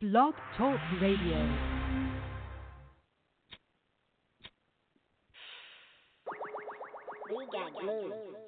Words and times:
Blog 0.00 0.32
Talk 0.56 0.80
Radio. 0.98 1.46
We 7.28 7.46
got. 7.52 8.39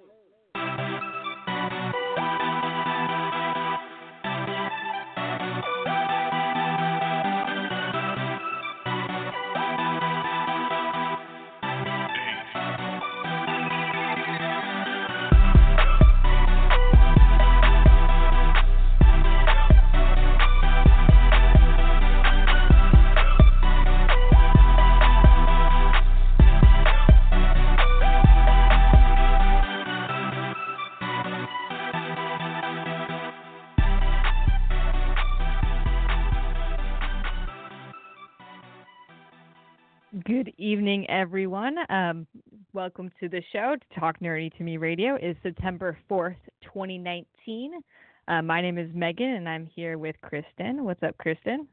Evening, 40.92 41.08
everyone. 41.08 41.76
Um, 41.88 42.26
welcome 42.74 43.10
to 43.18 43.26
the 43.26 43.40
show. 43.50 43.76
To 43.76 43.98
Talk 43.98 44.20
Nerdy 44.20 44.54
to 44.58 44.62
Me 44.62 44.76
Radio 44.76 45.16
is 45.16 45.34
September 45.42 45.96
4th, 46.10 46.36
2019. 46.64 47.80
Uh, 48.28 48.42
my 48.42 48.60
name 48.60 48.76
is 48.76 48.90
Megan, 48.92 49.30
and 49.30 49.48
I'm 49.48 49.64
here 49.74 49.96
with 49.96 50.16
Kristin. 50.22 50.82
What's 50.82 51.02
up, 51.02 51.14
Kristin? 51.16 51.66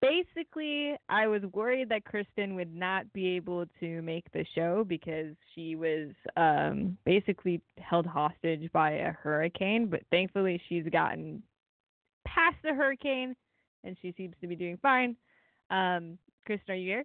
Basically, 0.00 0.96
I 1.08 1.28
was 1.28 1.42
worried 1.52 1.90
that 1.90 2.02
Kristin 2.02 2.56
would 2.56 2.74
not 2.74 3.12
be 3.12 3.36
able 3.36 3.66
to 3.78 4.02
make 4.02 4.24
the 4.32 4.44
show 4.56 4.84
because 4.84 5.36
she 5.54 5.76
was 5.76 6.08
um, 6.36 6.98
basically 7.06 7.60
held 7.78 8.06
hostage 8.06 8.72
by 8.72 8.90
a 8.90 9.12
hurricane, 9.12 9.86
but 9.86 10.00
thankfully, 10.10 10.60
she's 10.68 10.86
gotten 10.90 11.44
past 12.26 12.56
the 12.64 12.74
hurricane 12.74 13.36
and 13.84 13.96
she 14.00 14.14
seems 14.16 14.34
to 14.40 14.46
be 14.46 14.56
doing 14.56 14.78
fine. 14.80 15.16
Um, 15.70 16.18
Kristin, 16.48 16.70
are 16.70 16.74
you 16.74 16.88
here? 16.88 17.04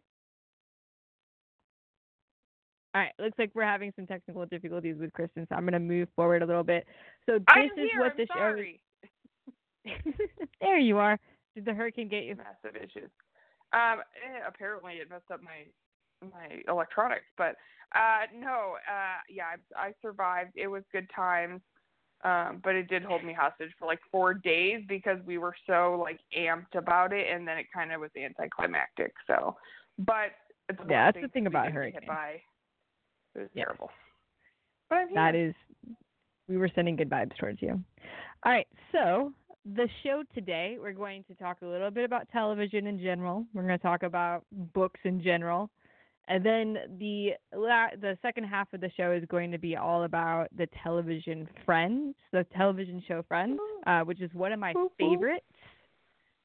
All 2.95 3.01
right, 3.01 3.11
looks 3.19 3.37
like 3.37 3.51
we're 3.53 3.63
having 3.63 3.93
some 3.95 4.07
technical 4.07 4.45
difficulties 4.45 4.95
with 4.99 5.11
Kristin, 5.13 5.47
so 5.47 5.55
I'm 5.55 5.63
going 5.63 5.73
to 5.73 5.79
move 5.79 6.07
forward 6.15 6.41
a 6.41 6.45
little 6.45 6.63
bit. 6.63 6.85
So 7.25 7.33
this 7.33 7.45
I'm 7.47 7.65
is 7.65 7.89
here. 7.91 7.99
what 7.99 8.11
I'm 8.11 8.17
the 8.17 8.27
sorry. 8.35 8.81
show. 9.85 10.23
there 10.61 10.79
you 10.79 10.97
are. 10.97 11.19
Did 11.53 11.65
the 11.65 11.73
hurricane 11.73 12.07
get 12.07 12.23
you? 12.23 12.35
Massive 12.35 12.75
issues. 12.75 13.11
Um, 13.73 13.99
eh, 14.15 14.39
apparently 14.47 14.93
it 14.93 15.09
messed 15.09 15.29
up 15.31 15.41
my 15.43 15.65
my 16.23 16.61
electronics, 16.67 17.25
but 17.37 17.55
uh, 17.93 18.25
no, 18.35 18.77
uh, 18.89 19.19
yeah, 19.29 19.43
I, 19.75 19.87
I 19.87 19.91
survived. 20.01 20.51
It 20.55 20.67
was 20.67 20.83
good 20.91 21.07
times. 21.15 21.61
Um, 22.23 22.61
but 22.63 22.75
it 22.75 22.87
did 22.89 23.03
hold 23.03 23.23
me 23.23 23.31
hostage 23.31 23.69
for 23.77 23.85
like 23.85 23.99
four 24.11 24.33
days 24.33 24.83
because 24.87 25.19
we 25.25 25.37
were 25.37 25.53
so 25.67 25.99
like 26.03 26.19
amped 26.37 26.75
about 26.75 27.13
it, 27.13 27.27
and 27.31 27.47
then 27.47 27.57
it 27.57 27.67
kind 27.73 27.91
of 27.91 28.01
was 28.01 28.09
anticlimactic. 28.21 29.13
So, 29.27 29.55
but 29.99 30.31
it's 30.67 30.79
Yeah, 30.89 31.11
that's 31.11 31.21
the 31.21 31.27
thing 31.29 31.45
about 31.47 31.65
didn't 31.65 31.73
get 31.73 31.73
hurricanes. 31.75 32.03
hit 32.03 32.07
by. 32.07 32.41
It 33.35 33.39
was 33.39 33.49
Yes. 33.53 33.65
terrible. 33.65 33.91
But 34.89 34.95
I'm 34.95 35.07
here. 35.09 35.15
That 35.15 35.35
is, 35.35 35.53
we 36.47 36.57
were 36.57 36.69
sending 36.73 36.95
good 36.95 37.09
vibes 37.09 37.35
towards 37.37 37.61
you. 37.61 37.83
All 38.43 38.51
right, 38.51 38.67
so 38.91 39.33
the 39.75 39.87
show 40.03 40.23
today, 40.33 40.77
we're 40.81 40.93
going 40.93 41.23
to 41.25 41.35
talk 41.35 41.61
a 41.61 41.65
little 41.65 41.91
bit 41.91 42.03
about 42.05 42.27
television 42.31 42.87
in 42.87 42.99
general. 42.99 43.45
We're 43.53 43.63
going 43.63 43.77
to 43.77 43.83
talk 43.83 44.03
about 44.03 44.43
books 44.73 44.99
in 45.03 45.21
general. 45.21 45.69
And 46.29 46.45
then 46.45 46.77
the 46.99 47.31
la- 47.55 47.95
the 47.99 48.17
second 48.21 48.45
half 48.45 48.71
of 48.73 48.81
the 48.81 48.91
show 48.97 49.11
is 49.13 49.23
going 49.29 49.51
to 49.51 49.57
be 49.57 49.77
all 49.77 50.03
about 50.03 50.47
the 50.57 50.67
television 50.83 51.47
Friends, 51.65 52.15
the 52.31 52.45
television 52.55 53.01
show 53.07 53.23
Friends, 53.27 53.59
uh, 53.85 54.01
which 54.01 54.21
is 54.21 54.33
one 54.33 54.51
of 54.51 54.59
my 54.59 54.73
favorites. 54.99 55.45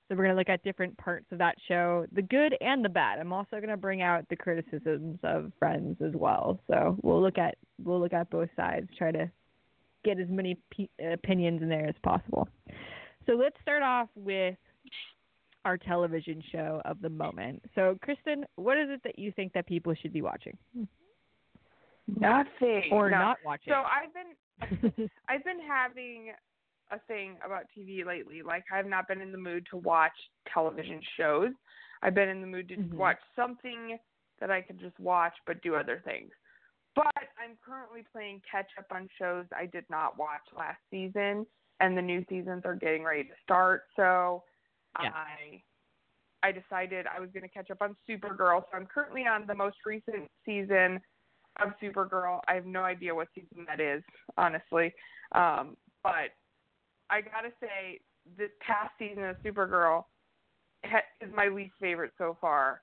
So 0.08 0.16
we're 0.16 0.24
going 0.24 0.34
to 0.34 0.38
look 0.38 0.50
at 0.50 0.62
different 0.62 0.96
parts 0.98 1.26
of 1.32 1.38
that 1.38 1.56
show, 1.66 2.06
the 2.12 2.22
good 2.22 2.54
and 2.60 2.84
the 2.84 2.88
bad. 2.88 3.18
I'm 3.18 3.32
also 3.32 3.56
going 3.56 3.68
to 3.68 3.76
bring 3.76 4.02
out 4.02 4.28
the 4.28 4.36
criticisms 4.36 5.18
of 5.22 5.52
Friends 5.58 5.96
as 6.04 6.12
well. 6.14 6.60
So 6.68 6.96
we'll 7.02 7.22
look 7.22 7.38
at 7.38 7.56
we'll 7.82 8.00
look 8.00 8.12
at 8.12 8.30
both 8.30 8.50
sides, 8.54 8.88
try 8.96 9.10
to 9.10 9.30
get 10.04 10.20
as 10.20 10.28
many 10.28 10.58
pe- 10.70 10.88
opinions 11.12 11.62
in 11.62 11.68
there 11.68 11.88
as 11.88 11.94
possible. 12.02 12.48
So 13.26 13.32
let's 13.34 13.56
start 13.62 13.82
off 13.82 14.08
with 14.14 14.56
our 15.64 15.76
television 15.78 16.42
show 16.50 16.80
of 16.84 17.00
the 17.00 17.08
moment. 17.08 17.62
So 17.74 17.98
Kristin, 18.06 18.44
what 18.56 18.76
is 18.78 18.88
it 18.90 19.00
that 19.04 19.18
you 19.18 19.32
think 19.32 19.52
that 19.52 19.66
people 19.66 19.94
should 19.94 20.12
be 20.12 20.22
watching 20.22 20.56
Nothing. 22.06 22.88
or 22.90 23.10
No. 23.10 23.18
not 23.18 23.38
watching? 23.44 23.72
So 23.72 23.82
I've 23.82 24.12
been 24.12 25.10
I've 25.28 25.44
been 25.44 25.60
having 25.60 26.32
a 26.90 26.98
thing 27.08 27.36
about 27.44 27.64
TV 27.76 28.04
lately. 28.04 28.42
Like 28.42 28.64
I've 28.72 28.86
not 28.86 29.08
been 29.08 29.20
in 29.20 29.32
the 29.32 29.38
mood 29.38 29.66
to 29.70 29.76
watch 29.78 30.12
television 30.52 31.00
shows. 31.16 31.52
I've 32.02 32.14
been 32.14 32.28
in 32.28 32.40
the 32.40 32.46
mood 32.46 32.68
to 32.68 32.76
Mhm. 32.76 32.94
watch 32.94 33.18
something 33.36 33.98
that 34.40 34.50
I 34.50 34.60
could 34.60 34.78
just 34.80 34.98
watch 34.98 35.34
but 35.46 35.62
do 35.62 35.74
other 35.76 36.00
things. 36.04 36.32
But 36.94 37.06
I'm 37.38 37.56
currently 37.64 38.02
playing 38.12 38.42
catch 38.50 38.70
up 38.78 38.86
on 38.90 39.08
shows 39.18 39.46
I 39.56 39.66
did 39.66 39.88
not 39.88 40.18
watch 40.18 40.42
last 40.56 40.80
season 40.90 41.46
and 41.80 41.96
the 41.96 42.02
new 42.02 42.24
seasons 42.28 42.64
are 42.66 42.74
getting 42.74 43.04
ready 43.04 43.24
to 43.24 43.34
start. 43.42 43.84
So 43.96 44.42
Yeah. 45.00 45.10
I 45.14 45.62
I 46.42 46.50
decided 46.52 47.06
I 47.06 47.20
was 47.20 47.30
going 47.32 47.44
to 47.44 47.48
catch 47.48 47.70
up 47.70 47.82
on 47.82 47.96
Supergirl. 48.08 48.62
So 48.62 48.76
I'm 48.76 48.86
currently 48.86 49.22
on 49.22 49.46
the 49.46 49.54
most 49.54 49.76
recent 49.86 50.28
season 50.44 51.00
of 51.60 51.72
Supergirl. 51.80 52.40
I 52.48 52.54
have 52.54 52.66
no 52.66 52.82
idea 52.82 53.14
what 53.14 53.28
season 53.34 53.64
that 53.68 53.80
is, 53.80 54.02
honestly. 54.36 54.92
Um, 55.32 55.76
but 56.02 56.30
I 57.10 57.20
gotta 57.20 57.50
say, 57.60 58.00
this 58.36 58.50
past 58.60 58.90
season 58.98 59.24
of 59.24 59.36
Supergirl 59.44 60.04
ha- 60.84 61.02
is 61.20 61.30
my 61.34 61.48
least 61.48 61.74
favorite 61.80 62.12
so 62.18 62.36
far. 62.40 62.82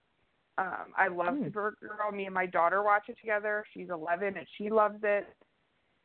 Um, 0.57 0.93
I 0.97 1.07
love 1.07 1.35
Hmm. 1.37 1.43
Supergirl. 1.45 2.13
Me 2.13 2.25
and 2.25 2.33
my 2.33 2.45
daughter 2.45 2.83
watch 2.83 3.09
it 3.09 3.17
together. 3.19 3.65
She's 3.73 3.89
11 3.89 4.37
and 4.37 4.47
she 4.57 4.69
loves 4.69 4.99
it. 5.03 5.27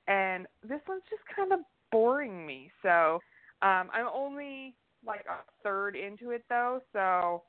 And 0.06 0.46
this 0.62 0.80
one's 0.88 1.02
just 1.10 1.22
kind 1.34 1.52
of 1.52 1.60
boring 1.92 2.46
me. 2.46 2.70
So 2.82 3.20
um, 3.62 3.90
I'm 3.92 4.08
only 4.12 4.74
like 5.06 5.24
a 5.28 5.44
third 5.62 5.96
into 5.96 6.30
it 6.30 6.44
though, 6.48 6.80
so 6.92 7.42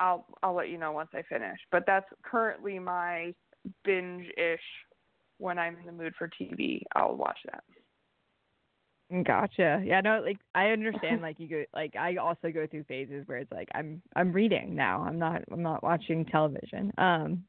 I'll 0.00 0.26
I'll 0.42 0.54
let 0.54 0.68
you 0.68 0.78
know 0.78 0.92
once 0.92 1.10
I 1.14 1.22
finish. 1.22 1.58
But 1.70 1.84
that's 1.86 2.06
currently 2.22 2.78
my 2.78 3.34
binge 3.84 4.26
ish 4.36 4.60
when 5.38 5.58
I'm 5.58 5.76
in 5.78 5.86
the 5.86 5.92
mood 5.92 6.14
for 6.18 6.28
TV. 6.40 6.82
I'll 6.94 7.16
watch 7.16 7.38
that. 7.46 7.64
Gotcha. 9.24 9.82
Yeah, 9.84 10.02
no, 10.02 10.22
like 10.24 10.38
I 10.54 10.66
understand. 10.66 11.22
Like 11.22 11.40
you 11.40 11.48
go, 11.48 11.64
like 11.74 11.96
I 11.96 12.16
also 12.16 12.50
go 12.52 12.66
through 12.66 12.84
phases 12.84 13.26
where 13.26 13.38
it's 13.38 13.50
like 13.50 13.68
I'm 13.74 14.02
I'm 14.14 14.32
reading 14.32 14.74
now. 14.74 15.02
I'm 15.02 15.18
not 15.18 15.42
I'm 15.50 15.62
not 15.62 15.82
watching 15.82 16.24
television. 16.26 16.92
Um, 16.98 17.44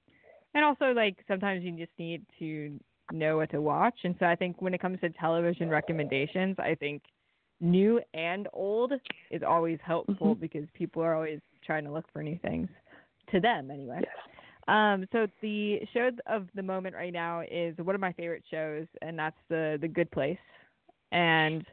and 0.54 0.64
also 0.64 0.92
like 0.92 1.18
sometimes 1.28 1.64
you 1.64 1.72
just 1.74 1.92
need 2.00 2.26
to 2.40 2.80
know 3.12 3.38
what 3.38 3.52
to 3.52 3.62
watch. 3.62 4.00
And 4.04 4.16
so 4.20 4.26
I 4.26 4.36
think 4.36 4.62
when 4.62 4.74
it 4.74 4.82
comes 4.82 5.00
to 5.02 5.10
television 5.10 5.70
recommendations, 5.70 6.56
I 6.60 6.76
think 6.76 7.04
new 7.62 8.00
and 8.14 8.48
old 8.54 8.94
is 9.32 9.42
always 9.48 9.80
helpful 9.84 10.36
because 10.36 10.66
people 10.74 11.02
are 11.02 11.16
always 11.16 11.40
trying 11.66 11.84
to 11.84 11.92
look 11.92 12.06
for 12.12 12.24
new 12.24 12.40
things 12.42 12.70
to 13.32 13.40
them 13.40 13.70
anyway. 13.72 14.02
Um, 14.68 15.08
so 15.12 15.28
the 15.42 15.80
show 15.94 16.12
of 16.28 16.48
the 16.54 16.62
moment 16.62 16.96
right 16.96 17.14
now 17.14 17.42
is 17.42 17.76
one 17.78 17.96
of 17.96 18.02
my 18.02 18.14
favorite 18.14 18.44
shows, 18.52 18.86
and 19.02 19.18
that's 19.18 19.38
the 19.50 19.80
the 19.82 19.88
Good 19.88 20.12
Place, 20.12 20.38
and 21.12 21.66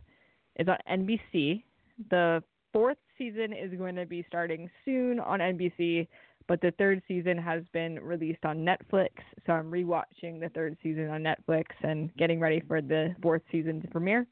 it's 0.55 0.69
on 0.69 0.79
NBC. 0.91 1.63
The 2.11 2.43
fourth 2.73 2.97
season 3.19 3.53
is 3.53 3.73
going 3.77 3.97
to 3.97 4.07
be 4.07 4.25
starting 4.29 4.71
soon 4.85 5.21
on 5.21 5.41
NBC, 5.41 6.09
but 6.49 6.61
the 6.63 6.73
third 6.79 7.03
season 7.07 7.37
has 7.37 7.63
been 7.73 7.99
released 8.01 8.45
on 8.45 8.59
Netflix. 8.59 9.11
So 9.47 9.53
I'm 9.53 9.71
rewatching 9.71 10.41
the 10.41 10.51
third 10.55 10.77
season 10.83 11.11
on 11.11 11.23
Netflix 11.23 11.65
and 11.83 12.15
getting 12.17 12.41
ready 12.41 12.63
for 12.67 12.81
the 12.81 13.15
fourth 13.23 13.43
season 13.53 13.83
to 13.83 13.89
premiere. 13.89 14.27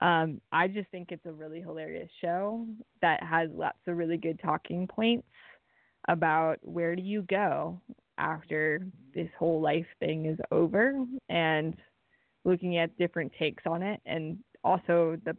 Um, 0.00 0.40
I 0.50 0.68
just 0.68 0.90
think 0.90 1.12
it's 1.12 1.26
a 1.26 1.32
really 1.32 1.60
hilarious 1.60 2.10
show 2.20 2.66
that 3.00 3.22
has 3.22 3.48
lots 3.52 3.78
of 3.86 3.96
really 3.96 4.16
good 4.16 4.40
talking 4.42 4.86
points 4.86 5.26
about 6.08 6.58
where 6.62 6.96
do 6.96 7.02
you 7.02 7.22
go 7.22 7.80
after 8.18 8.86
this 9.14 9.28
whole 9.38 9.60
life 9.60 9.86
thing 10.00 10.26
is 10.26 10.38
over 10.50 11.04
and 11.28 11.76
looking 12.44 12.78
at 12.78 12.96
different 12.98 13.32
takes 13.38 13.62
on 13.66 13.82
it 13.82 14.00
and 14.04 14.38
also 14.62 15.16
the 15.24 15.36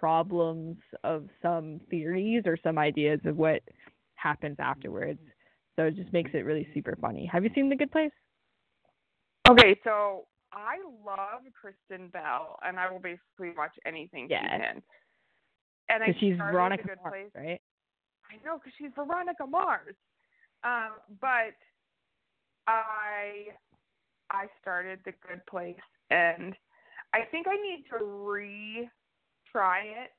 problems 0.00 0.76
of 1.04 1.28
some 1.42 1.80
theories 1.90 2.42
or 2.46 2.56
some 2.62 2.78
ideas 2.78 3.20
of 3.24 3.36
what 3.36 3.62
happens 4.14 4.56
afterwards. 4.58 5.20
So 5.76 5.84
it 5.84 5.96
just 5.96 6.12
makes 6.12 6.30
it 6.34 6.44
really 6.44 6.66
super 6.74 6.96
funny. 7.00 7.26
Have 7.26 7.44
you 7.44 7.50
seen 7.54 7.68
The 7.68 7.76
Good 7.76 7.92
Place? 7.92 8.10
Okay, 9.48 9.78
so 9.84 10.26
I 10.52 10.76
love 11.04 11.42
Kristen 11.52 12.08
Bell, 12.08 12.58
and 12.64 12.78
I 12.78 12.90
will 12.90 13.00
basically 13.00 13.50
watch 13.56 13.74
anything 13.84 14.28
Yeah. 14.30 14.42
she's 14.42 14.52
in. 14.76 14.82
And 15.90 16.02
I 16.04 16.12
she's 16.18 16.34
started 16.36 16.52
Veronica 16.52 16.82
The 16.82 16.88
Good 16.88 16.98
Mars, 17.02 17.12
Place. 17.12 17.30
right? 17.34 17.62
I 18.30 18.36
know 18.44 18.58
because 18.58 18.72
she's 18.78 18.90
Veronica 18.94 19.46
Mars. 19.46 19.96
Um, 20.64 20.92
but 21.20 21.54
I 22.66 23.48
I 24.30 24.46
started 24.60 25.00
The 25.04 25.12
Good 25.26 25.44
Place, 25.46 25.80
and 26.10 26.54
I 27.14 27.22
think 27.30 27.46
I 27.48 27.56
need 27.56 27.84
to 27.90 28.04
retry 28.04 29.84
it 29.84 30.10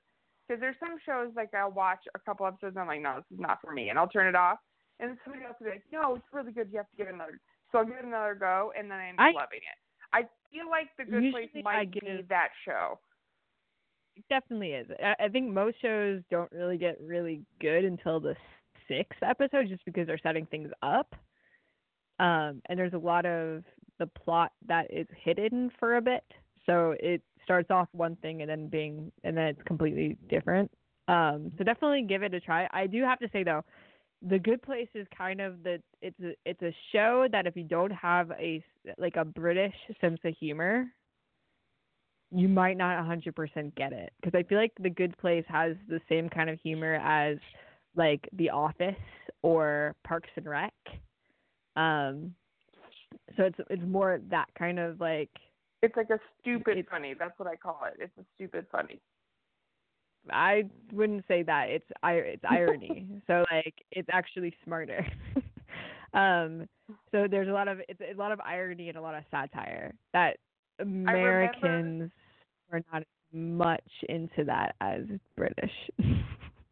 because 0.48 0.60
there's 0.60 0.76
some 0.80 0.98
shows 1.06 1.32
like 1.36 1.54
I'll 1.54 1.72
watch 1.72 2.00
a 2.16 2.20
couple 2.20 2.48
episodes 2.48 2.76
and 2.76 2.80
I'm 2.82 2.88
like, 2.88 3.02
no, 3.02 3.18
this 3.18 3.26
is 3.38 3.40
not 3.40 3.60
for 3.62 3.72
me, 3.72 3.90
and 3.90 4.00
I'll 4.00 4.08
turn 4.10 4.26
it 4.28 4.36
off, 4.36 4.58
and 5.00 5.18
somebody 5.24 5.46
else 5.46 5.56
will 5.60 5.66
be 5.68 5.72
like, 5.74 5.84
no, 5.92 6.16
it's 6.16 6.26
really 6.34 6.52
good. 6.52 6.70
You 6.72 6.78
have 6.78 6.90
to 6.90 6.98
give 6.98 7.08
it 7.08 7.14
another. 7.14 7.40
So 7.72 7.78
I'll 7.80 7.86
give 7.86 7.98
it 7.98 8.06
another 8.06 8.34
go, 8.34 8.72
and 8.78 8.90
then 8.90 8.98
I 8.98 9.10
end 9.10 9.20
up 9.20 9.26
I- 9.26 9.32
loving 9.32 9.62
it. 9.62 9.78
I 10.14 10.22
feel 10.52 10.70
like 10.70 10.88
The 10.98 11.06
Good 11.06 11.32
Place 11.32 11.50
Usually 11.54 11.66
I 11.66 11.84
might 11.84 11.92
be 11.92 12.26
that 12.30 12.50
show. 12.66 13.00
It 14.16 14.24
definitely 14.30 14.72
is. 14.72 14.88
I, 15.04 15.26
I 15.26 15.28
think 15.30 15.54
most 15.54 15.82
shows 15.82 16.22
don't 16.30 16.52
really 16.52 16.78
get 16.78 17.00
really 17.02 17.42
good 17.62 17.86
until 17.86 18.20
the 18.20 18.36
sixth 18.88 19.22
episode, 19.22 19.68
just 19.70 19.86
because 19.86 20.08
they're 20.08 20.20
setting 20.22 20.46
things 20.48 20.70
up. 20.82 21.16
Um, 22.20 22.62
and 22.68 22.78
there's 22.78 22.94
a 22.94 22.98
lot 22.98 23.26
of 23.26 23.64
the 23.98 24.08
plot 24.08 24.52
that 24.68 24.88
is 24.90 25.08
hidden 25.24 25.72
for 25.80 25.98
a 25.98 26.02
bit, 26.02 26.24
so 26.66 26.96
it 27.00 27.22
starts 27.44 27.72
off 27.72 27.88
one 27.94 28.16
thing 28.18 28.42
and 28.42 28.50
then 28.50 28.68
being 28.68 29.12
and 29.24 29.38
then 29.38 29.46
it's 29.46 29.64
completely 29.64 30.18
different. 30.30 30.70
Um, 31.08 31.52
so 31.58 31.64
definitely 31.64 32.04
give 32.08 32.22
it 32.24 32.34
a 32.34 32.40
try. 32.40 32.68
I 32.72 32.88
do 32.88 33.04
have 33.04 33.20
to 33.20 33.30
say 33.32 33.44
though, 33.44 33.64
The 34.22 34.40
Good 34.40 34.62
Place 34.62 34.90
is 34.94 35.08
kind 35.18 35.40
of 35.40 35.64
the 35.64 35.82
it's 36.02 36.20
a 36.20 36.34
it's 36.46 36.62
a 36.62 36.76
show 36.92 37.28
that 37.32 37.48
if 37.48 37.56
you 37.56 37.64
don't 37.64 37.92
have 37.92 38.32
a 38.32 38.64
like 38.98 39.16
a 39.16 39.26
British 39.26 39.76
sense 40.02 40.20
of 40.26 40.36
humor, 40.38 40.86
you 42.32 42.48
might 42.48 42.78
not 42.78 43.04
100% 43.06 43.76
get 43.76 43.94
it 43.94 44.12
because 44.22 44.38
I 44.38 44.44
feel 44.44 44.58
like 44.58 44.74
The 44.80 44.90
Good 44.90 45.18
Place 45.18 45.46
has 45.48 45.76
the 45.88 46.00
same 46.10 46.30
kind 46.30 46.50
of 46.50 46.60
humor 46.62 46.96
as 46.96 47.38
like 47.96 48.28
The 48.34 48.50
Office 48.50 48.96
or 49.42 49.96
Parks 50.06 50.30
and 50.36 50.46
Rec. 50.46 50.74
Um, 51.76 52.36
so 53.38 53.44
it's 53.44 53.58
it's 53.70 53.84
more 53.88 54.20
that 54.30 54.48
kind 54.58 54.80
of 54.80 55.00
like 55.00 55.30
It's 55.82 55.96
like 55.96 56.10
a 56.10 56.20
stupid 56.42 56.86
funny. 56.90 57.16
That's 57.18 57.38
what 57.38 57.48
I 57.48 57.56
call 57.56 57.80
it. 57.88 57.98
It's 58.00 58.18
a 58.20 58.26
stupid 58.36 58.68
funny. 58.72 59.00
I 60.32 60.64
wouldn't 60.92 61.26
say 61.28 61.44
that 61.44 61.70
it's 61.70 61.86
i 62.04 62.14
it's 62.14 62.44
irony. 62.50 63.08
so 63.28 63.46
like 63.52 63.76
it's 63.92 64.10
actually 64.12 64.54
smarter. 64.64 65.06
um, 66.14 66.68
so 67.12 67.28
there's 67.30 67.48
a 67.48 67.54
lot 67.54 67.68
of 67.68 67.80
it's 67.88 68.02
a 68.02 68.18
lot 68.18 68.32
of 68.32 68.40
irony 68.42 68.90
and 68.90 68.98
a 68.98 69.02
lot 69.02 69.16
of 69.16 69.24
satire 69.32 69.94
that 70.14 70.38
Americans 70.80 72.12
are 72.72 72.82
not 72.92 73.04
much 73.32 73.84
into 74.08 74.44
that 74.46 74.76
as 74.82 75.02
British. 75.36 75.72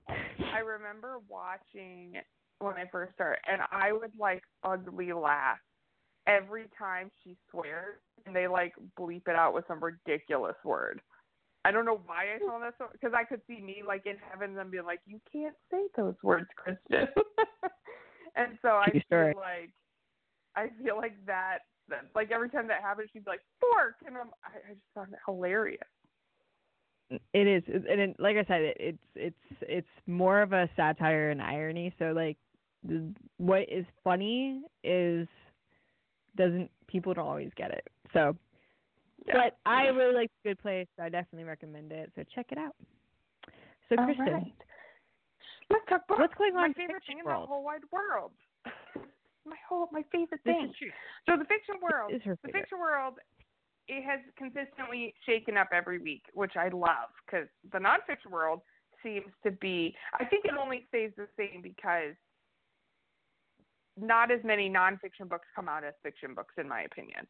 I 0.09 0.59
remember 0.59 1.17
watching 1.29 2.13
when 2.59 2.75
I 2.75 2.85
first 2.91 3.13
started, 3.13 3.39
and 3.51 3.61
I 3.71 3.91
would 3.91 4.11
like 4.17 4.43
ugly 4.63 5.13
laugh 5.13 5.59
every 6.25 6.65
time 6.77 7.11
she 7.23 7.37
swears, 7.51 7.97
and 8.25 8.35
they 8.35 8.47
like 8.47 8.73
bleep 8.99 9.27
it 9.27 9.35
out 9.35 9.53
with 9.53 9.65
some 9.67 9.83
ridiculous 9.83 10.55
word. 10.63 11.01
I 11.67 11.71
don't 11.71 11.83
know 11.83 11.99
why 12.05 12.33
I 12.33 12.39
found 12.47 12.63
that 12.63 12.75
so 12.77 12.85
because 12.93 13.11
I 13.13 13.25
could 13.25 13.41
see 13.45 13.59
me 13.59 13.83
like 13.85 14.05
in 14.05 14.15
heaven 14.31 14.57
and 14.57 14.71
being 14.71 14.85
like, 14.85 15.01
"You 15.05 15.19
can't 15.29 15.55
say 15.69 15.83
those 15.97 16.15
words, 16.23 16.47
Christian." 16.55 17.09
and 18.37 18.57
so 18.61 18.69
I 18.69 18.87
story. 19.05 19.33
feel 19.33 19.41
like 19.41 19.71
I 20.55 20.69
feel 20.81 20.95
like 20.95 21.13
that, 21.25 21.59
that 21.89 22.05
like 22.15 22.31
every 22.31 22.49
time 22.49 22.69
that 22.69 22.81
happens, 22.81 23.09
she's 23.11 23.27
like 23.27 23.41
fork, 23.59 23.95
and 24.05 24.15
I'm 24.15 24.29
I, 24.45 24.71
I 24.71 24.73
just 24.75 24.85
found 24.95 25.11
it 25.11 25.19
hilarious. 25.25 25.81
It 27.33 27.47
is, 27.47 27.63
and 27.67 27.99
it, 27.99 28.15
like 28.17 28.37
I 28.37 28.45
said, 28.45 28.61
it, 28.61 28.77
it's 28.79 28.97
it's 29.15 29.61
it's 29.61 29.87
more 30.07 30.41
of 30.41 30.53
a 30.53 30.69
satire 30.77 31.31
and 31.31 31.41
irony. 31.41 31.93
So 31.99 32.13
like, 32.13 32.37
what 33.35 33.63
is 33.69 33.85
funny 34.05 34.61
is 34.85 35.27
doesn't 36.37 36.71
people 36.87 37.13
don't 37.13 37.27
always 37.27 37.51
get 37.57 37.71
it. 37.71 37.87
So, 38.13 38.37
Yeah. 39.27 39.33
but 39.35 39.57
I 39.65 39.87
really 39.87 40.13
like 40.13 40.31
The 40.43 40.49
Good 40.49 40.59
Place. 40.59 40.87
So 40.97 41.03
I 41.03 41.09
definitely 41.09 41.43
recommend 41.43 41.91
it. 41.91 42.11
So 42.15 42.23
check 42.33 42.47
it 42.51 42.57
out. 42.57 42.75
So 43.89 43.95
All 43.97 44.05
Kristin, 44.05 44.33
right. 44.33 44.53
Let's 45.69 45.83
talk 45.89 46.07
books. 46.07 46.19
what's 46.19 46.33
going 46.35 46.55
on 46.55 46.61
my 46.61 46.65
in 46.67 46.73
the 46.73 46.81
favorite 46.81 47.03
thing 47.07 47.17
world? 47.25 47.37
in 47.37 47.41
the 47.43 47.47
whole 47.47 47.63
wide 47.63 47.83
world. 47.91 48.31
my 49.45 49.55
whole 49.67 49.87
my 49.91 50.03
favorite 50.11 50.41
thing. 50.43 50.71
So 51.27 51.37
the 51.37 51.45
fiction 51.45 51.75
world, 51.81 52.11
is 52.13 52.21
her 52.23 52.37
the 52.43 52.51
fiction 52.51 52.79
world, 52.79 53.15
it 53.87 54.03
has 54.03 54.19
consistently 54.37 55.13
shaken 55.25 55.57
up 55.57 55.69
every 55.73 55.99
week, 55.99 56.23
which 56.33 56.53
I 56.55 56.69
love 56.69 57.11
because 57.25 57.47
the 57.71 57.79
nonfiction 57.79 58.31
world 58.31 58.61
seems 59.03 59.31
to 59.43 59.51
be. 59.51 59.95
I 60.19 60.25
think 60.25 60.45
it 60.45 60.53
only 60.59 60.85
stays 60.89 61.11
the 61.17 61.27
same 61.37 61.61
because 61.61 62.15
not 63.99 64.31
as 64.31 64.39
many 64.43 64.69
nonfiction 64.69 65.27
books 65.27 65.47
come 65.55 65.67
out 65.67 65.83
as 65.83 65.93
fiction 66.03 66.33
books, 66.33 66.53
in 66.57 66.67
my 66.67 66.81
opinion. 66.81 67.27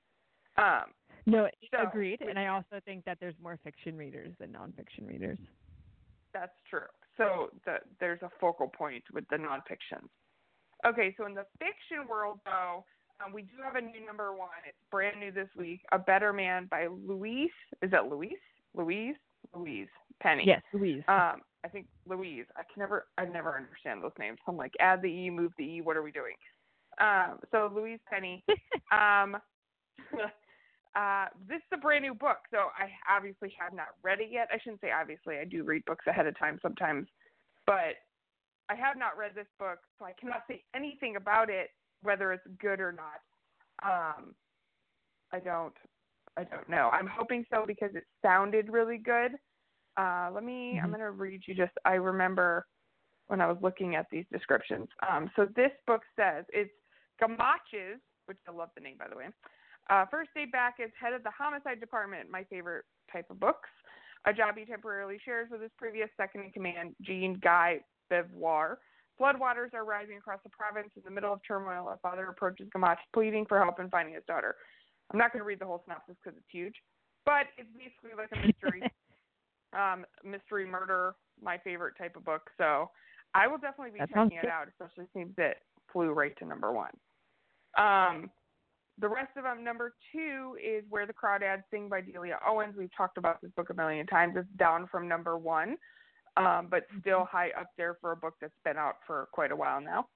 Um, 0.57 0.91
No, 1.27 1.47
So, 1.71 1.81
agreed. 1.83 2.19
we- 2.21 2.29
And 2.29 2.39
I 2.39 2.47
also 2.47 2.79
think 2.85 3.03
that 3.05 3.19
there's 3.19 3.37
more 3.39 3.57
fiction 3.63 3.97
readers 3.97 4.33
than 4.39 4.53
nonfiction 4.53 5.07
readers. 5.07 5.37
That's 6.33 6.59
true. 6.69 6.87
So 7.17 7.51
the, 7.65 7.79
there's 7.99 8.21
a 8.21 8.29
focal 8.39 8.67
point 8.67 9.03
with 9.11 9.27
the 9.29 9.35
nonfiction. 9.35 10.07
Okay, 10.85 11.13
so 11.17 11.25
in 11.25 11.33
the 11.33 11.45
fiction 11.59 12.07
world, 12.07 12.39
though, 12.45 12.85
um, 13.23 13.33
we 13.33 13.41
do 13.41 13.57
have 13.63 13.75
a 13.75 13.81
new 13.81 14.05
number 14.05 14.33
one. 14.33 14.49
It's 14.67 14.77
brand 14.89 15.19
new 15.19 15.31
this 15.31 15.49
week. 15.57 15.81
A 15.91 15.99
Better 15.99 16.31
Man 16.31 16.67
by 16.69 16.87
Louise. 16.87 17.49
Is 17.81 17.91
that 17.91 18.07
Louise? 18.09 18.37
Louise? 18.75 19.15
Louise 19.55 19.87
Penny. 20.21 20.43
Yes, 20.45 20.61
Louise. 20.73 21.03
Um, 21.07 21.41
I 21.65 21.69
think 21.71 21.87
Louise. 22.07 22.45
I 22.55 22.61
can 22.61 22.79
never. 22.79 23.07
I 23.17 23.25
never 23.25 23.55
understand 23.57 24.03
those 24.03 24.11
names. 24.19 24.37
I'm 24.47 24.55
like, 24.57 24.73
add 24.79 25.01
the 25.01 25.07
e, 25.07 25.29
move 25.29 25.51
the 25.57 25.63
e. 25.63 25.81
What 25.81 25.97
are 25.97 26.03
we 26.03 26.11
doing? 26.11 26.35
Um, 26.99 27.39
so 27.51 27.71
Louise 27.73 27.99
Penny. 28.09 28.43
um, 28.91 29.37
uh, 30.95 31.25
this 31.47 31.57
is 31.57 31.71
a 31.73 31.77
brand 31.77 32.03
new 32.03 32.13
book, 32.13 32.37
so 32.51 32.69
I 32.77 32.89
obviously 33.09 33.53
have 33.59 33.73
not 33.73 33.87
read 34.03 34.19
it 34.19 34.29
yet. 34.31 34.47
I 34.51 34.57
shouldn't 34.59 34.81
say 34.81 34.91
obviously. 34.91 35.37
I 35.37 35.45
do 35.45 35.63
read 35.63 35.85
books 35.85 36.05
ahead 36.07 36.27
of 36.27 36.37
time 36.37 36.59
sometimes, 36.61 37.07
but 37.65 37.95
I 38.69 38.75
have 38.75 38.97
not 38.97 39.17
read 39.17 39.31
this 39.35 39.47
book, 39.59 39.79
so 39.97 40.05
I 40.05 40.13
cannot 40.19 40.43
say 40.47 40.63
anything 40.75 41.15
about 41.15 41.49
it, 41.49 41.69
whether 42.01 42.33
it's 42.33 42.45
good 42.59 42.79
or 42.79 42.91
not. 42.91 43.21
Um, 43.83 44.35
I 45.31 45.39
don't. 45.39 45.75
I 46.37 46.43
don't 46.43 46.69
know. 46.69 46.89
I'm 46.93 47.07
hoping 47.07 47.45
so 47.51 47.65
because 47.65 47.91
it 47.95 48.05
sounded 48.21 48.69
really 48.69 48.97
good. 48.97 49.31
Uh, 49.97 50.29
let 50.33 50.43
me. 50.43 50.79
I'm 50.79 50.89
Mhm. 50.89 50.93
going 50.93 50.99
to 51.01 51.11
read 51.11 51.41
you 51.47 51.55
just. 51.55 51.73
I 51.85 51.95
remember 51.95 52.67
when 53.27 53.41
I 53.41 53.47
was 53.47 53.57
looking 53.61 53.95
at 53.95 54.09
these 54.09 54.25
descriptions. 54.31 54.87
Um, 55.07 55.29
so 55.35 55.45
this 55.45 55.71
book 55.85 56.03
says 56.15 56.45
it's 56.49 56.71
Gamache's, 57.21 58.01
which 58.25 58.37
I 58.47 58.51
love 58.51 58.69
the 58.75 58.81
name 58.81 58.97
by 58.97 59.07
the 59.07 59.15
way. 59.15 59.27
Uh, 59.89 60.05
first 60.11 60.29
day 60.35 60.45
back 60.45 60.75
as 60.83 60.89
head 60.99 61.13
of 61.13 61.23
the 61.23 61.31
homicide 61.31 61.79
department, 61.79 62.29
my 62.29 62.43
favorite 62.45 62.85
type 63.11 63.25
of 63.29 63.39
books. 63.39 63.69
A 64.25 64.33
job 64.33 64.57
he 64.57 64.65
temporarily 64.65 65.17
shares 65.23 65.47
with 65.49 65.61
his 65.61 65.71
previous 65.77 66.09
second 66.17 66.41
in 66.41 66.51
command, 66.51 66.95
Jean 67.01 67.39
Guy 67.41 67.79
Beauvoir. 68.11 68.75
Floodwaters 69.19 69.73
are 69.73 69.85
rising 69.85 70.17
across 70.17 70.39
the 70.43 70.49
province. 70.49 70.89
In 70.95 71.03
the 71.05 71.11
middle 71.11 71.31
of 71.31 71.39
turmoil, 71.47 71.89
a 71.89 71.97
father 71.97 72.27
approaches 72.27 72.67
Gamache, 72.75 72.97
pleading 73.13 73.45
for 73.47 73.57
help 73.63 73.79
in 73.79 73.89
finding 73.89 74.13
his 74.13 74.23
daughter. 74.27 74.55
I'm 75.11 75.17
not 75.17 75.31
going 75.31 75.39
to 75.39 75.45
read 75.45 75.59
the 75.59 75.65
whole 75.65 75.81
synopsis 75.85 76.15
because 76.21 76.37
it's 76.37 76.51
huge, 76.51 76.75
but 77.25 77.47
it's 77.57 77.69
basically 77.77 78.11
like 78.17 78.29
a 78.33 78.45
mystery, 78.45 78.83
um, 79.73 80.05
mystery 80.23 80.65
murder, 80.67 81.15
my 81.41 81.57
favorite 81.59 81.93
type 81.97 82.15
of 82.17 82.25
book. 82.25 82.49
So 82.57 82.89
I 83.33 83.47
will 83.47 83.57
definitely 83.57 83.91
be 83.91 83.99
That 83.99 84.09
checking 84.09 84.37
it 84.37 84.49
out, 84.49 84.67
especially 84.67 85.07
since 85.13 85.33
it 85.37 85.57
flew 85.91 86.11
right 86.11 86.37
to 86.39 86.45
number 86.45 86.71
one. 86.71 86.91
Um, 87.77 88.29
the 88.99 89.07
rest 89.07 89.31
of 89.37 89.43
them, 89.43 89.63
number 89.63 89.93
two 90.11 90.57
is 90.63 90.83
Where 90.89 91.05
the 91.05 91.13
Crawdads 91.13 91.63
Sing 91.71 91.89
by 91.89 92.01
Delia 92.01 92.39
Owens. 92.47 92.75
We've 92.77 92.95
talked 92.95 93.17
about 93.17 93.41
this 93.41 93.51
book 93.55 93.69
a 93.69 93.73
million 93.73 94.07
times. 94.07 94.35
It's 94.37 94.47
down 94.57 94.87
from 94.91 95.07
number 95.07 95.37
one, 95.37 95.77
um, 96.35 96.67
but 96.69 96.87
still 96.99 97.25
high 97.25 97.51
up 97.59 97.71
there 97.77 97.97
for 98.01 98.11
a 98.11 98.15
book 98.15 98.35
that's 98.41 98.53
been 98.63 98.77
out 98.77 98.95
for 99.05 99.27
quite 99.31 99.51
a 99.51 99.55
while 99.55 99.81
now. 99.81 100.07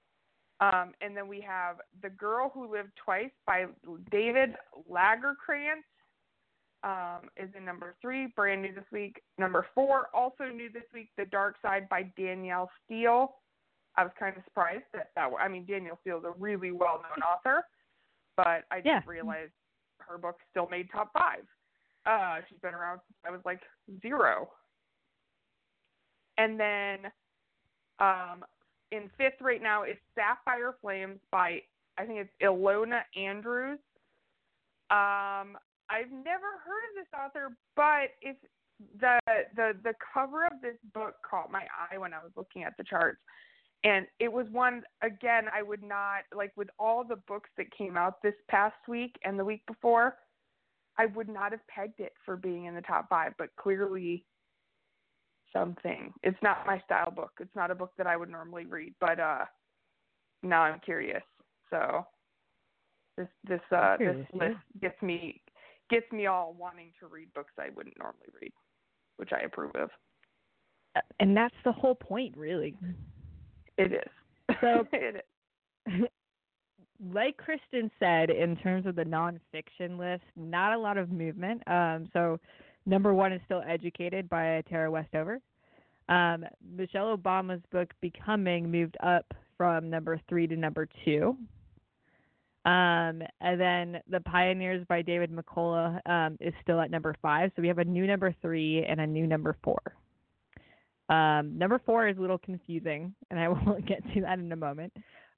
Um, 0.60 0.92
and 1.00 1.16
then 1.16 1.26
we 1.26 1.40
have 1.40 1.76
The 2.02 2.10
Girl 2.10 2.50
Who 2.54 2.70
Lived 2.72 2.92
Twice 3.04 3.30
by 3.46 3.66
David 4.10 4.54
Lagercrantz. 4.90 5.84
Um, 6.84 7.28
is 7.36 7.48
in 7.56 7.64
number 7.64 7.94
three, 8.02 8.26
brand 8.34 8.62
new 8.62 8.74
this 8.74 8.84
week. 8.90 9.22
Number 9.38 9.64
four, 9.72 10.08
also 10.12 10.46
new 10.52 10.68
this 10.68 10.82
week, 10.92 11.10
The 11.16 11.26
Dark 11.26 11.54
Side 11.62 11.88
by 11.88 12.10
Danielle 12.16 12.68
Steel. 12.84 13.36
I 13.96 14.02
was 14.02 14.12
kind 14.18 14.36
of 14.36 14.42
surprised 14.44 14.82
that 14.92 15.10
that. 15.14 15.30
I 15.40 15.46
mean, 15.46 15.64
Danielle 15.64 15.98
Steel 16.00 16.18
is 16.18 16.24
a 16.24 16.32
really 16.40 16.72
well-known 16.72 17.22
author, 17.22 17.62
but 18.36 18.64
I 18.70 18.82
Yeah. 18.84 19.00
didn't 19.00 19.06
realize 19.08 19.50
her 20.00 20.18
book 20.18 20.38
still 20.50 20.68
made 20.68 20.90
top 20.90 21.12
five. 21.12 21.46
Uh, 22.04 22.40
she's 22.48 22.58
been 22.58 22.74
around 22.74 23.00
since 23.06 23.18
I 23.24 23.30
was 23.30 23.40
like 23.44 23.60
zero. 24.00 24.50
And 26.38 26.58
then 26.58 27.12
um, 27.98 28.44
in 28.90 29.10
fifth 29.16 29.40
right 29.40 29.62
now 29.62 29.84
is 29.84 29.96
Sapphire 30.14 30.74
Flames 30.80 31.20
by 31.30 31.62
I 31.98 32.06
think 32.06 32.20
it's 32.20 32.32
Ilona 32.42 33.02
Andrews. 33.16 33.78
Um, 34.90 35.58
I've 35.90 36.10
never 36.10 36.58
heard 36.64 36.82
of 36.88 36.94
this 36.96 37.06
author, 37.14 37.56
but 37.76 38.10
if 38.22 38.36
the 39.00 39.18
the 39.54 39.72
the 39.84 39.94
cover 40.12 40.46
of 40.46 40.60
this 40.62 40.76
book 40.94 41.16
caught 41.28 41.52
my 41.52 41.66
eye 41.90 41.98
when 41.98 42.14
I 42.14 42.18
was 42.18 42.32
looking 42.36 42.64
at 42.64 42.76
the 42.76 42.84
charts. 42.84 43.20
And 43.84 44.06
it 44.20 44.32
was 44.32 44.46
one 44.52 44.82
again 45.02 45.46
I 45.52 45.62
would 45.62 45.82
not 45.82 46.22
like 46.34 46.52
with 46.56 46.68
all 46.78 47.04
the 47.04 47.16
books 47.16 47.50
that 47.56 47.66
came 47.76 47.96
out 47.96 48.22
this 48.22 48.34
past 48.48 48.76
week 48.88 49.16
and 49.24 49.38
the 49.38 49.44
week 49.44 49.62
before, 49.66 50.16
I 50.98 51.06
would 51.06 51.28
not 51.28 51.52
have 51.52 51.66
pegged 51.66 52.00
it 52.00 52.12
for 52.24 52.36
being 52.36 52.66
in 52.66 52.74
the 52.74 52.82
top 52.82 53.08
5, 53.08 53.32
but 53.38 53.48
clearly 53.56 54.24
something. 55.52 56.12
It's 56.22 56.38
not 56.42 56.66
my 56.66 56.80
style 56.84 57.10
book. 57.10 57.32
It's 57.40 57.54
not 57.56 57.70
a 57.70 57.74
book 57.74 57.92
that 57.98 58.06
I 58.06 58.16
would 58.16 58.30
normally 58.30 58.66
read, 58.66 58.94
but 59.00 59.18
uh 59.18 59.44
now 60.42 60.62
I'm 60.62 60.80
curious. 60.80 61.22
So 61.70 62.06
this 63.16 63.28
this 63.44 63.60
uh 63.72 63.96
this 63.98 64.26
list 64.32 64.58
gets 64.80 65.00
me 65.02 65.40
gets 65.90 66.10
me 66.12 66.26
all 66.26 66.54
wanting 66.58 66.92
to 67.00 67.06
read 67.06 67.32
books 67.34 67.52
I 67.58 67.68
wouldn't 67.74 67.98
normally 67.98 68.28
read, 68.40 68.52
which 69.16 69.30
I 69.32 69.44
approve 69.44 69.74
of. 69.74 69.90
And 71.20 71.36
that's 71.36 71.54
the 71.64 71.72
whole 71.72 71.94
point, 71.94 72.36
really. 72.36 72.76
It 73.82 73.92
is. 73.92 74.56
So 74.60 74.86
it 74.92 75.24
is. 75.86 76.02
like 77.12 77.36
Kristin 77.36 77.90
said, 77.98 78.30
in 78.30 78.56
terms 78.56 78.86
of 78.86 78.94
the 78.94 79.04
nonfiction 79.04 79.98
list, 79.98 80.24
not 80.36 80.72
a 80.72 80.78
lot 80.78 80.98
of 80.98 81.10
movement. 81.10 81.62
Um, 81.66 82.08
so 82.12 82.38
number 82.86 83.12
one 83.14 83.32
is 83.32 83.40
still 83.44 83.62
Educated 83.66 84.28
by 84.28 84.62
Tara 84.68 84.90
Westover. 84.90 85.40
Um, 86.08 86.44
Michelle 86.76 87.16
Obama's 87.16 87.62
book 87.70 87.92
Becoming 88.00 88.70
moved 88.70 88.96
up 89.02 89.32
from 89.56 89.90
number 89.90 90.20
three 90.28 90.46
to 90.46 90.56
number 90.56 90.88
two. 91.04 91.36
Um, 92.64 93.22
and 93.40 93.60
then 93.60 94.00
The 94.08 94.20
Pioneers 94.20 94.86
by 94.88 95.02
David 95.02 95.32
McCullough 95.32 95.98
um, 96.08 96.36
is 96.40 96.54
still 96.62 96.80
at 96.80 96.90
number 96.90 97.14
five. 97.20 97.50
So 97.56 97.62
we 97.62 97.68
have 97.68 97.78
a 97.78 97.84
new 97.84 98.06
number 98.06 98.34
three 98.40 98.84
and 98.84 99.00
a 99.00 99.06
new 99.06 99.26
number 99.26 99.56
four. 99.64 99.80
Um, 101.12 101.58
number 101.58 101.78
four 101.84 102.08
is 102.08 102.16
a 102.16 102.20
little 102.20 102.38
confusing, 102.38 103.14
and 103.30 103.38
I 103.38 103.48
will 103.48 103.78
get 103.86 104.02
to 104.14 104.20
that 104.22 104.38
in 104.38 104.50
a 104.50 104.56
moment. 104.56 104.92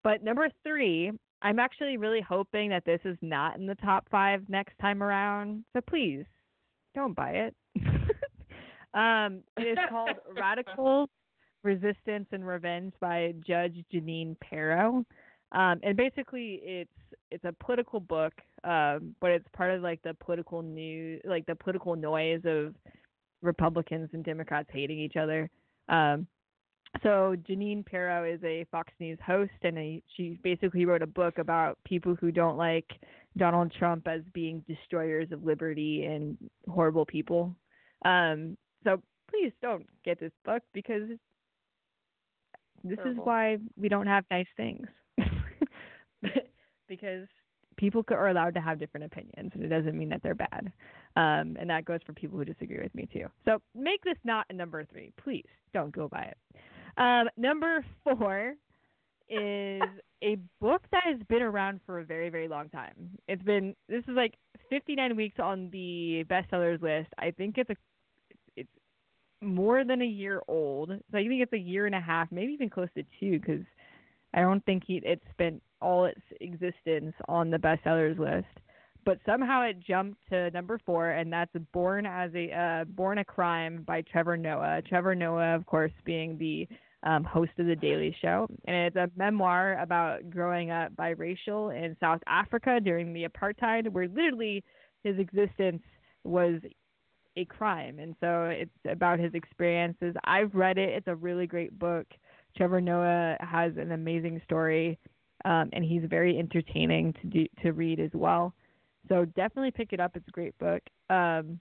But 0.05 0.23
number 0.23 0.49
three, 0.63 1.11
I'm 1.43 1.59
actually 1.59 1.97
really 1.97 2.21
hoping 2.21 2.71
that 2.71 2.85
this 2.85 3.01
is 3.05 3.17
not 3.21 3.57
in 3.57 3.67
the 3.67 3.75
top 3.77 4.07
five 4.11 4.43
next 4.49 4.79
time 4.79 5.03
around. 5.03 5.65
So 5.73 5.81
please 5.81 6.25
don't 6.95 7.15
buy 7.15 7.31
it. 7.31 7.55
um, 8.95 9.41
it 9.57 9.67
is 9.67 9.79
called 9.91 10.11
Radical 10.39 11.09
Resistance 11.65 12.27
and 12.31 12.47
Revenge 12.47 12.93
by 13.01 13.35
Judge 13.47 13.77
Jeanine 13.93 14.37
Pirro. 14.41 15.05
Um, 15.53 15.81
and 15.83 15.97
basically, 15.97 16.61
it's 16.63 16.91
it's 17.31 17.45
a 17.45 17.53
political 17.65 17.99
book, 17.99 18.33
um, 18.63 19.15
but 19.21 19.31
it's 19.31 19.47
part 19.57 19.73
of 19.73 19.83
like 19.83 20.01
the 20.03 20.15
political 20.15 20.63
news, 20.63 21.21
like 21.25 21.47
the 21.47 21.55
political 21.57 21.97
noise 21.97 22.43
of 22.45 22.75
Republicans 23.43 24.11
and 24.13 24.25
Democrats 24.25 24.69
hating 24.73 25.01
each 25.01 25.17
other. 25.17 25.51
Um, 25.89 26.27
so 27.03 27.35
Jeanine 27.49 27.85
Pirro 27.85 28.25
is 28.25 28.41
a 28.45 28.65
Fox 28.71 28.93
News 29.01 29.19
host, 29.25 29.53
and 29.63 29.77
a, 29.79 30.03
she 30.17 30.39
basically 30.43 30.85
wrote 30.85 31.03
a 31.03 31.07
book 31.07 31.39
about 31.39 31.79
people 31.85 32.15
who 32.21 32.31
don't 32.31 32.57
like 32.57 32.89
Donald 33.37 33.73
Trump 33.77 34.07
as 34.07 34.23
being 34.33 34.65
destroyers 34.69 35.33
of 35.33 35.45
liberty 35.45 36.05
and 36.05 36.39
horrible 36.69 37.05
people. 37.05 37.55
Um, 38.05 38.57
so 38.85 39.03
please 39.29 39.53
don't 39.61 39.87
get 40.05 40.21
this 40.21 40.33
book 40.45 40.63
because 40.73 41.09
this 42.85 42.99
is 43.07 43.17
why 43.17 43.57
we 43.77 43.89
don't 43.89 44.07
have 44.07 44.25
nice 44.31 44.47
things. 44.57 44.87
because 46.89 47.27
people 47.85 48.05
are 48.11 48.29
allowed 48.29 48.55
to 48.55 48.61
have 48.61 48.79
different 48.79 49.07
opinions, 49.07 49.51
and 49.55 49.63
it 49.63 49.69
doesn't 49.69 49.97
mean 49.97 50.09
that 50.09 50.23
they're 50.23 50.35
bad. 50.35 50.73
Um, 51.17 51.57
and 51.61 51.69
that 51.69 51.85
goes 51.85 52.01
for 52.07 52.13
people 52.13 52.39
who 52.39 52.45
disagree 52.45 52.81
with 52.83 52.95
me 52.95 53.09
too. 53.13 53.27
So 53.45 53.61
make 53.75 54.03
this 54.03 54.17
not 54.25 54.47
a 54.51 54.53
number 54.55 54.85
three, 54.85 55.13
please. 55.23 55.45
Don't 55.73 55.95
go 55.95 56.09
by 56.09 56.23
it. 56.33 56.37
Um, 56.97 57.29
number 57.37 57.85
four 58.03 58.55
is 59.29 59.83
a 60.23 60.37
book 60.61 60.83
that 60.93 61.03
has 61.05 61.19
been 61.29 61.43
around 61.43 61.81
for 61.87 62.01
a 62.01 62.05
very, 62.05 62.31
very 62.31 62.49
long 62.49 62.69
time. 62.69 63.11
It's 63.29 63.43
been 63.43 63.75
this 63.89 64.03
is 64.09 64.15
like 64.15 64.35
59 64.71 65.17
weeks 65.17 65.39
on 65.39 65.71
the 65.71 66.25
bestsellers 66.29 66.81
list. 66.83 67.09
I 67.19 67.31
think 67.31 67.59
it's 67.59 67.71
a 67.71 67.77
it's 68.57 68.69
more 69.41 69.85
than 69.85 70.03
a 70.03 70.07
year 70.07 70.41
old. 70.49 70.89
So 70.89 71.19
I 71.19 71.27
think 71.27 71.43
it's 71.43 71.53
a 71.53 71.59
year 71.59 71.87
and 71.87 71.95
a 71.95 72.01
half, 72.01 72.29
maybe 72.31 72.53
even 72.53 72.71
close 72.71 72.89
to 72.97 73.05
two, 73.21 73.39
because 73.39 73.65
I 74.35 74.41
don't 74.41 74.65
think 74.65 74.85
he, 74.87 74.97
it 75.05 75.23
spent 75.31 75.63
all 75.85 76.07
its 76.07 76.21
existence 76.41 77.15
on 77.29 77.51
the 77.51 77.59
bestsellers 77.59 78.19
list. 78.19 78.47
But 79.05 79.19
somehow 79.27 79.63
it 79.63 79.81
jumped 79.81 80.19
to 80.31 80.51
number 80.51 80.81
four, 80.87 81.11
and 81.11 81.31
that's 81.31 81.53
"Born 81.73 82.07
as 82.07 82.31
a 82.35 82.51
uh, 82.51 82.85
Born 82.85 83.19
a 83.19 83.25
Crime" 83.25 83.85
by 83.87 84.01
Trevor 84.01 84.39
Noah. 84.39 84.81
Trevor 84.89 85.15
Noah, 85.15 85.55
of 85.55 85.67
course, 85.67 85.93
being 86.07 86.39
the 86.39 86.67
um, 87.03 87.23
host 87.23 87.51
of 87.59 87.67
the 87.67 87.77
Daily 87.77 88.17
Show, 88.23 88.49
and 88.67 88.77
it's 88.77 88.97
a 88.97 89.11
memoir 89.15 89.79
about 89.79 90.31
growing 90.31 90.71
up 90.71 90.97
biracial 90.97 91.77
in 91.77 91.95
South 92.01 92.21
Africa 92.27 92.81
during 92.83 93.13
the 93.13 93.27
apartheid, 93.27 93.91
where 93.91 94.09
literally 94.09 94.65
his 95.03 95.19
existence 95.19 95.83
was 96.25 96.61
a 97.37 97.45
crime, 97.45 97.99
and 97.99 98.15
so 98.21 98.45
it's 98.45 98.71
about 98.91 99.19
his 99.19 99.35
experiences. 99.35 100.15
I've 100.25 100.55
read 100.55 100.79
it; 100.79 100.89
it's 100.91 101.09
a 101.09 101.17
really 101.17 101.47
great 101.47 101.79
book. 101.79 102.07
Trevor 102.57 102.81
Noah 102.81 103.37
has 103.41 103.73
an 103.77 103.93
amazing 103.93 104.41
story, 104.47 104.99
um, 105.45 105.71
and 105.73 105.85
he's 105.85 106.03
very 106.09 106.39
entertaining 106.39 107.13
to 107.21 107.27
do 107.27 107.47
to 107.63 107.73
read 107.73 108.01
as 108.01 108.11
well. 108.13 108.55
So 109.09 109.25
definitely 109.25 109.71
pick 109.71 109.93
it 109.93 110.01
up. 110.01 110.17
It's 110.17 110.29
a 110.29 110.33
great 110.33 110.57
book. 110.59 110.83
Um, 111.11 111.61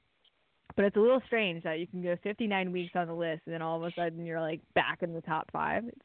but 0.75 0.85
it's 0.85 0.95
a 0.95 0.99
little 0.99 1.21
strange 1.27 1.63
that 1.63 1.79
you 1.79 1.87
can 1.87 2.01
go 2.01 2.15
59 2.23 2.71
weeks 2.71 2.93
on 2.95 3.07
the 3.07 3.13
list 3.13 3.41
and 3.45 3.53
then 3.53 3.61
all 3.61 3.77
of 3.77 3.83
a 3.83 3.91
sudden 3.95 4.25
you're 4.25 4.41
like 4.41 4.61
back 4.73 5.03
in 5.03 5.13
the 5.13 5.21
top 5.21 5.49
five. 5.51 5.83
It's 5.87 5.99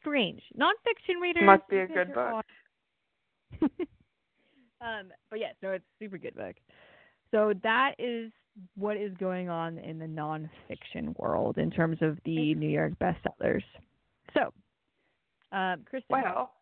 strange. 0.00 0.40
Nonfiction 0.58 1.20
readers 1.20 1.42
Must 1.44 1.68
be 1.68 1.78
a 1.78 1.86
good 1.86 2.14
book. 2.14 2.44
um, 4.80 5.10
but 5.28 5.40
yeah, 5.40 5.52
so 5.60 5.70
it's 5.70 5.84
a 5.84 6.04
super 6.04 6.18
good 6.18 6.34
book. 6.34 6.56
So 7.30 7.52
that 7.62 7.94
is 7.98 8.30
what 8.76 8.96
is 8.96 9.12
going 9.18 9.50
on 9.50 9.78
in 9.78 9.98
the 9.98 10.06
nonfiction 10.06 11.18
world 11.18 11.58
in 11.58 11.70
terms 11.70 11.98
of 12.00 12.18
the 12.24 12.54
New 12.54 12.70
York 12.70 12.92
bestsellers. 12.98 13.62
So, 14.32 14.52
um, 15.52 15.84
Kristin, 15.92 16.04
Well, 16.08 16.52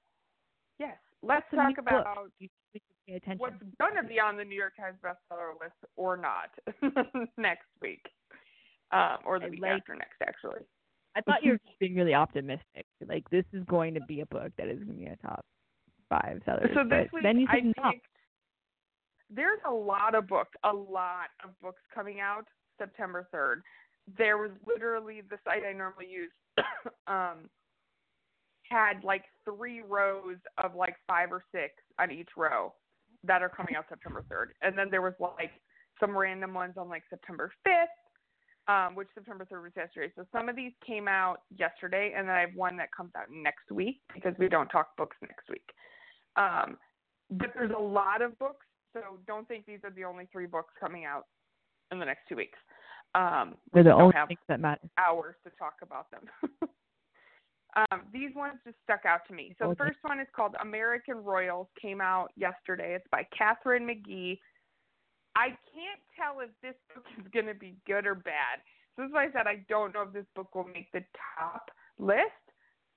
yes. 0.79 0.97
Let's 1.23 1.47
talk 1.55 1.79
about 1.79 2.31
you 2.39 2.49
should 2.73 2.83
pay 3.07 3.15
attention. 3.15 3.39
what's 3.39 3.57
going 3.81 3.97
to 4.03 4.07
be 4.07 4.21
on 4.21 4.37
the 4.37 4.45
New 4.45 4.57
York 4.57 4.75
Times 4.77 4.97
bestseller 5.03 5.53
list 5.61 5.77
or 5.97 6.17
not 6.17 6.51
next 7.39 7.67
week, 7.81 8.05
um, 8.93 9.19
or 9.25 9.39
the 9.39 9.47
I 9.47 9.51
week 9.51 9.63
like- 9.63 9.71
after 9.73 9.95
next, 9.95 10.17
actually. 10.23 10.61
I 11.17 11.21
thought 11.21 11.45
you 11.45 11.53
were 11.53 11.59
just 11.65 11.79
being 11.79 11.95
really 11.95 12.13
optimistic. 12.13 12.85
Like 13.07 13.29
this 13.31 13.45
is 13.53 13.63
going 13.67 13.95
to 13.95 14.01
be 14.09 14.21
a 14.21 14.27
book 14.27 14.51
that 14.59 14.67
is 14.67 14.79
going 14.83 14.99
to 14.99 15.05
be 15.05 15.07
a 15.07 15.17
top 15.17 15.45
five 16.09 16.41
seller. 16.45 16.69
So 16.75 16.83
this 16.83 17.07
week, 17.13 17.23
then 17.23 17.39
you 17.39 17.47
I 17.49 17.61
said 17.61 17.73
picked. 17.93 18.07
There's 19.31 19.61
a 19.67 19.73
lot 19.73 20.15
of 20.15 20.27
books, 20.27 20.51
a 20.65 20.73
lot 20.73 21.31
of 21.45 21.51
books 21.63 21.81
coming 21.95 22.21
out 22.21 22.47
September 22.79 23.29
3rd. 23.33 23.63
There 24.19 24.39
was 24.39 24.51
literally 24.67 25.23
the 25.31 25.39
site 25.45 25.63
I 25.65 25.73
normally 25.73 26.09
use 26.11 26.33
um, 27.07 27.49
had 28.69 29.05
like 29.05 29.25
three 29.45 29.83
rows 29.83 30.37
of 30.63 30.75
like 30.75 30.97
five 31.07 31.33
or 31.33 31.45
six 31.53 31.75
on 31.99 32.11
each 32.11 32.31
row 32.37 32.73
that 33.25 33.43
are 33.43 33.49
coming 33.49 33.75
out 33.77 33.85
September 33.89 34.25
3rd, 34.31 34.49
and 34.63 34.77
then 34.77 34.89
there 34.91 35.03
was 35.03 35.15
like 35.21 35.51
some 36.01 36.17
random 36.17 36.55
ones 36.55 36.75
on 36.77 36.89
like 36.89 37.03
September 37.11 37.51
5th. 37.67 37.87
Um, 38.67 38.95
which 38.95 39.09
September 39.15 39.47
3rd 39.53 39.63
was 39.65 39.73
yesterday. 39.77 40.11
So 40.17 40.25
some 40.33 40.49
of 40.49 40.57
these 40.57 40.73
came 40.87 41.07
out 41.07 41.41
yesterday, 41.55 42.15
and 42.17 42.27
then 42.27 42.35
I 42.35 42.41
have 42.41 42.55
one 42.55 42.79
that 42.79 42.89
comes 42.97 43.11
out 43.15 43.27
next 43.31 43.71
week 43.71 44.01
because 44.15 44.33
we 44.39 44.49
don't 44.49 44.69
talk 44.69 44.97
books 44.97 45.19
next 45.21 45.51
week. 45.51 45.69
Um, 46.37 46.79
but 47.31 47.51
there's 47.55 47.73
a 47.77 47.79
lot 47.79 48.23
of 48.23 48.39
books, 48.39 48.65
so 48.95 49.19
don't 49.27 49.47
think 49.49 49.67
these 49.67 49.81
are 49.85 49.91
the 49.91 50.05
only 50.05 50.31
three 50.33 50.47
books 50.47 50.73
coming 50.81 51.05
out 51.05 51.25
in 51.93 51.99
the 51.99 52.07
next 52.07 52.23
two 52.27 52.37
weeks. 52.37 52.59
Um, 53.15 53.57
They're 53.75 53.85
the 53.85 53.93
only 53.93 54.15
have 54.15 54.29
things 54.29 54.41
that 54.49 54.61
matter. 54.61 54.89
hours 54.97 55.37
to 55.45 55.51
talk 55.59 55.75
about 55.83 56.11
them. 56.11 56.23
um, 57.77 58.03
these 58.13 58.35
ones 58.35 58.55
just 58.65 58.77
stuck 58.85 59.05
out 59.05 59.21
to 59.29 59.35
me. 59.35 59.55
So 59.59 59.67
the 59.67 59.71
Okay. 59.73 59.85
first 59.85 59.99
one 60.03 60.21
is 60.21 60.29
called 60.35 60.55
American 60.61 61.17
Royals, 61.17 61.69
came 61.81 62.01
out 62.01 62.31
yesterday. 62.37 62.95
It's 62.95 63.07
by 63.11 63.27
Katharine 63.37 63.87
McGee. 63.87 64.39
I 65.37 65.49
can't 65.49 66.01
tell 66.17 66.41
if 66.41 66.51
this 66.63 66.75
book 66.95 67.05
is 67.19 67.27
going 67.33 67.47
to 67.47 67.55
be 67.55 67.77
good 67.87 68.07
or 68.07 68.15
bad. 68.15 68.63
So 68.95 69.03
this 69.03 69.09
is 69.09 69.13
why 69.13 69.25
I 69.25 69.33
said 69.33 69.47
I 69.47 69.65
don't 69.69 69.93
know 69.93 70.03
if 70.03 70.13
this 70.13 70.27
book 70.37 70.55
will 70.55 70.69
make 70.69 70.93
the 70.93 71.05
top 71.37 71.71
list, 71.99 72.45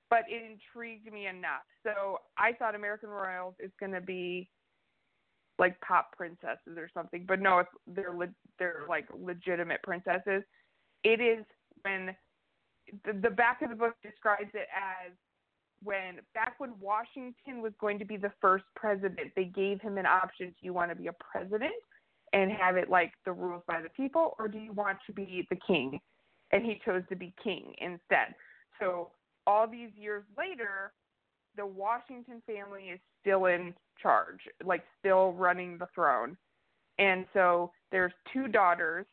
but 0.09 0.23
it 0.29 0.43
intrigued 0.43 1.11
me 1.11 1.27
enough. 1.27 1.65
So 1.83 2.19
I 2.37 2.53
thought 2.53 2.75
American 2.75 3.09
Royals 3.09 3.55
is 3.59 3.71
going 3.79 3.93
to 3.93 4.01
be 4.01 4.49
like 5.59 5.79
pop 5.81 6.11
princesses 6.15 6.77
or 6.77 6.89
something, 6.93 7.25
but 7.27 7.41
no, 7.41 7.59
it's 7.59 7.69
they're 7.87 8.13
le- 8.13 8.27
they're 8.59 8.83
like 8.87 9.07
legitimate 9.19 9.81
princesses. 9.81 10.43
It 11.03 11.19
is 11.19 11.43
when 11.81 12.15
the, 13.05 13.13
the 13.13 13.29
back 13.29 13.61
of 13.61 13.69
the 13.69 13.75
book 13.75 13.95
describes 14.03 14.51
it 14.53 14.67
as 14.75 15.11
when 15.83 16.15
back 16.33 16.55
when 16.59 16.73
Washington 16.81 17.61
was 17.61 17.73
going 17.79 17.99
to 17.99 18.05
be 18.05 18.17
the 18.17 18.31
first 18.41 18.65
president, 18.75 19.31
they 19.35 19.45
gave 19.45 19.79
him 19.81 19.97
an 19.97 20.05
option: 20.05 20.47
do 20.47 20.65
you 20.65 20.73
want 20.73 20.89
to 20.91 20.95
be 20.95 21.07
a 21.07 21.13
president 21.13 21.73
and 22.33 22.51
have 22.51 22.77
it 22.77 22.89
like 22.89 23.13
the 23.25 23.31
rules 23.31 23.63
by 23.67 23.81
the 23.81 23.89
people, 23.89 24.35
or 24.39 24.47
do 24.47 24.57
you 24.57 24.73
want 24.73 24.97
to 25.05 25.13
be 25.13 25.47
the 25.49 25.57
king? 25.67 25.99
And 26.51 26.65
he 26.65 26.81
chose 26.85 27.03
to 27.09 27.15
be 27.15 27.33
king 27.43 27.73
instead. 27.79 28.33
So 28.79 29.11
all 29.45 29.67
these 29.67 29.89
years 29.97 30.23
later, 30.37 30.91
the 31.55 31.65
Washington 31.65 32.41
family 32.45 32.89
is 32.93 32.99
still 33.21 33.45
in 33.45 33.73
charge, 34.01 34.39
like 34.63 34.83
still 34.99 35.33
running 35.33 35.77
the 35.77 35.87
throne. 35.93 36.37
And 36.99 37.25
so 37.33 37.71
there's 37.91 38.13
two 38.33 38.47
daughters. 38.47 39.05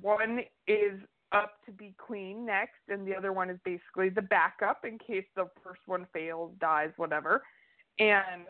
One 0.00 0.40
is 0.66 1.00
up 1.32 1.64
to 1.66 1.72
be 1.72 1.94
queen 1.98 2.44
next, 2.44 2.80
and 2.88 3.06
the 3.06 3.14
other 3.14 3.32
one 3.32 3.50
is 3.50 3.58
basically 3.64 4.08
the 4.08 4.22
backup 4.22 4.84
in 4.84 4.98
case 4.98 5.24
the 5.34 5.48
first 5.64 5.80
one 5.86 6.06
fails, 6.12 6.52
dies, 6.60 6.90
whatever. 6.96 7.42
And 7.98 8.46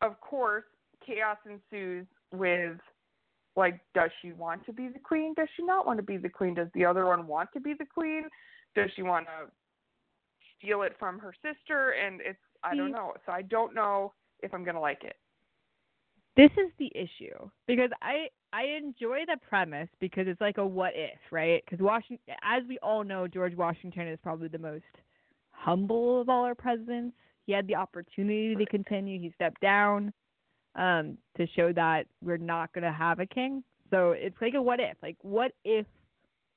of 0.00 0.20
course, 0.20 0.64
chaos 1.04 1.38
ensues 1.46 2.06
with 2.32 2.78
like, 3.56 3.80
does 3.94 4.10
she 4.20 4.32
want 4.32 4.64
to 4.66 4.72
be 4.72 4.88
the 4.88 4.98
queen? 4.98 5.34
Does 5.34 5.48
she 5.56 5.64
not 5.64 5.86
want 5.86 5.98
to 5.98 6.02
be 6.02 6.16
the 6.16 6.28
queen? 6.28 6.54
Does 6.54 6.68
the 6.74 6.84
other 6.84 7.06
one 7.06 7.26
want 7.26 7.50
to 7.52 7.60
be 7.60 7.74
the 7.78 7.86
queen? 7.86 8.24
Does 8.74 8.90
she 8.96 9.02
want 9.02 9.26
to 9.26 9.50
steal 10.58 10.82
it 10.82 10.96
from 10.98 11.18
her 11.20 11.32
sister? 11.42 11.90
And 11.90 12.20
it's 12.20 12.38
I 12.62 12.74
don't 12.74 12.92
know. 12.92 13.12
So 13.26 13.32
I 13.32 13.42
don't 13.42 13.74
know 13.74 14.12
if 14.42 14.52
I'm 14.54 14.64
gonna 14.64 14.80
like 14.80 15.04
it. 15.04 15.16
This 16.36 16.50
is 16.52 16.72
the 16.78 16.90
issue 16.94 17.48
because 17.68 17.90
I 18.02 18.28
I 18.54 18.66
enjoy 18.78 19.22
the 19.26 19.36
premise 19.48 19.88
because 19.98 20.28
it's 20.28 20.40
like 20.40 20.58
a 20.58 20.66
what 20.66 20.92
if, 20.94 21.18
right? 21.32 21.60
Because 21.64 21.82
Washington, 21.82 22.36
as 22.44 22.62
we 22.68 22.78
all 22.84 23.02
know, 23.02 23.26
George 23.26 23.56
Washington 23.56 24.06
is 24.06 24.18
probably 24.22 24.46
the 24.46 24.58
most 24.58 24.84
humble 25.50 26.20
of 26.20 26.28
all 26.28 26.44
our 26.44 26.54
presidents. 26.54 27.16
He 27.46 27.52
had 27.52 27.66
the 27.66 27.74
opportunity 27.74 28.54
to 28.54 28.64
continue. 28.66 29.18
He 29.18 29.32
stepped 29.34 29.60
down 29.60 30.12
um, 30.76 31.18
to 31.36 31.48
show 31.56 31.72
that 31.72 32.04
we're 32.22 32.36
not 32.36 32.72
going 32.72 32.84
to 32.84 32.92
have 32.92 33.18
a 33.18 33.26
king. 33.26 33.64
So 33.90 34.12
it's 34.12 34.36
like 34.40 34.54
a 34.54 34.62
what 34.62 34.78
if. 34.78 34.96
Like, 35.02 35.16
what 35.22 35.50
if 35.64 35.86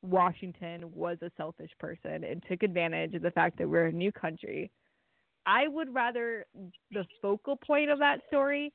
Washington 0.04 0.92
was 0.94 1.18
a 1.24 1.32
selfish 1.36 1.72
person 1.80 2.24
and 2.24 2.44
took 2.48 2.62
advantage 2.62 3.16
of 3.16 3.24
the 3.24 3.32
fact 3.32 3.58
that 3.58 3.68
we're 3.68 3.88
a 3.88 3.92
new 3.92 4.12
country? 4.12 4.70
I 5.48 5.68
would 5.68 5.92
rather 5.92 6.46
the 6.92 7.06
focal 7.24 7.58
point 7.58 7.90
of 7.90 7.98
that 8.00 8.20
story 8.28 8.72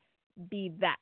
be 0.50 0.72
that 0.80 0.96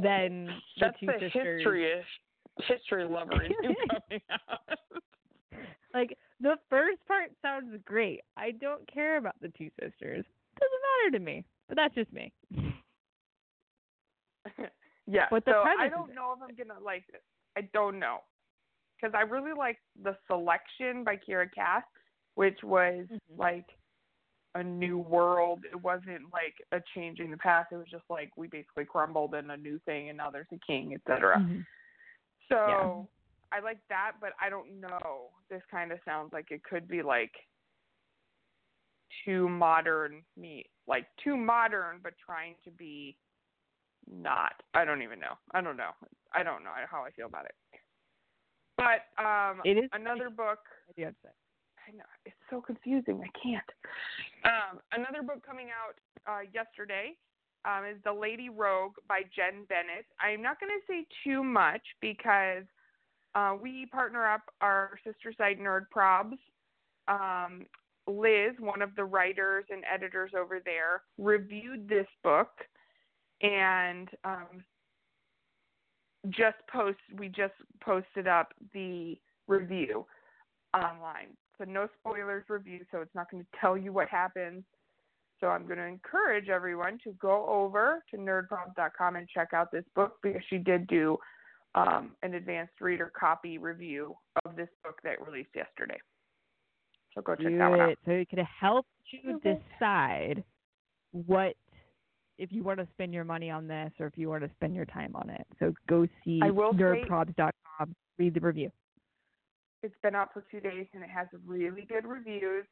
than 0.00 0.48
the 0.80 0.92
two 0.98 1.06
the 1.06 1.18
sisters. 1.20 1.60
history 1.62 2.02
history 2.68 3.04
lover 3.04 3.32
coming 3.62 4.20
out. 4.30 4.78
Like 5.94 6.16
the 6.40 6.56
first 6.70 6.98
part 7.06 7.30
sounds 7.42 7.76
great. 7.84 8.20
I 8.36 8.52
don't 8.52 8.86
care 8.92 9.16
about 9.18 9.34
the 9.40 9.48
two 9.56 9.70
sisters. 9.80 10.24
Doesn't 10.58 10.82
matter 11.04 11.18
to 11.18 11.24
me. 11.24 11.44
But 11.68 11.76
that's 11.76 11.94
just 11.94 12.12
me. 12.12 12.32
yeah. 15.06 15.26
But 15.30 15.44
the 15.44 15.52
so 15.52 15.64
I 15.78 15.88
don't 15.88 16.14
know 16.14 16.34
if 16.36 16.42
I'm 16.42 16.54
gonna 16.56 16.80
like 16.80 17.04
it. 17.12 17.22
I 17.56 17.62
don't 17.72 17.98
know 17.98 18.18
because 18.96 19.14
I 19.16 19.22
really 19.22 19.52
liked 19.56 19.80
the 20.02 20.16
selection 20.26 21.04
by 21.04 21.16
Kiera 21.16 21.48
Cass, 21.54 21.82
which 22.34 22.58
was 22.62 23.06
Mhm. 23.10 23.18
like 23.36 23.66
a 24.54 24.62
new 24.62 24.98
world. 24.98 25.64
It 25.70 25.82
wasn't 25.82 26.32
like 26.32 26.54
a 26.72 26.82
change 26.94 27.20
in 27.20 27.30
the 27.30 27.36
past. 27.36 27.72
It 27.72 27.76
was 27.76 27.86
just 27.90 28.04
like 28.10 28.30
we 28.36 28.48
basically 28.48 28.84
crumbled 28.84 29.34
in 29.34 29.50
a 29.50 29.56
new 29.56 29.78
thing, 29.86 30.08
and 30.08 30.18
now 30.18 30.30
there's 30.30 30.46
a 30.52 30.58
king, 30.66 30.94
etc. 30.94 31.38
Mhm. 31.38 31.66
So 32.48 33.08
I 33.50 33.60
like 33.60 33.78
that, 33.88 34.12
but 34.20 34.32
I 34.40 34.50
don't 34.50 34.80
know. 34.80 35.30
This 35.48 35.62
kind 35.70 35.92
of 35.92 35.98
sounds 36.04 36.32
like 36.32 36.50
it 36.50 36.62
could 36.64 36.88
be 36.88 37.02
like 37.02 37.32
too 39.24 39.48
modern 39.48 40.24
me 40.36 40.64
like 40.86 41.06
too 41.22 41.36
modern 41.36 41.98
but 42.02 42.14
trying 42.24 42.54
to 42.64 42.70
be 42.70 43.16
not. 44.10 44.54
I 44.74 44.84
don't 44.84 45.02
even 45.02 45.20
know. 45.20 45.34
I 45.52 45.60
don't 45.60 45.76
know. 45.76 45.90
I 46.34 46.42
don't 46.42 46.64
know 46.64 46.72
how 46.90 47.04
I 47.04 47.10
feel 47.10 47.26
about 47.26 47.44
it. 47.44 47.54
But 48.76 49.22
um 49.22 49.60
It 49.64 49.78
is 49.78 49.90
another 49.92 50.30
book 50.30 50.60
It's 52.24 52.36
so 52.50 52.60
confusing. 52.60 53.22
I 53.22 53.30
can't. 53.38 53.70
Um, 54.44 54.80
another 54.92 55.22
book 55.22 55.44
coming 55.46 55.68
out 55.68 55.96
uh, 56.30 56.40
yesterday 56.52 57.16
um, 57.64 57.84
is 57.84 57.96
The 58.04 58.12
Lady 58.12 58.48
Rogue 58.48 58.94
by 59.08 59.22
Jenn 59.34 59.64
Bennett. 59.68 60.06
I'm 60.20 60.42
not 60.42 60.60
going 60.60 60.72
to 60.72 60.92
say 60.92 61.06
too 61.24 61.42
much 61.42 61.82
because 62.00 62.64
uh, 63.34 63.56
we 63.60 63.86
partner 63.86 64.26
up 64.26 64.42
our 64.60 64.98
sister 65.04 65.32
site 65.36 65.60
Nerd 65.60 65.86
Probs. 65.94 66.38
Um, 67.08 67.66
Liz, 68.06 68.52
one 68.58 68.82
of 68.82 68.94
the 68.96 69.04
writers 69.04 69.64
and 69.70 69.84
editors 69.92 70.32
over 70.38 70.60
there, 70.64 71.02
reviewed 71.18 71.88
this 71.88 72.06
book 72.22 72.50
and 73.42 74.08
um, 74.24 74.64
just 76.30 76.56
post. 76.72 76.98
We 77.16 77.28
just 77.28 77.54
posted 77.80 78.26
up 78.26 78.52
the 78.74 79.18
review 79.46 80.04
online. 80.74 81.36
So 81.62 81.70
no 81.70 81.88
spoilers 82.00 82.44
review, 82.48 82.80
so 82.90 83.00
it's 83.00 83.14
not 83.14 83.30
going 83.30 83.42
to 83.44 83.48
tell 83.60 83.76
you 83.76 83.92
what 83.92 84.08
happens. 84.08 84.64
So 85.40 85.48
I'm 85.48 85.64
going 85.66 85.78
to 85.78 85.84
encourage 85.84 86.48
everyone 86.48 86.98
to 87.04 87.12
go 87.20 87.46
over 87.48 88.02
to 88.10 88.16
nerdprobs.com 88.16 89.16
and 89.16 89.28
check 89.28 89.48
out 89.52 89.70
this 89.70 89.84
book 89.94 90.14
because 90.22 90.42
she 90.48 90.58
did 90.58 90.86
do 90.88 91.16
um, 91.74 92.12
an 92.22 92.34
advanced 92.34 92.80
reader 92.80 93.12
copy 93.18 93.58
review 93.58 94.14
of 94.44 94.56
this 94.56 94.68
book 94.82 94.98
that 95.04 95.24
released 95.24 95.50
yesterday. 95.54 95.98
So 97.14 97.22
go 97.22 97.34
check 97.36 97.44
do 97.46 97.58
that 97.58 97.70
one 97.70 97.80
out. 97.80 97.90
it 97.90 97.98
so 98.04 98.12
it 98.12 98.28
could 98.28 98.38
help 98.40 98.86
you 99.10 99.36
Okay. 99.36 99.60
decide 99.78 100.42
what 101.12 101.54
if 102.38 102.50
you 102.50 102.62
want 102.62 102.80
to 102.80 102.88
spend 102.92 103.12
your 103.14 103.24
money 103.24 103.50
on 103.50 103.68
this 103.68 103.92
or 104.00 104.06
if 104.06 104.16
you 104.16 104.28
want 104.28 104.42
to 104.42 104.50
spend 104.56 104.74
your 104.74 104.86
time 104.86 105.12
on 105.14 105.30
it. 105.30 105.46
So 105.60 105.74
go 105.88 106.06
see 106.24 106.40
nerdprobs.com, 106.40 107.94
read 108.18 108.34
the 108.34 108.40
review. 108.40 108.72
It's 109.82 109.94
been 110.02 110.14
out 110.14 110.32
for 110.32 110.44
two 110.50 110.60
days 110.60 110.86
and 110.94 111.02
it 111.02 111.10
has 111.10 111.26
really 111.46 111.82
good 111.88 112.06
reviews. 112.06 112.64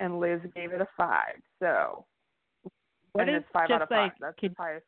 And 0.00 0.20
Liz 0.20 0.40
gave 0.54 0.72
it 0.72 0.80
a 0.80 0.86
five. 0.96 1.40
So 1.60 2.04
What 3.12 3.26
and 3.28 3.36
is 3.36 3.42
it's 3.42 3.52
five 3.52 3.68
just 3.68 3.76
out 3.76 3.82
of 3.82 3.88
five. 3.88 4.12
That's 4.20 4.38
can, 4.38 4.50
the 4.56 4.62
highest. 4.62 4.86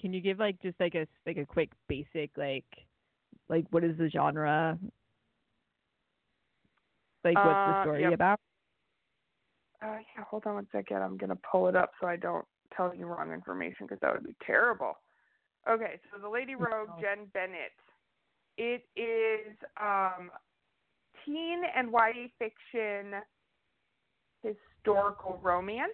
can 0.00 0.12
you 0.12 0.20
give 0.20 0.38
like 0.38 0.60
just 0.60 0.78
like 0.80 0.94
a 0.94 1.06
like 1.26 1.36
a 1.38 1.46
quick 1.46 1.70
basic 1.88 2.30
like 2.36 2.64
like 3.48 3.64
what 3.70 3.84
is 3.84 3.96
the 3.96 4.10
genre? 4.10 4.78
Like 7.24 7.36
what's 7.36 7.46
the 7.46 7.50
Uh, 7.78 7.82
story 7.84 8.02
yep. 8.02 8.12
about? 8.12 8.40
Uh, 9.82 9.98
yeah, 10.16 10.24
hold 10.28 10.44
on 10.46 10.54
one 10.54 10.66
second. 10.72 10.98
I'm 11.02 11.16
gonna 11.16 11.38
pull 11.50 11.68
it 11.68 11.76
up 11.76 11.90
so 12.00 12.06
I 12.06 12.16
don't 12.16 12.44
tell 12.76 12.94
you 12.94 13.06
wrong 13.06 13.32
information 13.32 13.86
because 13.86 13.98
that 14.00 14.12
would 14.12 14.24
be 14.24 14.36
terrible. 14.44 14.94
Okay, 15.68 15.98
so 16.12 16.18
the 16.20 16.28
Lady 16.28 16.54
Rogue, 16.54 16.90
Oh. 16.92 17.00
Jenn 17.00 17.26
Bennett. 17.32 17.72
It 18.56 18.84
is 18.96 19.56
um, 19.80 20.30
teen 21.24 21.62
and 21.76 21.90
YA 21.90 22.28
fiction 22.38 23.20
historical 24.42 25.40
romance. 25.42 25.92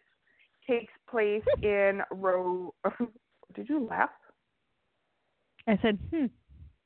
Takes 0.69 0.93
place 1.11 1.43
in 1.63 2.03
Ro. 2.11 2.75
Did 3.55 3.69
you 3.69 3.87
laugh? 3.89 4.11
I 5.67 5.79
said, 5.83 5.99
hmm. 6.11 6.27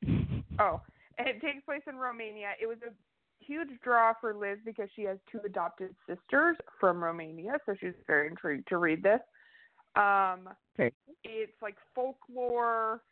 Oh, 0.61 0.81
and 1.19 1.27
it 1.27 1.41
takes 1.41 1.65
place 1.65 1.83
in 1.89 1.97
Romania. 1.97 2.51
It 2.63 2.67
was 2.67 2.79
a 2.87 2.93
huge 3.45 3.69
draw 3.83 4.13
for 4.21 4.35
Liz 4.35 4.59
because 4.65 4.89
she 4.95 5.03
has 5.03 5.19
two 5.31 5.41
adopted 5.45 5.95
sisters 6.07 6.57
from 6.81 7.03
Romania, 7.03 7.59
so 7.67 7.75
she's 7.81 7.95
very 8.07 8.29
intrigued 8.29 8.69
to 8.69 8.79
read 8.79 9.03
this. 9.03 9.21
Um, 9.97 10.49
Very 10.77 10.93
it's 11.23 11.53
like 11.63 11.77
folklore, 11.95 13.03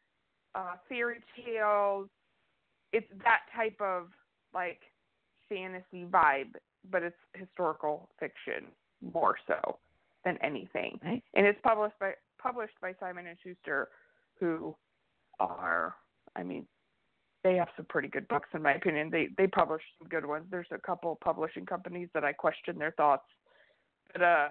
uh, 0.55 0.75
fairy 0.89 1.21
tales. 1.37 2.09
It's 2.93 3.07
that 3.25 3.41
type 3.57 3.81
of 3.81 4.09
like 4.55 4.81
fantasy 5.49 6.05
vibe, 6.11 6.55
but 6.91 7.03
it's 7.03 7.17
historical 7.35 8.09
fiction 8.21 8.67
more 9.01 9.37
so 9.47 9.79
than 10.25 10.39
anything 10.43 11.01
Nice. 11.03 11.21
and 11.35 11.47
it's 11.47 11.59
published 11.65 11.99
by 11.99 12.13
published 12.39 12.75
by 12.81 12.95
Simon 13.01 13.27
and 13.27 13.37
Schuster, 13.43 13.89
who 14.39 14.75
are, 15.41 15.95
I 16.37 16.43
mean, 16.43 16.67
they 17.45 17.55
have 17.57 17.69
some 17.77 17.87
pretty 17.87 18.09
good 18.09 18.29
books 18.29 18.49
in 18.55 18.63
my 18.63 18.75
opinion. 18.75 19.11
They 19.11 19.29
they 19.37 19.47
publish 19.49 19.83
some 19.99 20.09
good 20.09 20.27
ones. 20.27 20.45
There's 20.51 20.67
a 20.71 20.79
couple 20.79 21.19
publishing 21.23 21.67
companies 21.67 22.09
that 22.15 22.25
I 22.25 22.33
question 22.33 22.79
their 22.79 22.93
thoughts, 22.93 23.25
but 24.13 24.23
uh, 24.23 24.49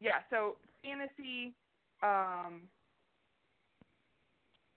yeah. 0.00 0.18
So 0.30 0.56
fantasy, 0.84 1.54
um, 2.02 2.62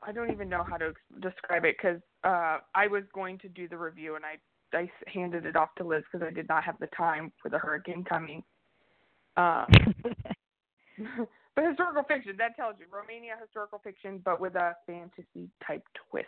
I 0.01 0.11
don't 0.11 0.31
even 0.31 0.49
know 0.49 0.63
how 0.63 0.77
to 0.77 0.93
describe 1.21 1.65
it 1.65 1.75
because 1.77 2.01
uh, 2.23 2.59
I 2.73 2.87
was 2.87 3.03
going 3.13 3.37
to 3.39 3.49
do 3.49 3.67
the 3.67 3.77
review 3.77 4.15
and 4.15 4.25
I 4.25 4.37
I 4.73 4.89
handed 5.07 5.45
it 5.45 5.55
off 5.55 5.69
to 5.77 5.83
Liz 5.83 6.03
because 6.11 6.25
I 6.25 6.31
did 6.31 6.47
not 6.47 6.63
have 6.63 6.77
the 6.79 6.87
time 6.95 7.31
for 7.41 7.49
the 7.49 7.57
hurricane 7.57 8.03
coming. 8.03 8.43
Um, 9.35 9.65
but 11.55 11.65
historical 11.65 12.03
fiction, 12.03 12.35
that 12.37 12.55
tells 12.55 12.75
you 12.79 12.85
Romania 12.91 13.33
historical 13.41 13.79
fiction, 13.83 14.21
but 14.23 14.39
with 14.39 14.55
a 14.55 14.75
fantasy 14.85 15.49
type 15.65 15.83
twist. 16.11 16.27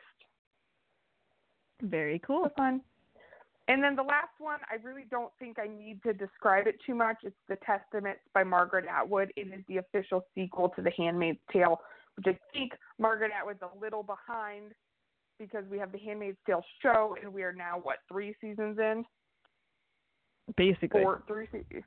Very 1.81 2.19
cool. 2.19 2.47
Fun. 2.57 2.81
And 3.67 3.83
then 3.83 3.95
the 3.95 4.03
last 4.03 4.33
one, 4.39 4.59
I 4.69 4.75
really 4.85 5.05
don't 5.09 5.31
think 5.39 5.57
I 5.59 5.67
need 5.67 6.01
to 6.03 6.13
describe 6.13 6.67
it 6.67 6.75
too 6.85 6.95
much. 6.95 7.17
It's 7.23 7.35
The 7.47 7.57
Testaments 7.57 8.21
by 8.33 8.43
Margaret 8.43 8.85
Atwood. 8.85 9.31
It 9.35 9.47
is 9.47 9.63
the 9.67 9.77
official 9.77 10.25
sequel 10.35 10.69
to 10.75 10.81
The 10.81 10.91
Handmaid's 10.97 11.39
Tale, 11.53 11.79
which 12.25 12.35
I 12.35 12.57
think 12.57 12.71
Margaret 12.99 13.31
Atwood's 13.37 13.61
a 13.61 13.79
little 13.79 14.03
behind 14.03 14.73
because 15.39 15.63
we 15.69 15.77
have 15.79 15.91
The 15.91 15.97
Handmaid's 15.97 16.37
Tale 16.45 16.63
show, 16.81 17.15
and 17.21 17.33
we 17.33 17.43
are 17.43 17.53
now 17.53 17.79
what 17.81 17.97
three 18.07 18.35
seasons 18.39 18.77
in? 18.79 19.03
Basically, 20.55 21.01
Four, 21.01 21.23
three 21.27 21.47
seasons. 21.51 21.83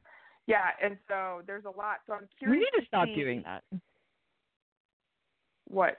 Yeah, 0.46 0.70
and 0.82 0.96
so 1.08 1.42
there's 1.46 1.64
a 1.64 1.70
lot. 1.70 1.98
So 2.06 2.14
I'm 2.14 2.28
curious. 2.38 2.58
we 2.58 2.58
need 2.58 2.82
to 2.82 2.86
stop 2.86 3.06
see 3.06 3.14
doing 3.14 3.42
that. 3.44 3.62
What 5.68 5.98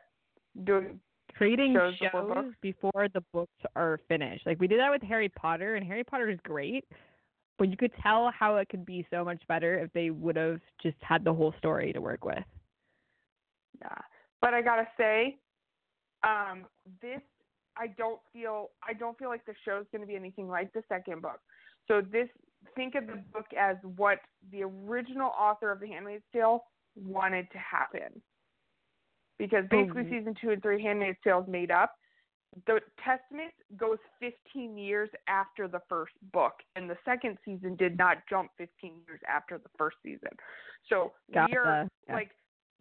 doing? 0.64 1.00
Creating 1.36 1.74
Shows 1.74 1.96
shows, 1.98 2.54
before 2.62 3.08
the 3.14 3.22
books 3.34 3.52
are 3.76 4.00
finished. 4.08 4.46
Like 4.46 4.60
we 4.60 4.68
did 4.68 4.80
that 4.80 4.90
with 4.90 5.02
Harry 5.02 5.30
Potter, 5.30 5.76
and 5.76 5.86
Harry 5.86 6.04
Potter 6.04 6.30
is 6.30 6.40
great, 6.44 6.86
but 7.58 7.70
you 7.70 7.76
could 7.76 7.92
tell 8.02 8.32
how 8.38 8.56
it 8.58 8.70
could 8.70 8.86
be 8.86 9.06
so 9.10 9.26
much 9.26 9.42
better 9.48 9.80
if 9.80 9.92
they 9.94 10.12
would 10.12 10.38
have 10.38 10.62
just 10.82 10.98
had 11.02 11.24
the 11.24 11.34
whole 11.34 11.54
story 11.58 11.92
to 11.92 12.00
work 12.00 12.24
with. 12.24 12.44
Yeah, 13.82 13.98
but 14.46 14.54
I 14.54 14.62
gotta 14.62 14.88
say, 14.96 15.40
um, 16.24 16.66
this 17.02 17.22
I 17.76 17.88
don't 17.88 18.20
feel 18.32 18.70
I 18.88 18.94
don't 18.94 19.18
feel 19.18 19.30
like 19.30 19.44
the 19.46 19.56
show's 19.66 19.86
going 19.92 20.02
to 20.02 20.08
be 20.08 20.16
anything 20.16 20.48
like 20.48 20.72
the 20.72 20.84
second 20.88 21.24
book. 21.24 21.40
So 21.88 22.02
this 22.02 22.30
think 22.76 22.94
of 22.94 23.08
the 23.08 23.24
book 23.34 23.48
as 23.60 23.76
what 23.96 24.20
the 24.52 24.62
original 24.64 25.32
author 25.38 25.72
of 25.72 25.80
The 25.80 25.88
Handmaid's 25.88 26.24
Tale 26.32 26.64
wanted 26.96 27.48
to 27.54 27.58
happen. 27.58 28.22
Because 29.40 29.66
basically 29.70 30.04
Mhm. 30.04 30.10
season 30.10 30.36
two 30.36 30.52
and 30.52 30.62
three 30.62 30.82
Handmaid's 30.82 31.18
Tale 31.24 31.42
is 31.42 31.48
made 31.48 31.72
up. 31.72 31.98
The 32.68 32.82
Testament 33.04 33.54
goes 33.76 33.98
15 34.20 34.78
years 34.78 35.10
after 35.28 35.68
the 35.68 35.82
first 35.90 36.14
book, 36.32 36.62
and 36.76 36.88
the 36.88 36.98
second 37.04 37.40
season 37.44 37.76
did 37.76 37.98
not 37.98 38.26
jump 38.28 38.52
15 38.58 39.04
years 39.08 39.20
after 39.28 39.58
the 39.58 39.70
first 39.76 39.98
season. 40.04 40.32
So 40.88 41.16
we 41.30 41.36
are. 41.58 41.90
Yeah. 42.08 42.14
like 42.14 42.32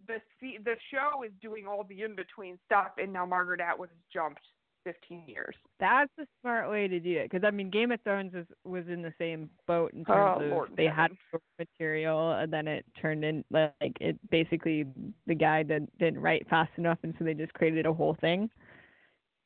the 0.06 0.20
the 0.64 0.76
show 0.92 1.22
is 1.22 1.32
doing 1.42 1.66
all 1.66 1.84
the 1.84 2.02
in 2.02 2.14
between 2.14 2.58
stuff, 2.66 2.92
and 2.98 3.12
now 3.12 3.24
Margaret 3.26 3.60
Atwood 3.60 3.88
has 3.90 3.98
jumped 4.12 4.40
15 4.84 5.24
years. 5.26 5.54
That's 5.80 6.10
a 6.20 6.26
smart 6.42 6.70
way 6.70 6.86
to 6.88 7.00
do 7.00 7.18
it 7.18 7.30
because 7.30 7.44
I 7.46 7.50
mean 7.50 7.70
Game 7.70 7.90
of 7.90 8.00
Thrones 8.02 8.34
was 8.34 8.44
was 8.64 8.84
in 8.88 9.00
the 9.02 9.12
same 9.18 9.48
boat 9.66 9.92
in 9.94 10.04
terms 10.04 10.36
Oh, 10.40 10.44
of 10.44 10.50
Lord 10.50 10.70
they 10.76 10.84
had 10.86 11.10
heaven. 11.32 11.40
material 11.58 12.32
and 12.32 12.52
then 12.52 12.68
it 12.68 12.84
turned 13.00 13.24
in 13.24 13.44
like 13.50 13.72
it 14.00 14.18
basically 14.30 14.84
the 15.26 15.34
guy 15.34 15.62
that 15.62 15.80
didn't 15.98 16.20
write 16.20 16.46
fast 16.50 16.70
enough 16.76 16.98
and 17.02 17.14
so 17.18 17.24
they 17.24 17.32
just 17.34 17.54
created 17.54 17.86
a 17.86 17.92
whole 17.92 18.16
thing. 18.20 18.50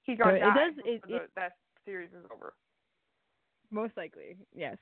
He 0.03 0.16
got 0.16 0.29
So 0.29 0.35
it 0.35 0.40
does- 0.40 0.85
it- 0.85 1.03
the, 1.07 1.16
it- 1.16 1.31
that 1.37 1.53
series 1.85 2.11
is 2.11 2.25
over. 2.33 2.55
Most 3.71 3.97
likely, 3.97 4.37
yes. 4.55 4.77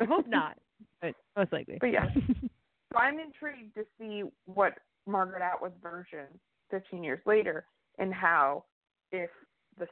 I 0.00 0.04
hope 0.04 0.26
not, 0.28 0.56
but 1.02 1.14
most 1.36 1.52
likely. 1.52 1.78
But 1.80 1.90
yes. 1.92 2.06
So 2.92 3.00
I'm 3.00 3.18
intrigued 3.18 3.74
to 3.74 3.84
see 3.98 4.22
what 4.46 4.74
Margaret 5.06 5.42
Atwood's 5.42 5.76
version 5.82 6.26
15 6.70 7.02
years 7.04 7.20
later 7.26 7.64
and 7.98 8.12
how 8.12 8.64
if 9.12 9.30
the 9.78 9.86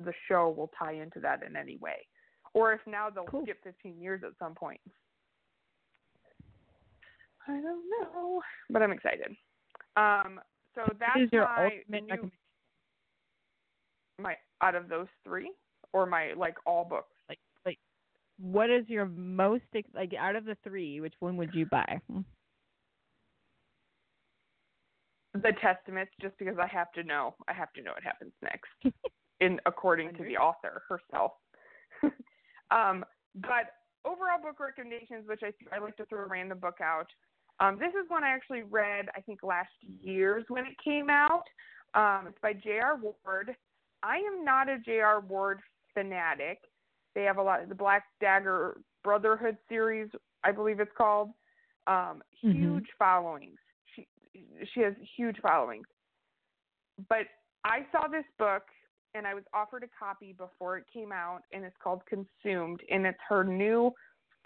the 0.00 0.12
show 0.28 0.48
will 0.50 0.70
tie 0.76 0.94
into 0.94 1.20
that 1.20 1.42
in 1.42 1.54
any 1.56 1.76
way, 1.76 2.06
or 2.52 2.72
if 2.72 2.80
now 2.86 3.10
they'll 3.10 3.24
Cool. 3.24 3.42
skip 3.44 3.62
15 3.62 4.00
years 4.00 4.22
at 4.24 4.32
some 4.38 4.54
point. 4.54 4.80
I 7.46 7.52
don't 7.60 7.84
know, 7.90 8.42
but 8.70 8.82
I'm 8.82 8.90
excited. 8.92 9.36
Um, 9.96 10.40
so 10.74 10.82
that's 10.98 11.14
What 11.14 11.22
is 11.22 11.28
your 11.32 11.46
my 11.46 11.82
new, 11.88 12.30
my 14.18 14.36
out 14.62 14.74
of 14.74 14.88
those 14.88 15.06
three, 15.24 15.52
or 15.92 16.06
my 16.06 16.32
like 16.36 16.56
all 16.66 16.84
books. 16.84 17.12
Like, 17.28 17.38
like, 17.66 17.78
what 18.38 18.70
is 18.70 18.88
your 18.88 19.06
most 19.06 19.64
like 19.94 20.12
out 20.18 20.36
of 20.36 20.44
the 20.44 20.56
three? 20.64 21.00
Which 21.00 21.14
one 21.20 21.36
would 21.36 21.54
you 21.54 21.66
buy? 21.66 22.00
The 25.34 25.52
testaments 25.60 26.12
just 26.20 26.38
because 26.38 26.56
I 26.58 26.66
have 26.66 26.92
to 26.92 27.02
know. 27.02 27.34
I 27.48 27.52
have 27.52 27.72
to 27.74 27.82
know 27.82 27.92
what 27.92 28.02
happens 28.02 28.32
next, 28.42 28.94
in 29.40 29.60
according 29.66 30.14
to 30.14 30.24
the 30.24 30.36
author 30.36 30.82
herself. 30.88 31.32
um, 32.70 33.04
but 33.34 33.72
overall 34.04 34.40
book 34.40 34.60
recommendations, 34.60 35.26
which 35.26 35.42
I 35.42 35.52
I 35.74 35.80
like 35.80 35.96
to 35.96 36.06
throw 36.06 36.24
a 36.24 36.26
random 36.26 36.58
book 36.58 36.78
out. 36.82 37.08
Um, 37.60 37.78
this 37.78 37.90
is 37.90 38.08
one 38.08 38.24
I 38.24 38.30
actually 38.30 38.62
read 38.62 39.08
I 39.16 39.20
think 39.20 39.42
last 39.42 39.70
year's 40.00 40.44
when 40.48 40.66
it 40.66 40.74
came 40.82 41.10
out. 41.10 41.44
Um, 41.94 42.26
it's 42.28 42.38
by 42.42 42.52
J.R. 42.52 42.96
Ward. 42.96 43.54
I 44.02 44.16
am 44.16 44.44
not 44.44 44.68
a 44.68 44.78
J.R. 44.78 45.20
Ward 45.20 45.60
fanatic. 45.94 46.58
They 47.14 47.22
have 47.22 47.38
a 47.38 47.42
lot 47.42 47.68
the 47.68 47.74
Black 47.74 48.04
Dagger 48.20 48.78
Brotherhood 49.02 49.56
series, 49.68 50.08
I 50.42 50.52
believe 50.52 50.80
it's 50.80 50.90
called. 50.96 51.30
Um, 51.86 52.22
Mhm. 52.44 52.52
huge 52.52 52.88
followings. 52.98 53.58
She 53.58 53.63
she 54.74 54.80
has 54.80 54.94
huge 55.16 55.36
followings. 55.40 55.86
But 57.08 57.26
I 57.64 57.86
saw 57.92 58.08
this 58.08 58.24
book 58.38 58.62
and 59.14 59.26
I 59.26 59.34
was 59.34 59.44
offered 59.52 59.82
a 59.82 59.88
copy 59.98 60.32
before 60.32 60.76
it 60.76 60.84
came 60.92 61.12
out 61.12 61.40
and 61.52 61.64
it's 61.64 61.76
called 61.82 62.02
Consumed 62.06 62.80
and 62.90 63.06
it's 63.06 63.18
her 63.28 63.44
new 63.44 63.92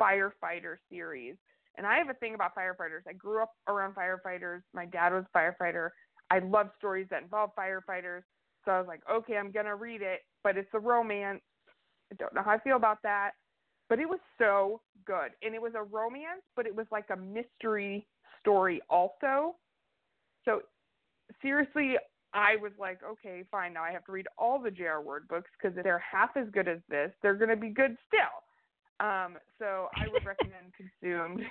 firefighter 0.00 0.76
series. 0.90 1.36
And 1.76 1.86
I 1.86 1.96
have 1.98 2.08
a 2.10 2.14
thing 2.14 2.34
about 2.34 2.54
firefighters. 2.54 3.06
I 3.08 3.12
grew 3.12 3.42
up 3.42 3.52
around 3.68 3.94
firefighters. 3.94 4.62
My 4.74 4.84
dad 4.86 5.12
was 5.12 5.24
a 5.32 5.38
firefighter. 5.38 5.90
I 6.30 6.40
love 6.40 6.68
stories 6.76 7.06
that 7.10 7.22
involve 7.22 7.50
firefighters. 7.58 8.22
So 8.64 8.72
I 8.72 8.78
was 8.78 8.88
like, 8.88 9.00
okay, 9.10 9.36
I'm 9.36 9.52
going 9.52 9.66
to 9.66 9.76
read 9.76 10.02
it, 10.02 10.20
but 10.42 10.56
it's 10.56 10.68
a 10.74 10.78
romance. 10.78 11.40
I 12.12 12.16
don't 12.16 12.34
know 12.34 12.42
how 12.42 12.50
I 12.52 12.58
feel 12.58 12.76
about 12.76 12.98
that. 13.04 13.32
But 13.88 14.00
it 14.00 14.08
was 14.08 14.18
so 14.38 14.80
good. 15.06 15.30
And 15.42 15.54
it 15.54 15.62
was 15.62 15.72
a 15.74 15.82
romance, 15.82 16.42
but 16.56 16.66
it 16.66 16.74
was 16.74 16.86
like 16.90 17.06
a 17.10 17.16
mystery 17.16 18.06
story 18.40 18.82
also. 18.90 19.56
So 20.44 20.62
seriously, 21.42 21.96
I 22.34 22.56
was 22.56 22.72
like, 22.78 23.00
okay, 23.02 23.44
fine. 23.50 23.72
Now 23.72 23.82
I 23.82 23.92
have 23.92 24.04
to 24.06 24.12
read 24.12 24.26
all 24.36 24.60
the 24.60 24.70
J.R. 24.70 25.02
Ward 25.02 25.26
books 25.28 25.50
because 25.60 25.76
if 25.76 25.84
they're 25.84 25.98
half 25.98 26.36
as 26.36 26.46
good 26.52 26.68
as 26.68 26.78
this, 26.88 27.10
they're 27.22 27.34
going 27.34 27.50
to 27.50 27.56
be 27.56 27.70
good 27.70 27.96
still. 28.06 29.06
Um, 29.06 29.36
so 29.58 29.88
I 29.96 30.08
would 30.08 30.24
recommend 30.24 30.72
Consumed 30.76 31.42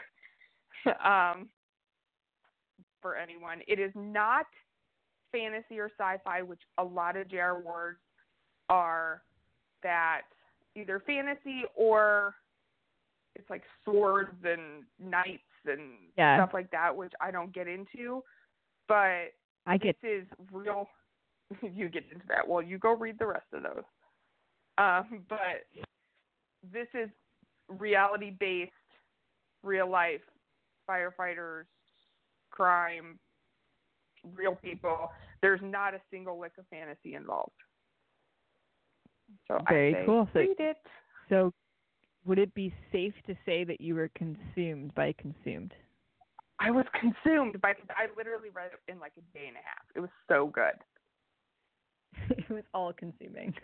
um, 1.06 1.47
for 3.02 3.15
anyone. 3.15 3.62
It 3.67 3.80
is 3.80 3.91
not 3.95 4.45
fantasy 5.32 5.80
or 5.80 5.89
sci-fi, 5.97 6.41
which 6.41 6.62
a 6.78 6.84
lot 6.84 7.15
of 7.17 7.28
J.R. 7.30 7.60
Ward's 7.60 8.00
are. 8.69 9.21
That 9.84 10.21
either 10.76 11.00
fantasy 11.06 11.62
or 11.76 12.34
it's 13.36 13.47
like 13.47 13.62
swords 13.86 14.36
and 14.43 14.84
knights 15.00 15.43
and 15.67 16.10
Yeah. 16.17 16.38
stuff 16.38 16.50
like 16.54 16.71
that, 16.71 16.93
which 16.95 17.13
I 17.21 17.30
don't 17.30 17.54
get 17.54 17.67
into. 17.67 18.23
But 18.88 19.34
I 19.65 19.78
get 19.78 19.97
this 20.02 20.23
is 20.23 20.28
real. 20.52 20.88
you 21.62 21.89
get 21.89 22.04
into 22.12 22.26
that. 22.28 22.47
Well, 22.47 22.62
you 22.62 22.78
go 22.78 22.95
read 22.95 23.17
the 23.19 23.28
rest 23.28 23.45
of 23.54 23.63
those. 23.63 23.84
Um, 24.78 25.23
but 25.28 25.65
this 26.71 26.88
is 26.93 27.10
reality 27.69 28.36
based, 28.39 28.71
real 29.63 29.89
life 29.89 30.21
firefighters, 30.89 31.65
crime, 32.52 33.19
real 34.36 34.56
people. 34.56 35.12
There's 35.41 35.60
not 35.62 35.93
a 35.93 36.02
single 36.10 36.39
lick 36.39 36.54
of 36.58 36.65
fantasy 36.69 37.15
involved. 37.15 37.52
So 39.47 39.60
Very 39.67 39.93
say 39.93 40.04
cool. 40.06 40.30
So- 40.34 40.39
read 40.39 40.60
it. 40.60 40.78
so. 41.30 41.54
Would 42.26 42.39
it 42.39 42.54
be 42.54 42.73
safe 42.91 43.13
to 43.26 43.38
say 43.45 43.63
that 43.63 43.80
you 43.80 43.95
were 43.95 44.10
consumed 44.10 44.93
by 44.95 45.13
consumed? 45.13 45.73
I 46.60 46.72
was 46.72 46.86
consumed 47.00 47.62
by. 47.62 47.74
I 47.89 48.08
literally 48.17 48.50
read 48.54 48.72
it 48.74 48.91
in 48.91 49.00
like 49.00 49.13
a 49.17 49.38
day 49.38 49.46
and 49.48 49.56
a 49.56 49.63
half. 49.63 49.86
It 49.96 50.00
was 50.00 50.10
so 50.28 50.48
good. 50.48 50.78
it 52.30 52.50
was 52.50 52.63
all 52.74 52.93
consuming. 52.93 53.54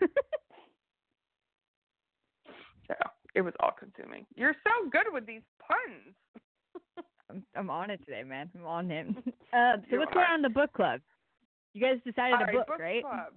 So 2.88 2.94
it 3.34 3.40
was 3.40 3.54
all 3.60 3.72
consuming. 3.78 4.26
You're 4.36 4.54
so 4.64 4.90
good 4.90 5.06
with 5.12 5.26
these 5.26 5.42
puns. 5.58 6.14
I'm, 7.30 7.42
I'm 7.56 7.70
on 7.70 7.90
it 7.90 8.00
today, 8.04 8.22
man. 8.22 8.50
I'm 8.54 8.66
on 8.66 8.90
him. 8.90 9.16
Uh, 9.52 9.76
so 9.90 9.98
what's 9.98 10.12
going 10.12 10.26
on 10.26 10.36
in 10.36 10.42
the 10.42 10.48
book 10.50 10.72
club? 10.72 11.00
You 11.72 11.80
guys 11.80 11.98
decided 12.04 12.34
All 12.34 12.42
a 12.42 12.44
right, 12.44 12.56
book, 12.56 12.66
book 12.66 12.80
right? 12.80 13.02
club. 13.02 13.32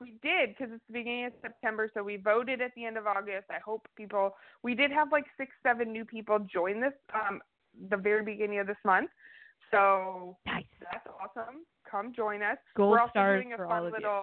We 0.00 0.18
did 0.22 0.50
because 0.50 0.74
it's 0.74 0.82
the 0.88 0.92
beginning 0.92 1.26
of 1.26 1.32
September, 1.40 1.88
so 1.94 2.02
we 2.02 2.18
voted 2.18 2.60
at 2.60 2.72
the 2.76 2.84
end 2.84 2.98
of 2.98 3.06
August. 3.06 3.46
I 3.48 3.60
hope 3.64 3.88
people. 3.96 4.34
We 4.62 4.74
did 4.74 4.90
have 4.90 5.10
like 5.10 5.24
six, 5.38 5.52
seven 5.62 5.90
new 5.90 6.04
people 6.04 6.38
join 6.40 6.80
this 6.80 6.92
um 7.14 7.40
the 7.90 7.96
very 7.96 8.24
beginning 8.24 8.58
of 8.60 8.66
this 8.66 8.76
month. 8.84 9.10
So 9.70 10.36
Nice. 10.46 10.64
that's 10.80 11.06
awesome. 11.20 11.64
Come 11.90 12.12
join 12.14 12.42
us. 12.42 12.58
Gold 12.76 12.92
We're 12.92 13.00
also 13.00 13.10
stars 13.10 13.42
doing 13.42 13.52
a 13.54 13.56
for 13.56 13.66
fun 13.66 13.78
all 13.78 13.86
of 13.86 13.90
you. 13.92 13.96
little 13.96 14.22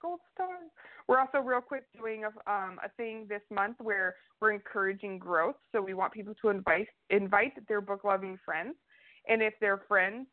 gold 0.00 0.20
stars. 0.34 0.70
We're 1.08 1.18
also 1.18 1.38
real 1.38 1.60
quick 1.60 1.84
doing 1.96 2.24
a 2.24 2.28
um 2.50 2.78
a 2.84 2.88
thing 2.96 3.26
this 3.28 3.42
month 3.50 3.76
where 3.80 4.14
we're 4.40 4.52
encouraging 4.52 5.18
growth. 5.18 5.56
So 5.72 5.80
we 5.82 5.94
want 5.94 6.12
people 6.12 6.34
to 6.42 6.48
invite 6.50 6.88
invite 7.10 7.54
their 7.68 7.80
book 7.80 8.04
loving 8.04 8.38
friends, 8.44 8.76
and 9.28 9.42
if 9.42 9.54
their 9.60 9.78
friends 9.88 10.26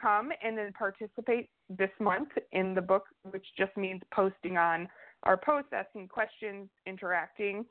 come 0.00 0.30
and 0.42 0.56
then 0.56 0.72
participate 0.72 1.50
this 1.68 1.90
month 2.00 2.28
in 2.52 2.74
the 2.74 2.80
book, 2.80 3.04
which 3.30 3.46
just 3.58 3.76
means 3.76 4.00
posting 4.12 4.56
on 4.56 4.88
our 5.24 5.36
posts, 5.36 5.70
asking 5.72 6.08
questions, 6.08 6.68
interacting, 6.86 7.64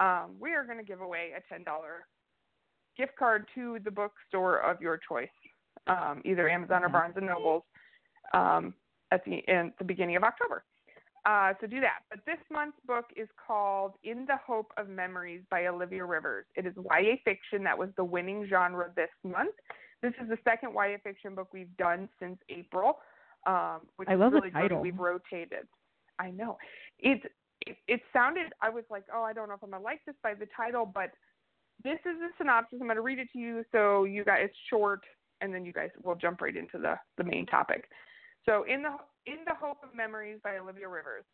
um, 0.00 0.34
we 0.38 0.52
are 0.52 0.64
going 0.64 0.78
to 0.78 0.84
give 0.84 1.00
away 1.00 1.30
a 1.36 1.54
$10 1.54 1.64
gift 2.96 3.12
card 3.18 3.46
to 3.54 3.78
the 3.84 3.90
bookstore 3.90 4.58
of 4.58 4.80
your 4.80 4.98
choice, 5.08 5.28
um, 5.86 6.22
either 6.24 6.48
Amazon 6.48 6.84
or 6.84 6.88
Barnes 6.88 7.14
and 7.16 7.26
Nobles, 7.26 7.62
um, 8.32 8.74
at 9.12 9.24
the 9.24 9.42
in 9.48 9.72
the 9.78 9.84
beginning 9.84 10.16
of 10.16 10.22
October. 10.22 10.64
Uh, 11.26 11.52
so 11.60 11.66
do 11.66 11.80
that. 11.80 12.00
But 12.08 12.20
this 12.24 12.38
month's 12.50 12.78
book 12.86 13.06
is 13.14 13.28
called 13.46 13.92
In 14.04 14.24
the 14.26 14.36
Hope 14.46 14.72
of 14.78 14.88
Memories 14.88 15.42
by 15.50 15.66
Olivia 15.66 16.04
Rivers. 16.04 16.46
It 16.56 16.66
is 16.66 16.74
YA 16.76 17.16
fiction 17.24 17.62
that 17.64 17.76
was 17.76 17.90
the 17.96 18.04
winning 18.04 18.46
genre 18.48 18.90
this 18.96 19.10
month. 19.22 19.54
This 20.02 20.14
is 20.22 20.28
the 20.30 20.38
second 20.44 20.72
YA 20.74 20.96
fiction 21.02 21.34
book 21.34 21.48
we've 21.52 21.76
done 21.76 22.08
since 22.18 22.38
April, 22.48 22.98
um, 23.46 23.80
which 23.96 24.08
I 24.08 24.14
is 24.14 24.20
love 24.20 24.32
the 24.32 24.38
really 24.38 24.50
good. 24.50 24.60
title. 24.60 24.80
We've 24.80 24.98
rotated. 24.98 25.68
I 26.18 26.30
know. 26.30 26.56
It, 26.98 27.20
it 27.86 28.00
sounded 28.12 28.52
I 28.62 28.70
was 28.70 28.84
like, 28.90 29.04
oh, 29.14 29.22
I 29.22 29.34
don't 29.34 29.48
know 29.48 29.54
if 29.54 29.62
I'm 29.62 29.70
gonna 29.70 29.82
like 29.82 30.00
this 30.06 30.16
by 30.22 30.32
the 30.32 30.46
title, 30.56 30.86
but 30.86 31.10
this 31.82 31.98
is 32.00 32.18
the 32.18 32.28
synopsis. 32.38 32.78
I'm 32.80 32.88
gonna 32.88 33.00
read 33.00 33.18
it 33.18 33.28
to 33.32 33.38
you 33.38 33.64
so 33.72 34.04
you 34.04 34.24
guys 34.24 34.40
it's 34.44 34.56
short 34.68 35.00
and 35.40 35.54
then 35.54 35.64
you 35.64 35.72
guys 35.72 35.90
will 36.02 36.14
jump 36.14 36.40
right 36.40 36.56
into 36.56 36.78
the, 36.78 36.94
the 37.16 37.24
main 37.24 37.46
topic. 37.46 37.84
So 38.46 38.64
in 38.64 38.82
the 38.82 38.90
in 39.26 39.38
the 39.46 39.54
Hope 39.54 39.78
of 39.82 39.94
Memories 39.94 40.38
by 40.42 40.58
Olivia 40.58 40.88
Rivers. 40.88 41.24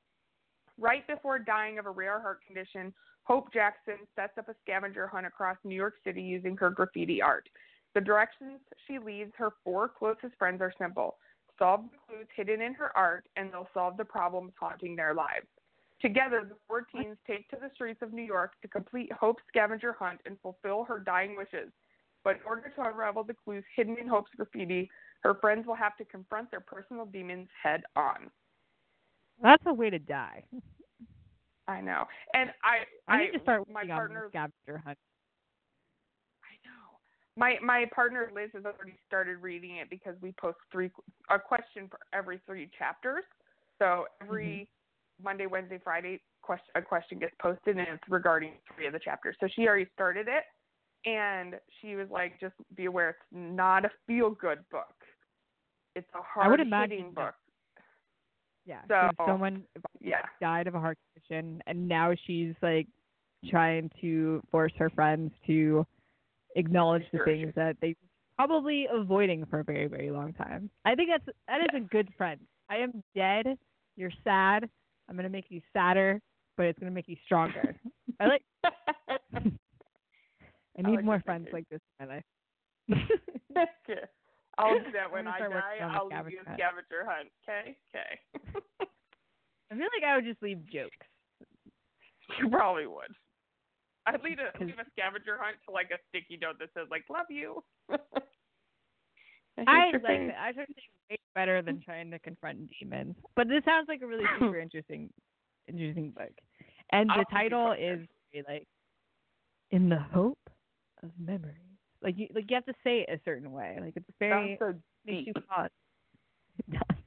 Right 0.79 1.07
before 1.07 1.39
dying 1.39 1.79
of 1.79 1.87
a 1.87 1.91
rare 1.91 2.21
heart 2.21 2.41
condition, 2.47 2.93
Hope 3.23 3.53
Jackson 3.53 3.97
sets 4.15 4.37
up 4.39 4.49
a 4.49 4.55
scavenger 4.63 5.07
hunt 5.07 5.27
across 5.27 5.57
New 5.65 5.75
York 5.75 5.95
City 6.05 6.21
using 6.21 6.57
her 6.59 6.69
graffiti 6.69 7.23
art. 7.23 7.49
The 7.95 8.01
directions 8.03 8.61
she 8.87 8.99
leaves 8.99 9.33
her 9.39 9.53
four 9.65 9.89
closest 9.89 10.35
friends 10.39 10.61
are 10.61 10.73
simple 10.79 11.17
solve 11.59 11.85
the 11.85 11.99
clues 12.07 12.27
hidden 12.37 12.61
in 12.61 12.75
her 12.75 12.97
art, 12.97 13.27
and 13.37 13.51
they'll 13.51 13.69
solve 13.73 13.97
the 13.97 14.05
problems 14.05 14.53
haunting 14.61 14.95
their 14.95 15.15
lives. 15.15 15.47
Together, 16.01 16.45
the 16.47 16.57
four 16.69 16.83
teens 16.83 17.17
take 17.27 17.49
to 17.49 17.57
the 17.57 17.71
streets 17.75 18.03
of 18.03 18.13
New 18.13 18.23
York 18.23 18.53
to 18.61 18.69
complete 18.69 19.11
Hope's 19.13 19.43
scavenger 19.49 19.95
hunt 19.99 20.21
and 20.27 20.37
fulfill 20.43 20.85
her 20.85 20.99
dying 20.99 21.37
wishes. 21.37 21.73
But 22.23 22.37
in 22.37 22.43
order 22.47 22.73
to 22.75 22.83
unravel 22.83 23.25
the 23.25 23.35
clues 23.35 23.65
hidden 23.75 23.97
in 23.99 24.07
Hope's 24.07 24.31
graffiti, 24.37 24.91
her 25.23 25.35
friends 25.35 25.67
will 25.67 25.75
have 25.75 25.97
to 25.97 26.05
confront 26.05 26.51
their 26.51 26.61
personal 26.61 27.07
demons 27.07 27.49
head 27.63 27.83
on. 27.95 28.31
That's 29.43 29.63
a 29.67 29.73
way 29.73 29.91
to 29.91 29.99
die. 29.99 30.45
I 31.69 31.81
know. 31.81 32.05
And 32.35 32.51
I 32.63 33.13
I 33.13 33.25
need 33.25 33.33
to 33.33 33.41
start 33.41 33.69
my 33.71 33.85
partner 33.87 34.27
scavenger 34.29 34.83
hunt. 34.85 34.99
I 36.45 36.55
know. 36.65 36.99
My 37.37 37.57
my 37.63 37.87
partner 37.95 38.31
Liz 38.35 38.51
has 38.55 38.65
already 38.65 38.97
started 39.07 39.39
reading 39.39 39.77
it 39.77 39.91
because 39.91 40.15
we 40.21 40.33
post 40.33 40.59
three 40.71 40.91
a 41.29 41.39
question 41.39 41.89
for 41.89 41.99
every 42.13 42.41
three 42.47 42.71
chapters. 42.79 43.25
So 43.79 44.05
every 44.23 44.47
mm-hmm. 44.47 44.76
Monday, 45.23 45.47
Wednesday, 45.47 45.79
Friday, 45.83 46.21
question 46.43 46.67
a 46.75 46.83
question 46.83 47.19
gets 47.19 47.35
posted 47.41 47.79
and 47.79 47.89
it's 47.89 48.03
regarding 48.09 48.53
three 48.75 48.87
of 48.87 48.93
the 48.93 48.99
chapters. 48.99 49.37
So 49.41 49.49
she 49.55 49.67
already 49.67 49.87
started 49.95 50.27
it, 50.29 50.45
and 51.09 51.55
she 51.81 51.97
was 51.97 52.09
like, 52.11 52.39
"Just 52.41 52.55
be 52.75 52.85
aware, 52.87 53.11
it's 53.11 53.19
not 53.33 53.85
a 53.85 53.91
feel 54.07 54.31
good 54.31 54.59
book. 54.71 54.95
It's 55.95 56.09
a 56.15 56.23
hard 56.23 56.61
hitting 56.61 57.13
book." 57.13 57.35
Yeah. 58.65 58.83
So- 58.89 59.11
so 59.19 59.27
someone 59.27 59.67
Yeah. 60.01 60.27
died 60.41 60.67
of 60.67 60.75
a 60.75 60.81
heart 60.81 60.99
condition, 61.15 61.63
and 61.67 61.87
now 61.89 62.15
she's 62.15 62.55
like 62.63 62.89
trying 63.49 63.89
to 64.01 64.43
force 64.51 64.73
her 64.77 64.91
friends 64.91 65.33
to 65.47 65.87
acknowledge 66.57 67.09
the 67.11 67.19
Research. 67.19 67.27
things 67.43 67.55
that 67.55 67.79
they 67.81 67.95
probably 68.37 68.87
avoiding 68.87 69.47
for 69.47 69.61
a 69.61 69.65
very 69.65 69.87
very 69.87 70.11
long 70.11 70.33
time. 70.35 70.69
I 70.85 70.95
think 70.95 71.11
that's 71.11 71.29
that 71.47 71.61
is 71.63 71.69
a 71.75 71.81
good 71.81 72.13
friend. 72.15 72.47
I 72.69 72.79
am 72.79 73.03
dead. 73.15 73.59
You're 73.97 74.11
sad. 74.25 74.69
I'm 75.09 75.17
gonna 75.17 75.29
make 75.29 75.47
you 75.49 75.61
sadder, 75.73 76.21
but 76.57 76.67
it's 76.67 76.79
gonna 76.79 76.91
make 76.91 77.09
you 77.09 77.17
stronger. 77.25 77.75
I 78.21 78.27
like. 78.27 78.43
I 80.79 80.83
need 80.83 80.97
like 80.97 81.05
more 81.05 81.21
friends 81.25 81.49
like 81.53 81.69
this 81.71 81.81
in 82.01 82.07
my 82.07 82.15
life. 82.17 82.25
Okay. 83.57 84.05
I'll 84.59 84.79
do 84.79 84.93
that 84.93 85.13
when 85.13 85.27
I 85.27 85.39
die. 85.39 85.49
working 85.49 85.85
on 85.85 85.93
the 85.93 85.99
I'll 85.99 86.25
leave 86.25 86.33
you 86.33 86.41
a 86.41 86.55
scavenger 86.55 87.05
hunt. 87.05 87.29
Okay. 87.45 87.77
Okay. 87.93 88.21
I 89.71 89.75
feel 89.75 89.89
like 89.93 90.05
I 90.07 90.17
would 90.17 90.25
just 90.25 90.43
leave 90.43 90.65
jokes. 90.67 90.97
You 92.41 92.49
probably 92.49 92.87
would. 92.87 93.13
I'd 94.07 94.23
leave 94.23 94.39
a, 94.39 94.53
leave 94.65 94.79
a 94.79 94.89
scavenger 94.93 95.37
hunt 95.41 95.57
to 95.67 95.73
like 95.73 95.91
a 95.91 95.99
sticky 96.09 96.39
note 96.41 96.59
that 96.61 96.69
says 96.75 96.87
like 96.91 97.05
"Love 97.11 97.27
you." 97.29 97.63
I 99.59 99.91
like 99.93 100.03
that. 100.03 100.35
I 100.41 100.53
think 100.53 100.69
way 101.11 101.17
better 101.35 101.63
than 101.63 101.81
trying 101.81 102.11
to 102.11 102.19
confront 102.19 102.71
demons. 102.79 103.15
But 103.35 103.49
this 103.49 103.65
sounds 103.65 103.89
like 103.89 104.03
a 104.03 104.07
really 104.07 104.25
super 104.39 104.59
interesting, 104.59 105.11
interesting 105.69 106.11
book. 106.11 106.33
And 106.93 107.09
the 107.11 107.25
title 107.31 107.73
is 107.73 108.01
like 108.47 108.67
"In 109.71 109.89
the 109.89 109.99
Hope 109.99 110.39
of 111.03 111.11
Memories." 111.19 111.57
Like 112.03 112.19
you, 112.19 112.29
like 112.35 112.51
you 112.51 112.55
have 112.55 112.67
to 112.67 112.75
say 112.85 113.05
it 113.09 113.09
a 113.11 113.21
certain 113.25 113.51
way. 113.53 113.79
Like 113.81 113.95
it's 113.97 114.07
very 114.19 114.57
so 114.61 114.75
makes 115.07 115.27
you 115.27 115.33
pause. 115.49 115.71
It 116.59 116.73
does. 116.73 116.99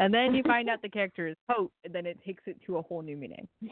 And 0.00 0.12
then 0.12 0.34
you 0.34 0.42
find 0.42 0.68
out 0.68 0.82
the 0.82 0.88
character 0.88 1.28
is 1.28 1.36
Hope, 1.48 1.72
and 1.84 1.94
then 1.94 2.06
it 2.06 2.18
takes 2.24 2.42
it 2.46 2.56
to 2.66 2.78
a 2.78 2.82
whole 2.82 3.02
new 3.02 3.16
meaning. 3.16 3.46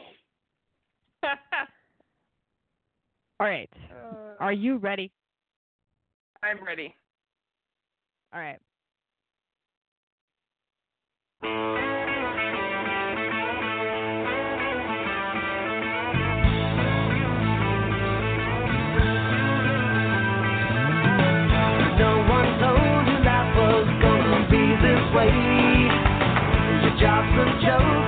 All 3.39 3.47
right, 3.47 3.69
Uh, 3.91 4.35
are 4.39 4.53
you 4.53 4.77
ready? 4.77 5.11
I'm 6.41 6.63
ready. 6.63 6.95
All 8.33 8.39
right. 8.39 8.57
No 21.99 22.25
one 22.27 22.57
told 22.57 23.05
you 23.05 23.19
life 23.21 23.55
was 23.55 23.87
gonna 24.01 24.49
be 24.49 24.63
this 24.81 25.03
way. 25.13 25.29
Your 26.81 26.97
job's 26.97 27.37
a 27.37 27.45
joke 27.61 28.02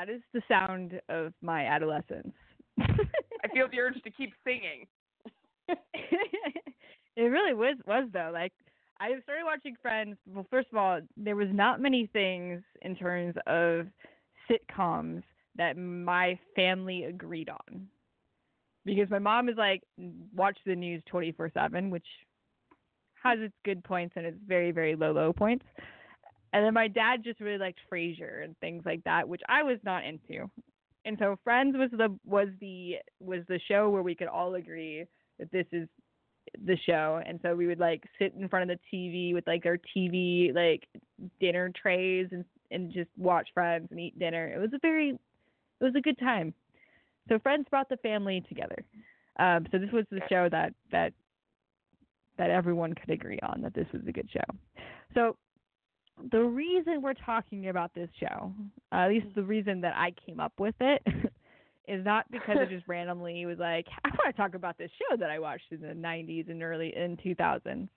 That 0.00 0.08
is 0.08 0.22
the 0.32 0.40
sound 0.48 0.98
of 1.10 1.34
my 1.42 1.66
adolescence. 1.66 2.32
I 2.80 3.48
feel 3.52 3.68
the 3.70 3.80
urge 3.80 4.00
to 4.02 4.10
keep 4.10 4.32
singing. 4.44 4.86
it 5.68 7.20
really 7.20 7.52
was 7.52 7.76
was 7.86 8.08
though. 8.10 8.30
Like 8.32 8.54
I 8.98 9.08
started 9.22 9.44
watching 9.44 9.76
Friends. 9.82 10.16
Well, 10.26 10.46
first 10.48 10.68
of 10.72 10.78
all, 10.78 11.00
there 11.18 11.36
was 11.36 11.48
not 11.52 11.82
many 11.82 12.08
things 12.14 12.62
in 12.80 12.96
terms 12.96 13.34
of 13.46 13.88
sitcoms 14.48 15.22
that 15.56 15.76
my 15.76 16.38
family 16.56 17.04
agreed 17.04 17.50
on. 17.50 17.86
Because 18.86 19.10
my 19.10 19.18
mom 19.18 19.50
is 19.50 19.56
like 19.58 19.82
watch 20.34 20.56
the 20.64 20.76
news 20.76 21.02
24/7, 21.12 21.90
which 21.90 22.06
has 23.22 23.38
its 23.38 23.54
good 23.66 23.84
points 23.84 24.14
and 24.16 24.24
its 24.24 24.38
very 24.48 24.70
very 24.70 24.96
low 24.96 25.12
low 25.12 25.30
points. 25.30 25.66
And 26.52 26.64
then 26.64 26.74
my 26.74 26.88
dad 26.88 27.22
just 27.22 27.40
really 27.40 27.58
liked 27.58 27.78
Frasier 27.92 28.42
and 28.42 28.58
things 28.58 28.82
like 28.84 29.04
that, 29.04 29.28
which 29.28 29.42
I 29.48 29.62
was 29.62 29.78
not 29.84 30.04
into. 30.04 30.50
And 31.04 31.16
so 31.18 31.38
Friends 31.44 31.76
was 31.78 31.90
the 31.92 32.18
was 32.24 32.48
the 32.60 32.96
was 33.20 33.40
the 33.48 33.60
show 33.68 33.88
where 33.88 34.02
we 34.02 34.14
could 34.14 34.28
all 34.28 34.54
agree 34.54 35.06
that 35.38 35.50
this 35.50 35.66
is 35.72 35.88
the 36.64 36.76
show. 36.84 37.20
And 37.24 37.38
so 37.42 37.54
we 37.54 37.66
would 37.66 37.78
like 37.78 38.02
sit 38.18 38.34
in 38.34 38.48
front 38.48 38.70
of 38.70 38.78
the 38.78 38.96
TV 38.96 39.32
with 39.32 39.46
like 39.46 39.64
our 39.64 39.78
TV 39.96 40.54
like 40.54 40.88
dinner 41.40 41.70
trays 41.70 42.28
and 42.32 42.44
and 42.70 42.92
just 42.92 43.10
watch 43.16 43.48
Friends 43.54 43.88
and 43.90 44.00
eat 44.00 44.18
dinner. 44.18 44.52
It 44.54 44.58
was 44.58 44.72
a 44.74 44.78
very 44.82 45.10
it 45.10 45.84
was 45.84 45.94
a 45.96 46.00
good 46.00 46.18
time. 46.18 46.52
So 47.28 47.38
Friends 47.38 47.66
brought 47.70 47.88
the 47.88 47.96
family 47.98 48.44
together. 48.48 48.84
Um, 49.38 49.66
so 49.70 49.78
this 49.78 49.92
was 49.92 50.04
the 50.10 50.20
show 50.28 50.48
that 50.50 50.74
that 50.90 51.12
that 52.36 52.50
everyone 52.50 52.94
could 52.94 53.10
agree 53.10 53.38
on 53.42 53.62
that 53.62 53.74
this 53.74 53.86
was 53.92 54.02
a 54.06 54.12
good 54.12 54.28
show. 54.32 54.84
So 55.14 55.36
the 56.30 56.42
reason 56.42 57.02
we're 57.02 57.14
talking 57.14 57.68
about 57.68 57.94
this 57.94 58.08
show, 58.18 58.52
uh, 58.92 58.96
at 58.96 59.08
least 59.08 59.26
the 59.34 59.42
reason 59.42 59.80
that 59.82 59.94
I 59.96 60.12
came 60.26 60.40
up 60.40 60.52
with 60.58 60.74
it, 60.80 61.02
is 61.88 62.04
not 62.04 62.30
because 62.30 62.56
I 62.60 62.64
just 62.70 62.86
randomly 62.86 63.44
was 63.46 63.58
like, 63.58 63.86
I 64.04 64.08
want 64.08 64.34
to 64.34 64.40
talk 64.40 64.54
about 64.54 64.78
this 64.78 64.90
show 64.98 65.16
that 65.16 65.30
I 65.30 65.38
watched 65.38 65.70
in 65.70 65.80
the 65.80 65.88
90s 65.88 66.48
and 66.48 66.62
early 66.62 66.94
in 66.96 67.16
2000s. 67.16 67.88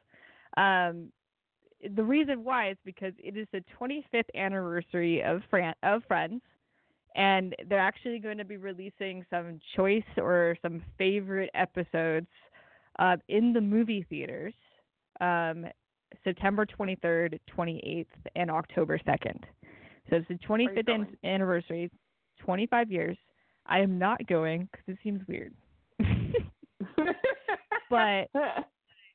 Um, 0.57 1.11
the 1.95 2.03
reason 2.03 2.43
why 2.43 2.71
is 2.71 2.77
because 2.85 3.13
it 3.17 3.37
is 3.37 3.47
the 3.51 3.63
25th 3.79 4.23
anniversary 4.35 5.21
of 5.21 5.41
Fran- 5.49 5.75
of 5.83 6.03
Friends, 6.07 6.41
and 7.15 7.55
they're 7.67 7.79
actually 7.79 8.19
going 8.19 8.37
to 8.37 8.45
be 8.45 8.57
releasing 8.57 9.25
some 9.29 9.59
choice 9.75 10.03
or 10.17 10.57
some 10.61 10.81
favorite 10.97 11.51
episodes 11.53 12.27
uh, 12.99 13.17
in 13.27 13.53
the 13.53 13.61
movie 13.61 14.05
theaters. 14.09 14.53
Um, 15.21 15.65
September 16.23 16.65
23rd, 16.65 17.39
28th, 17.57 18.05
and 18.35 18.51
October 18.51 18.99
2nd. 18.99 19.39
So 20.09 20.17
it's 20.17 20.27
the 20.27 20.35
25th 20.47 21.07
anniversary, 21.23 21.89
25 22.39 22.91
years. 22.91 23.17
I 23.65 23.79
am 23.79 23.97
not 23.97 24.25
going 24.27 24.67
because 24.71 24.85
it 24.87 24.97
seems 25.03 25.21
weird. 25.27 25.53
But 27.93 28.29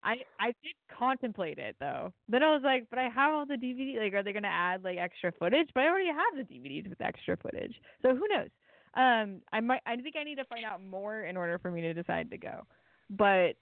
I 0.05 0.15
I 0.39 0.47
did 0.63 0.77
contemplate 0.97 1.59
it 1.59 1.75
though. 1.81 2.13
Then 2.29 2.45
I 2.45 2.53
was 2.53 2.63
like, 2.63 2.87
but 2.91 3.01
I 3.01 3.09
have 3.09 3.35
all 3.35 3.45
the 3.45 3.55
DVD. 3.55 3.99
Like, 3.99 4.15
are 4.15 4.23
they 4.23 4.33
gonna 4.33 4.47
add 4.47 4.85
like 4.85 4.99
extra 4.99 5.33
footage? 5.33 5.69
But 5.75 5.83
I 5.83 5.89
already 5.89 6.07
have 6.07 6.37
the 6.37 6.55
DVDs 6.55 6.89
with 6.89 7.01
extra 7.01 7.37
footage. 7.37 7.75
So 8.03 8.15
who 8.15 8.25
knows? 8.29 8.51
Um, 8.95 9.43
I 9.53 9.61
might. 9.61 9.81
I 9.85 9.97
think 9.97 10.15
I 10.17 10.23
need 10.23 10.37
to 10.37 10.45
find 10.45 10.65
out 10.65 10.81
more 10.81 11.23
in 11.23 11.37
order 11.37 11.59
for 11.59 11.73
me 11.73 11.81
to 11.81 11.93
decide 11.93 12.31
to 12.31 12.39
go. 12.39 12.67
But 13.11 13.57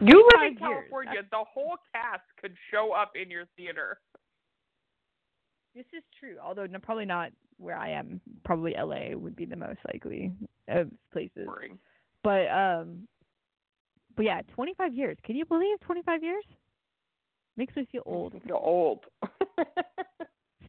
you 0.00 0.16
live 0.16 0.40
25 0.40 0.46
in 0.46 0.52
years, 0.52 0.58
California. 0.58 1.22
The 1.30 1.44
whole 1.52 1.76
cast 1.92 2.22
could 2.40 2.54
show 2.70 2.92
up 2.92 3.12
in 3.20 3.30
your 3.30 3.44
theater. 3.56 3.98
This 5.74 5.86
is 5.96 6.02
true, 6.18 6.36
although 6.42 6.66
no, 6.66 6.78
probably 6.80 7.04
not 7.04 7.30
where 7.58 7.76
I 7.76 7.90
am. 7.90 8.20
Probably 8.44 8.74
LA 8.76 9.16
would 9.16 9.36
be 9.36 9.44
the 9.44 9.56
most 9.56 9.78
likely 9.92 10.32
of 10.68 10.90
places. 11.12 11.46
Boring. 11.46 11.78
But 12.24 12.48
um, 12.50 13.06
but 14.16 14.24
yeah, 14.24 14.40
25 14.54 14.94
years. 14.94 15.16
Can 15.24 15.36
you 15.36 15.44
believe 15.44 15.78
25 15.80 16.22
years? 16.22 16.44
Makes 17.56 17.76
me 17.76 17.86
feel 17.92 18.02
old, 18.06 18.34
I 18.34 18.46
feel 18.46 18.60
old. 18.62 19.04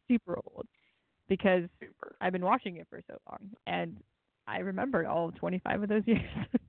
super 0.08 0.38
old, 0.46 0.66
because 1.28 1.64
Super. 1.80 2.16
I've 2.20 2.32
been 2.32 2.44
watching 2.44 2.76
it 2.76 2.86
for 2.90 3.00
so 3.08 3.16
long, 3.30 3.50
and 3.66 3.98
I 4.46 4.58
remember 4.58 5.06
all 5.06 5.32
25 5.32 5.84
of 5.84 5.88
those 5.88 6.02
years. 6.06 6.20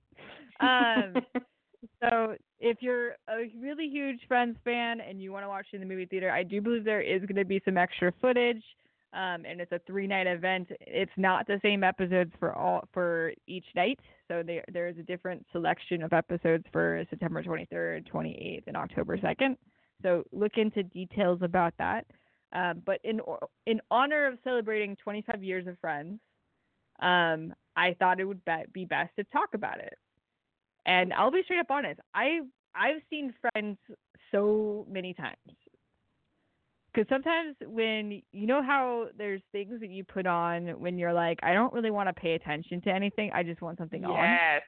um, 0.60 1.16
so 2.02 2.36
if 2.60 2.78
you're 2.82 3.12
a 3.30 3.50
really 3.60 3.88
huge 3.88 4.20
Friends 4.28 4.58
fan 4.64 5.02
and 5.02 5.22
you 5.22 5.32
want 5.32 5.44
to 5.44 5.50
watch 5.50 5.68
it 5.72 5.76
in 5.76 5.82
the 5.82 5.88
movie 5.88 6.06
theater, 6.06 6.30
I 6.32 6.44
do 6.44 6.62
believe 6.62 6.84
there 6.84 7.02
is 7.02 7.22
going 7.22 7.36
to 7.36 7.46
be 7.46 7.62
some 7.66 7.78
extra 7.78 8.14
footage. 8.22 8.64
Um, 9.14 9.46
and 9.46 9.62
it's 9.62 9.72
a 9.72 9.80
three 9.86 10.08
night 10.08 10.26
event. 10.26 10.70
It's 10.82 11.12
not 11.18 11.46
the 11.46 11.60
same 11.62 11.84
episodes 11.84 12.32
for 12.40 12.56
all 12.56 12.88
for 12.94 13.32
each 13.46 13.66
night. 13.76 14.00
So 14.28 14.42
there 14.42 14.64
there 14.74 14.88
is 14.88 14.98
a 14.98 15.04
different 15.04 15.46
selection 15.52 16.02
of 16.02 16.14
episodes 16.14 16.64
for 16.72 17.04
September 17.12 17.44
23rd, 17.44 18.12
28th, 18.12 18.64
and 18.66 18.76
October 18.76 19.18
2nd. 19.18 19.56
So 20.02 20.24
look 20.32 20.54
into 20.58 20.82
details 20.82 21.40
about 21.44 21.76
that. 21.78 22.08
Um, 22.54 22.82
but 22.86 23.00
in 23.04 23.22
in 23.68 23.82
honor 23.92 24.26
of 24.26 24.40
celebrating 24.44 24.96
25 24.96 25.44
years 25.44 25.68
of 25.68 25.78
Friends, 25.80 26.20
um, 27.00 27.54
I 27.76 27.96
thought 28.00 28.20
it 28.20 28.26
would 28.26 28.44
be, 28.46 28.64
be 28.74 28.86
best 28.86 29.16
to 29.18 29.24
talk 29.26 29.50
about 29.54 29.80
it. 29.80 29.98
And 30.86 31.14
I'll 31.14 31.32
be 31.32 31.42
straight 31.44 31.60
up 31.60 31.70
honest. 31.70 32.00
I 32.14 32.42
I've 32.76 33.02
seen 33.10 33.34
Friends 33.42 33.78
so 34.32 34.86
many 34.90 35.14
times. 35.14 35.38
Because 36.94 37.08
sometimes 37.10 37.56
when 37.66 38.22
you 38.32 38.46
know 38.46 38.62
how 38.62 39.08
there's 39.18 39.42
things 39.52 39.80
that 39.80 39.90
you 39.90 40.04
put 40.04 40.28
on 40.28 40.68
when 40.80 40.98
you're 40.98 41.14
like, 41.14 41.40
I 41.42 41.54
don't 41.54 41.74
really 41.74 41.90
want 41.90 42.08
to 42.10 42.14
pay 42.14 42.34
attention 42.34 42.82
to 42.82 42.92
anything. 42.92 43.32
I 43.34 43.42
just 43.42 43.62
want 43.62 43.80
something 43.80 44.06
on. 44.06 44.12
Yes. 44.12 44.62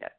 Yes. 0.00 0.10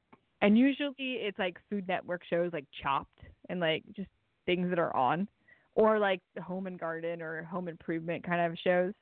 And 0.41 0.58
usually 0.58 0.93
it's 0.97 1.39
like 1.39 1.58
Food 1.69 1.88
Network 1.88 2.23
shows 2.30 2.52
like 2.52 2.65
Chopped 2.82 3.19
and 3.49 3.62
like 3.62 3.84
just 3.95 4.10
things 4.45 4.69
that 4.69 4.80
are 4.80 4.93
on, 4.95 5.30
or 5.76 5.97
like 5.97 6.19
the 6.36 6.41
Home 6.41 6.67
and 6.67 6.78
Garden 6.78 7.21
or 7.21 7.43
Home 7.43 7.69
Improvement 7.69 8.26
kind 8.26 8.52
of 8.52 8.58
shows. 8.63 8.93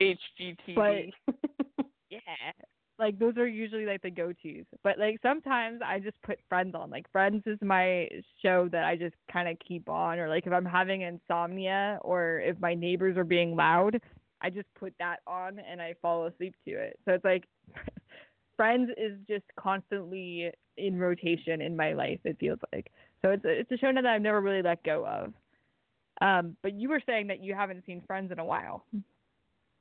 HGTV. 0.00 1.12
Yeah. 2.12 2.18
Like 2.98 3.18
those 3.18 3.36
are 3.36 3.46
usually 3.46 3.86
like 3.86 4.02
the 4.02 4.10
go 4.10 4.32
tos. 4.32 4.64
But 4.84 4.98
like 4.98 5.18
sometimes 5.22 5.80
I 5.84 5.98
just 5.98 6.20
put 6.22 6.38
Friends 6.48 6.74
on. 6.74 6.90
Like 6.90 7.10
Friends 7.10 7.42
is 7.46 7.58
my 7.62 8.08
show 8.42 8.68
that 8.70 8.84
I 8.84 8.96
just 8.96 9.14
kind 9.32 9.48
of 9.48 9.56
keep 9.66 9.88
on. 9.88 10.18
Or 10.18 10.28
like 10.28 10.46
if 10.46 10.52
I'm 10.52 10.64
having 10.64 11.02
insomnia 11.02 11.98
or 12.02 12.40
if 12.40 12.58
my 12.60 12.74
neighbors 12.74 13.16
are 13.16 13.24
being 13.24 13.56
loud, 13.56 14.00
I 14.40 14.50
just 14.50 14.68
put 14.78 14.92
that 14.98 15.20
on 15.26 15.58
and 15.58 15.80
I 15.80 15.94
fall 16.02 16.26
asleep 16.26 16.54
to 16.66 16.72
it. 16.72 16.98
So 17.04 17.12
it's 17.12 17.24
like 17.24 17.44
Friends 18.56 18.90
is 18.96 19.18
just 19.26 19.44
constantly 19.58 20.50
in 20.76 20.98
rotation 20.98 21.60
in 21.60 21.76
my 21.76 21.94
life. 21.94 22.20
It 22.24 22.36
feels 22.38 22.58
like. 22.72 22.92
So 23.22 23.30
it's 23.30 23.44
a, 23.44 23.60
it's 23.60 23.72
a 23.72 23.78
show 23.78 23.90
now 23.90 24.02
that 24.02 24.12
I've 24.12 24.22
never 24.22 24.40
really 24.40 24.62
let 24.62 24.82
go 24.84 25.06
of. 25.06 25.32
Um, 26.20 26.56
but 26.62 26.74
you 26.74 26.88
were 26.88 27.00
saying 27.04 27.28
that 27.28 27.42
you 27.42 27.54
haven't 27.54 27.84
seen 27.86 28.02
Friends 28.06 28.30
in 28.30 28.38
a 28.38 28.44
while. 28.44 28.84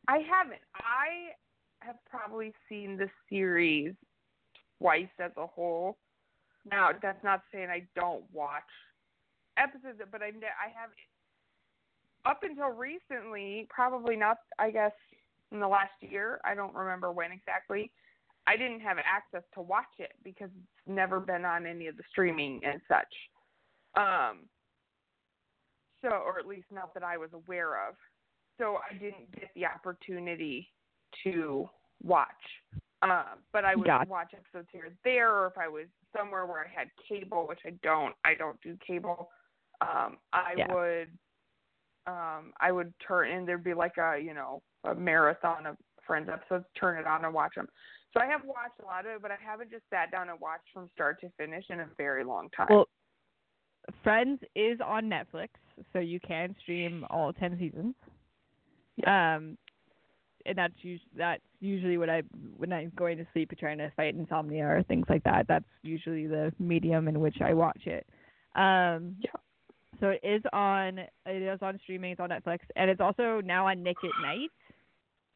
I 0.08 0.18
haven't. 0.18 0.62
I 0.76 1.34
have 1.82 1.96
probably 2.10 2.54
seen 2.70 2.98
the 2.98 3.10
series 3.30 3.94
twice 4.80 5.10
as 5.20 5.32
a 5.38 5.48
whole. 5.48 5.98
Now, 6.70 6.90
that's 7.02 7.24
not 7.24 7.42
saying 7.52 7.70
I 7.70 7.88
don't 7.96 8.24
watch 8.32 8.64
episodes, 9.58 10.00
but 10.12 10.22
I 10.22 10.28
I 10.28 10.70
have 10.80 10.90
up 12.26 12.44
until 12.44 12.70
recently, 12.70 13.68
probably 13.70 14.16
not. 14.16 14.38
I 14.60 14.72
guess 14.72 14.92
in 15.52 15.60
the 15.60 15.68
last 15.68 15.92
year, 16.02 16.40
I 16.46 16.56
don't 16.56 16.74
remember 16.74 17.12
when 17.12 17.32
exactly. 17.32 17.92
I 18.48 18.58
didn't 18.58 18.82
have 18.82 18.98
access 18.98 19.44
to 19.54 19.62
watch 19.62 20.00
it 20.00 20.14
because 20.24 20.50
it's 20.50 20.88
never 20.88 21.20
been 21.20 21.46
on 21.46 21.66
any 21.66 21.88
of 21.88 21.98
the 21.98 22.04
streaming 22.10 22.62
and 22.64 22.82
such. 22.88 23.14
Um. 23.96 24.46
So, 26.02 26.10
or 26.10 26.40
at 26.40 26.48
least 26.48 26.66
not 26.72 26.96
that 26.96 27.04
I 27.04 27.18
was 27.18 27.30
aware 27.34 27.88
of 27.88 27.96
so 28.62 28.78
I 28.90 28.94
didn't 28.94 29.32
get 29.34 29.50
the 29.56 29.66
opportunity 29.66 30.70
to 31.24 31.70
watch. 32.04 32.28
Um, 33.04 33.40
but 33.52 33.66
I 33.66 33.76
would 33.76 33.88
watch 34.08 34.34
episodes 34.34 34.68
here 34.72 34.86
and 34.86 34.96
there, 35.04 35.32
or 35.32 35.48
if 35.48 35.58
I 35.58 35.68
was 35.68 35.88
somewhere 36.16 36.46
where 36.46 36.64
I 36.64 36.68
had 36.68 36.88
cable, 37.10 37.48
which 37.48 37.62
I 37.66 37.72
don't. 37.82 38.14
I 38.24 38.36
don't 38.36 38.62
do 38.62 38.78
cable. 38.86 39.30
Um, 39.82 40.20
I 40.34 40.54
Yeah. 40.56 40.72
would, 40.72 41.18
um, 42.06 42.54
I 42.60 42.72
would 42.72 42.94
turn 43.00 43.32
and 43.32 43.48
there'd 43.48 43.64
be 43.64 43.74
like 43.74 43.98
a 43.98 44.20
you 44.20 44.34
know 44.34 44.62
a 44.84 44.94
marathon 44.94 45.66
of 45.66 45.78
Friends 46.06 46.30
episodes. 46.30 46.66
Turn 46.76 47.00
it 47.00 47.08
on 47.08 47.26
and 47.26 47.34
watch 47.34 47.56
them. 47.56 47.68
So 48.14 48.20
I 48.20 48.26
have 48.26 48.44
watched 48.44 48.80
a 48.82 48.86
lot 48.86 49.06
of 49.06 49.14
it, 49.14 49.22
but 49.22 49.32
I 49.32 49.38
haven't 49.44 49.72
just 49.72 49.84
sat 49.90 50.12
down 50.12 50.30
and 50.30 50.40
watched 50.40 50.68
from 50.74 50.90
start 50.94 51.22
to 51.22 51.30
finish 51.38 51.66
in 51.70 51.80
a 51.80 51.88
very 51.98 52.24
long 52.24 52.50
time. 52.50 52.68
Well, 52.70 52.90
Friends 54.04 54.42
is 54.56 54.80
on 54.80 55.06
Netflix, 55.06 55.50
so 55.92 56.00
you 56.00 56.20
can 56.20 56.56
stream 56.62 57.06
all 57.10 57.34
ten 57.34 57.58
seasons. 57.58 57.96
Um, 59.08 59.58
and 60.46 60.58
that's 60.58 60.74
us- 60.84 61.00
that's 61.16 61.42
usually 61.60 61.98
what 61.98 62.10
I 62.10 62.22
when 62.58 62.72
I'm 62.74 62.92
going 62.96 63.18
to 63.18 63.26
sleep 63.34 63.52
trying 63.60 63.78
to 63.80 63.92
fight 63.96 64.16
insomnia 64.16 64.66
or 64.66 64.84
things 64.84 65.06
like 65.10 65.24
that. 65.24 65.48
That's 65.48 65.66
usually 65.84 66.28
the 66.28 66.54
medium 66.60 67.08
in 67.08 67.20
which 67.20 67.42
I 67.42 67.54
watch 67.54 67.82
it. 67.86 68.06
Um, 68.56 69.16
Yeah. 69.20 69.32
So 70.00 70.10
it 70.10 70.22
is 70.24 70.42
on 70.52 71.00
it 71.00 71.10
is 71.42 71.60
on 71.62 71.80
streaming. 71.84 72.12
It's 72.12 72.20
on 72.20 72.30
Netflix, 72.30 72.60
and 72.76 72.90
it's 72.90 73.02
also 73.02 73.42
now 73.44 73.68
on 73.68 73.84
Nick 73.84 73.98
at 74.04 74.10
Nite, 74.24 74.50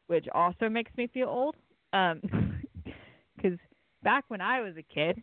which 0.08 0.26
also 0.34 0.68
makes 0.68 0.90
me 0.96 1.06
feel 1.06 1.28
old. 1.28 1.54
Um, 1.92 2.20
because 3.36 3.58
back 4.02 4.24
when 4.28 4.40
I 4.40 4.60
was 4.62 4.74
a 4.76 4.82
kid, 4.82 5.22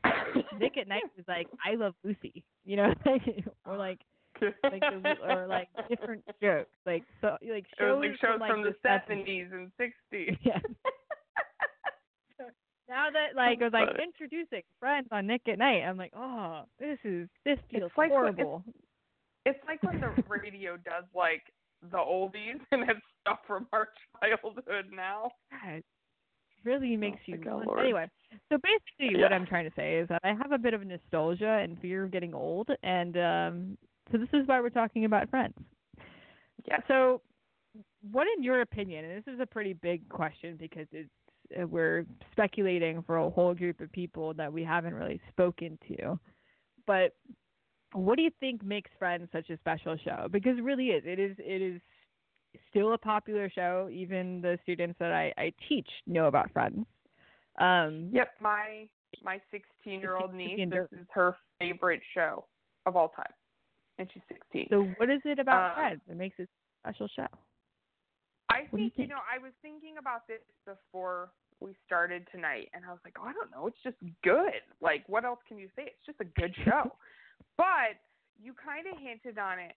Nick 0.59 0.77
at 0.77 0.87
Nite 0.87 1.03
was 1.17 1.25
like 1.27 1.47
I 1.65 1.75
Love 1.75 1.93
Lucy, 2.03 2.43
you 2.63 2.77
know, 2.77 2.93
or 3.65 3.75
like 3.77 3.99
like 4.63 4.81
the, 4.81 5.15
or 5.29 5.47
like 5.47 5.67
different 5.89 6.23
jokes, 6.41 6.69
like 6.85 7.03
so 7.21 7.37
like 7.47 7.65
shows, 7.77 7.99
like 8.01 8.11
shows 8.11 8.19
from, 8.19 8.39
from, 8.47 8.63
like, 8.63 8.73
the 9.07 9.13
70s. 9.13 9.53
and 9.53 9.71
sixties. 9.77 10.37
Yeah. 10.45 10.59
now 12.89 13.07
that 13.11 13.35
like 13.35 13.59
it 13.59 13.63
was 13.63 13.73
like 13.73 13.89
introducing 14.01 14.61
Friends 14.79 15.07
on 15.11 15.27
Nick 15.27 15.47
at 15.47 15.57
Nite, 15.57 15.83
I'm 15.83 15.97
like, 15.97 16.13
oh, 16.15 16.63
this 16.79 16.97
is 17.03 17.27
this 17.45 17.57
feels 17.71 17.91
like 17.97 18.11
what- 18.11 18.29
it's- 18.29 18.35
horrible. 18.37 18.63
It's 19.45 19.59
like 19.67 19.83
when 19.83 19.99
the 19.99 20.23
radio 20.29 20.77
does 20.77 21.03
like 21.13 21.41
the 21.91 21.97
oldies 21.97 22.61
and 22.71 22.83
it's 22.89 22.99
stuff 23.21 23.39
from 23.45 23.67
our 23.73 23.89
childhood 24.21 24.85
now. 24.95 25.31
God, 25.51 25.79
it 25.79 25.83
really 26.63 26.95
makes 26.95 27.19
you. 27.25 27.37
my 27.39 27.43
God. 27.43 27.79
Anyway, 27.79 28.07
so 28.49 28.57
basically, 28.63 29.21
what 29.21 29.33
I'm 29.33 29.45
trying 29.45 29.65
to 29.69 29.75
say 29.75 29.97
is 29.97 30.07
that 30.07 30.21
I 30.23 30.29
have 30.29 30.53
a 30.53 30.57
bit 30.57 30.73
of 30.73 30.85
nostalgia 30.85 31.59
and 31.61 31.77
fear 31.81 32.05
of 32.05 32.11
getting 32.11 32.33
old, 32.33 32.69
and 32.83 33.17
um, 33.17 33.77
so 34.13 34.19
this 34.19 34.29
is 34.31 34.47
why 34.47 34.61
we're 34.61 34.69
talking 34.69 35.05
about 35.05 35.29
Friends. 35.29 35.55
Yes. 36.67 36.81
So, 36.87 37.21
what, 38.11 38.27
in 38.37 38.43
your 38.43 38.61
opinion, 38.61 39.05
and 39.05 39.23
this 39.23 39.33
is 39.33 39.39
a 39.39 39.45
pretty 39.45 39.73
big 39.73 40.07
question 40.07 40.55
because 40.57 40.85
it's 40.91 41.09
uh, 41.59 41.65
we're 41.65 42.05
speculating 42.31 43.03
for 43.03 43.17
a 43.17 43.29
whole 43.29 43.55
group 43.55 43.81
of 43.81 43.91
people 43.91 44.33
that 44.35 44.53
we 44.53 44.63
haven't 44.63 44.93
really 44.93 45.19
spoken 45.29 45.77
to, 45.87 46.19
but 46.85 47.15
what 47.93 48.17
do 48.17 48.21
you 48.21 48.31
think 48.39 48.63
makes 48.63 48.91
Friends 48.99 49.27
such 49.31 49.49
a 49.49 49.57
special 49.57 49.97
show? 50.03 50.27
Because 50.31 50.57
it 50.57 50.63
really 50.63 50.87
is. 50.87 51.03
It 51.05 51.19
is. 51.19 51.35
It 51.39 51.61
is 51.61 51.81
still 52.69 52.93
a 52.93 52.97
popular 52.97 53.49
show. 53.49 53.89
Even 53.91 54.41
the 54.41 54.59
students 54.61 54.95
that 54.99 55.11
I, 55.11 55.33
I 55.37 55.53
teach 55.67 55.89
know 56.05 56.27
about 56.27 56.51
Friends. 56.53 56.85
Um, 57.59 58.09
Yep, 58.11 58.29
my 58.41 58.87
my 59.23 59.41
sixteen 59.49 59.99
year 60.01 60.17
old 60.17 60.33
niece, 60.35 60.69
this 60.69 60.87
is 60.91 61.07
her 61.13 61.35
favorite 61.59 62.01
show 62.13 62.45
of 62.85 62.95
all 62.95 63.09
time. 63.09 63.33
And 63.99 64.09
she's 64.13 64.23
sixteen. 64.27 64.67
So, 64.69 64.83
what 64.97 65.09
is 65.09 65.21
it 65.25 65.39
about 65.39 65.77
Um, 65.77 66.01
that 66.07 66.17
makes 66.17 66.39
it 66.39 66.49
a 66.49 66.89
special 66.89 67.07
show? 67.15 67.27
I 68.49 68.67
do 68.71 68.81
you 68.81 68.89
think 68.89 69.09
you 69.09 69.15
know, 69.15 69.21
I 69.29 69.37
was 69.37 69.53
thinking 69.61 69.97
about 69.97 70.27
this 70.27 70.41
before 70.65 71.31
we 71.59 71.75
started 71.85 72.27
tonight 72.31 72.69
and 72.73 72.83
I 72.85 72.89
was 72.89 72.99
like, 73.05 73.15
Oh, 73.19 73.25
I 73.25 73.33
don't 73.33 73.51
know, 73.51 73.67
it's 73.67 73.81
just 73.83 73.97
good. 74.23 74.61
Like 74.81 75.03
what 75.07 75.25
else 75.25 75.39
can 75.47 75.57
you 75.57 75.69
say? 75.75 75.83
It's 75.87 76.05
just 76.05 76.19
a 76.21 76.39
good 76.39 76.53
show. 76.65 76.91
but 77.57 77.97
you 78.41 78.53
kinda 78.53 78.97
hinted 78.99 79.37
on 79.37 79.59
it 79.59 79.75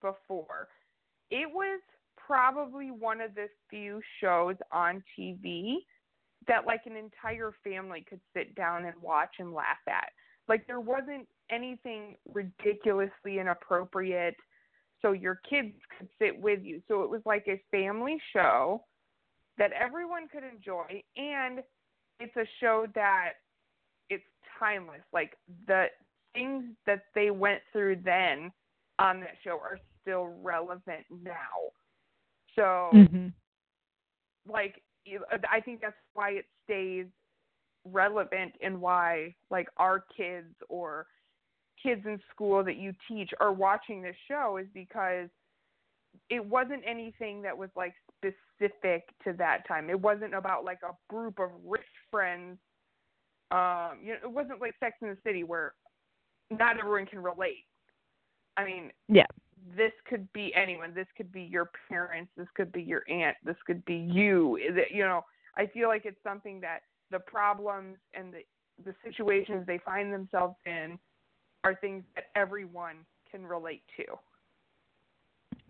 before. 0.00 0.68
It 1.30 1.48
was 1.52 1.80
probably 2.16 2.90
one 2.90 3.20
of 3.20 3.34
the 3.34 3.48
few 3.70 4.00
shows 4.20 4.56
on 4.72 5.02
TV 5.18 5.76
that 6.46 6.66
like 6.66 6.82
an 6.86 6.96
entire 6.96 7.52
family 7.64 8.04
could 8.08 8.20
sit 8.34 8.54
down 8.54 8.84
and 8.84 8.94
watch 9.02 9.36
and 9.38 9.52
laugh 9.52 9.82
at. 9.88 10.10
Like 10.48 10.66
there 10.66 10.80
wasn't 10.80 11.26
anything 11.50 12.16
ridiculously 12.32 13.38
inappropriate 13.38 14.36
so 15.00 15.12
your 15.12 15.40
kids 15.48 15.74
could 15.96 16.08
sit 16.18 16.38
with 16.40 16.62
you. 16.62 16.82
So 16.88 17.02
it 17.02 17.10
was 17.10 17.22
like 17.24 17.46
a 17.48 17.62
family 17.70 18.20
show 18.32 18.84
that 19.56 19.72
everyone 19.72 20.28
could 20.28 20.44
enjoy 20.44 21.02
and 21.16 21.62
it's 22.20 22.36
a 22.36 22.46
show 22.60 22.86
that 22.94 23.34
it's 24.10 24.24
timeless. 24.58 25.02
Like 25.12 25.36
the 25.66 25.86
things 26.34 26.64
that 26.86 27.04
they 27.14 27.30
went 27.30 27.60
through 27.72 27.96
then 28.04 28.52
on 28.98 29.20
that 29.20 29.36
show 29.44 29.58
are 29.60 29.78
still 30.02 30.34
relevant 30.42 31.04
now. 31.10 31.72
So 32.56 32.90
Mhm. 32.92 33.32
like 34.46 34.82
I 35.50 35.60
think 35.60 35.80
that's 35.80 35.96
why 36.14 36.30
it 36.30 36.46
stays 36.64 37.06
relevant 37.84 38.54
and 38.60 38.80
why 38.80 39.34
like 39.50 39.68
our 39.76 40.00
kids 40.16 40.54
or 40.68 41.06
kids 41.82 42.02
in 42.04 42.20
school 42.30 42.64
that 42.64 42.76
you 42.76 42.92
teach 43.06 43.30
are 43.40 43.52
watching 43.52 44.02
this 44.02 44.16
show 44.26 44.56
is 44.56 44.66
because 44.74 45.28
it 46.30 46.44
wasn't 46.44 46.82
anything 46.86 47.42
that 47.42 47.56
was 47.56 47.70
like 47.76 47.94
specific 48.16 49.04
to 49.24 49.32
that 49.34 49.66
time. 49.66 49.88
It 49.90 50.00
wasn't 50.00 50.34
about 50.34 50.64
like 50.64 50.80
a 50.82 50.92
group 51.12 51.38
of 51.38 51.50
rich 51.64 51.82
friends. 52.10 52.58
Um, 53.50 53.98
you 54.02 54.12
know, 54.14 54.18
it 54.24 54.30
wasn't 54.30 54.60
like 54.60 54.74
Sex 54.80 54.96
in 55.00 55.08
the 55.08 55.18
City 55.24 55.44
where 55.44 55.74
not 56.50 56.78
everyone 56.78 57.06
can 57.06 57.22
relate. 57.22 57.64
I 58.56 58.64
mean, 58.64 58.92
Yeah. 59.08 59.26
this 59.76 59.92
could 60.06 60.30
be 60.32 60.54
anyone. 60.54 60.92
This 60.94 61.06
could 61.16 61.30
be 61.30 61.42
your 61.42 61.70
parents. 61.88 62.32
This 62.36 62.48
could 62.54 62.72
be 62.72 62.82
your 62.82 63.04
aunt. 63.08 63.36
This 63.44 63.56
could 63.66 63.84
be 63.84 63.96
you. 63.96 64.56
It, 64.56 64.90
you 64.90 65.04
know, 65.04 65.24
I 65.56 65.66
feel 65.66 65.88
like 65.88 66.04
it's 66.04 66.22
something 66.22 66.60
that 66.60 66.80
the 67.10 67.20
problems 67.20 67.98
and 68.14 68.32
the 68.32 68.44
the 68.84 68.94
situations 69.04 69.66
they 69.66 69.78
find 69.78 70.12
themselves 70.12 70.54
in 70.64 70.98
are 71.64 71.74
things 71.74 72.04
that 72.14 72.24
everyone 72.34 72.96
can 73.30 73.46
relate 73.46 73.82
to. 73.96 74.04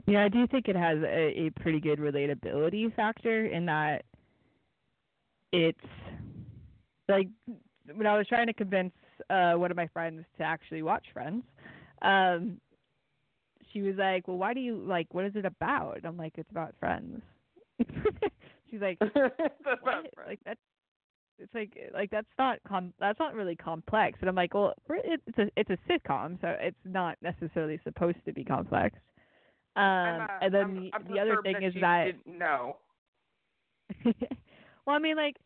Yeah, 0.07 0.24
I 0.24 0.28
do 0.28 0.47
think 0.47 0.68
it 0.68 0.76
has 0.76 0.99
a, 1.03 1.47
a 1.47 1.51
pretty 1.61 1.80
good 1.80 1.99
relatability 1.99 2.95
factor 2.95 3.47
in 3.47 3.66
that 3.66 4.05
it's 5.53 5.78
like 7.09 7.28
when 7.95 8.07
I 8.07 8.16
was 8.16 8.26
trying 8.26 8.47
to 8.47 8.53
convince 8.53 8.93
uh 9.30 9.55
one 9.55 9.70
of 9.70 9.76
my 9.76 9.86
friends 9.89 10.24
to 10.39 10.45
actually 10.45 10.82
watch 10.82 11.05
Friends, 11.12 11.43
um 12.03 12.61
she 13.72 13.82
was 13.82 13.97
like, 13.97 14.26
"Well, 14.26 14.39
why 14.39 14.55
do 14.55 14.61
you 14.61 14.76
like 14.78 15.12
what 15.12 15.24
is 15.26 15.36
it 15.36 15.45
about?" 15.45 15.99
And 15.99 16.07
I'm 16.07 16.16
like, 16.16 16.34
"It's 16.36 16.51
about 16.51 16.74
friends." 16.80 17.20
She's 18.70 18.80
like, 18.80 18.99
That's 19.14 19.34
what? 19.82 19.99
about 19.99 20.07
Like 20.26 20.41
that's 20.45 20.61
it's 21.39 21.55
like 21.55 21.76
like 21.95 22.11
that's 22.11 22.28
not 22.39 22.59
com 22.66 22.93
that's 22.99 23.18
not 23.18 23.34
really 23.34 23.57
complex. 23.57 24.18
And 24.20 24.28
I'm 24.28 24.34
like, 24.34 24.55
well, 24.55 24.74
it's 24.89 25.39
a 25.39 25.49
it's 25.57 25.70
a 25.70 25.78
sitcom, 25.91 26.41
so 26.41 26.49
it's 26.61 26.76
not 26.84 27.16
necessarily 27.22 27.80
supposed 27.84 28.18
to 28.26 28.32
be 28.32 28.45
complex. 28.45 28.97
Um, 29.76 29.82
a- 29.84 30.39
and 30.43 30.55
then 30.55 30.61
I'm- 30.62 30.74
the 30.74 30.91
I'm 30.95 31.05
the 31.14 31.20
other 31.20 31.43
thing 31.43 31.55
that 31.55 31.62
is 31.62 31.74
that 31.80 32.05
didn't 32.07 32.39
well, 34.86 34.97
I 34.97 34.99
mean, 34.99 35.16
like, 35.16 35.36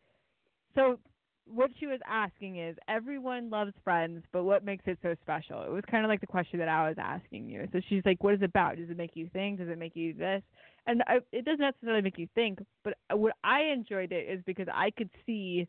so 0.75 0.99
what 1.45 1.69
she 1.79 1.87
was 1.87 1.99
asking 2.07 2.57
is 2.59 2.75
everyone 2.87 3.49
loves 3.49 3.73
Friends, 3.83 4.23
but 4.31 4.43
what 4.43 4.63
makes 4.63 4.85
it 4.87 4.97
so 5.01 5.13
special? 5.21 5.61
It 5.63 5.69
was 5.71 5.83
kind 5.89 6.05
of 6.05 6.09
like 6.09 6.21
the 6.21 6.27
question 6.27 6.59
that 6.59 6.69
I 6.69 6.87
was 6.87 6.97
asking 6.97 7.49
you. 7.49 7.67
So 7.73 7.81
she's 7.89 8.01
like, 8.05 8.23
what 8.23 8.33
is 8.33 8.41
it 8.41 8.45
about? 8.45 8.77
Does 8.77 8.89
it 8.89 8.97
make 8.97 9.15
you 9.15 9.29
think? 9.33 9.59
Does 9.59 9.69
it 9.69 9.77
make 9.77 9.95
you 9.95 10.13
this? 10.13 10.41
And 10.87 11.03
I, 11.07 11.19
it 11.31 11.45
doesn't 11.45 11.59
necessarily 11.59 12.01
make 12.01 12.17
you 12.17 12.27
think, 12.35 12.59
but 12.83 12.93
what 13.11 13.33
I 13.43 13.61
enjoyed 13.63 14.11
it 14.11 14.27
is 14.29 14.41
because 14.45 14.67
I 14.73 14.91
could 14.91 15.09
see 15.25 15.67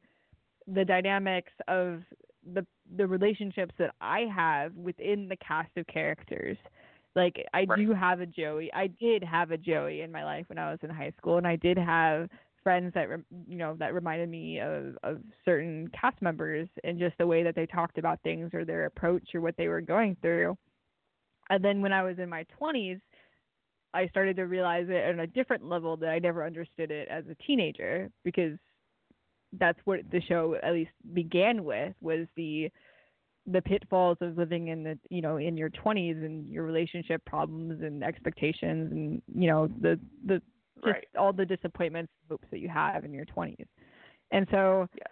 the 0.67 0.85
dynamics 0.85 1.53
of 1.69 2.03
the 2.53 2.67
the 2.97 3.07
relationships 3.07 3.75
that 3.79 3.95
I 4.01 4.21
have 4.35 4.75
within 4.75 5.29
the 5.29 5.37
cast 5.37 5.71
of 5.77 5.87
characters. 5.87 6.57
Like 7.17 7.37
I 7.55 7.65
Right. 7.67 7.79
do 7.79 7.93
have 7.93 8.21
a 8.21 8.27
Joey. 8.27 8.73
I 8.73 8.89
did 8.89 9.23
have 9.25 9.51
a 9.51 9.57
Joey 9.59 10.01
in 10.03 10.13
my 10.13 10.25
life 10.25 10.47
when 10.49 10.59
I 10.59 10.71
was 10.71 10.81
in 10.83 10.91
high 10.91 11.13
school, 11.17 11.39
and 11.39 11.47
I 11.47 11.57
did 11.57 11.79
have 11.79 12.29
friends 12.63 12.93
that 12.95 13.09
you 13.47 13.57
know 13.57 13.77
that 13.79 13.95
reminded 13.95 14.29
me 14.29 14.59
of 14.61 14.97
of 15.03 15.21
certain 15.45 15.89
cast 15.99 16.21
members 16.23 16.69
and 16.83 16.99
just 16.99 17.17
the 17.19 17.27
way 17.27 17.43
that 17.43 17.55
they 17.55 17.67
talked 17.67 17.99
about 17.99 18.21
things 18.23 18.51
or 18.55 18.65
their 18.65 18.87
approach 18.87 19.35
or 19.35 19.41
what 19.41 19.57
they 19.57 19.69
were 19.69 19.81
going 19.81 20.17
through. 20.23 20.57
And 21.51 21.65
then 21.65 21.83
when 21.83 21.93
I 21.93 22.03
was 22.03 22.19
in 22.19 22.29
my 22.29 22.45
20s, 22.61 23.01
I 23.95 24.09
started 24.09 24.37
to 24.37 24.45
realize 24.45 24.87
it 24.89 25.09
on 25.13 25.21
a 25.21 25.27
different 25.27 25.65
level 25.65 25.97
that 25.99 26.09
I 26.11 26.19
never 26.19 26.45
understood 26.45 26.91
it 26.91 27.09
as 27.09 27.25
a 27.29 27.37
teenager 27.47 28.11
because 28.25 28.59
that's 29.59 29.79
what 29.85 30.01
the 30.11 30.21
show 30.23 30.57
at 30.63 30.73
least 30.73 30.91
began 31.13 31.65
with 31.65 31.95
was 32.01 32.27
the 32.37 32.71
the 33.47 33.61
pitfalls 33.61 34.17
of 34.21 34.39
living 34.39 34.69
in 34.69 34.83
the 34.83 34.99
you 35.11 35.21
know 35.21 35.37
in 35.37 35.57
your 35.57 35.71
20s 35.71 36.25
and 36.25 36.49
your 36.49 36.65
relationship 36.65 37.25
problems 37.27 37.83
and 37.83 38.03
expectations 38.03 38.91
and 38.91 39.23
you 39.35 39.49
know 39.49 39.69
the 39.81 39.99
the 40.27 40.41
just 40.85 40.97
Right. 40.97 41.05
all 41.19 41.33
the 41.33 41.47
disappointments 41.47 42.13
hopes 42.29 42.47
that 42.51 42.59
you 42.59 42.69
have 42.69 43.05
in 43.05 43.13
your 43.13 43.25
20s 43.27 43.67
and 44.33 44.47
so 44.51 44.89
Yes. 44.97 45.09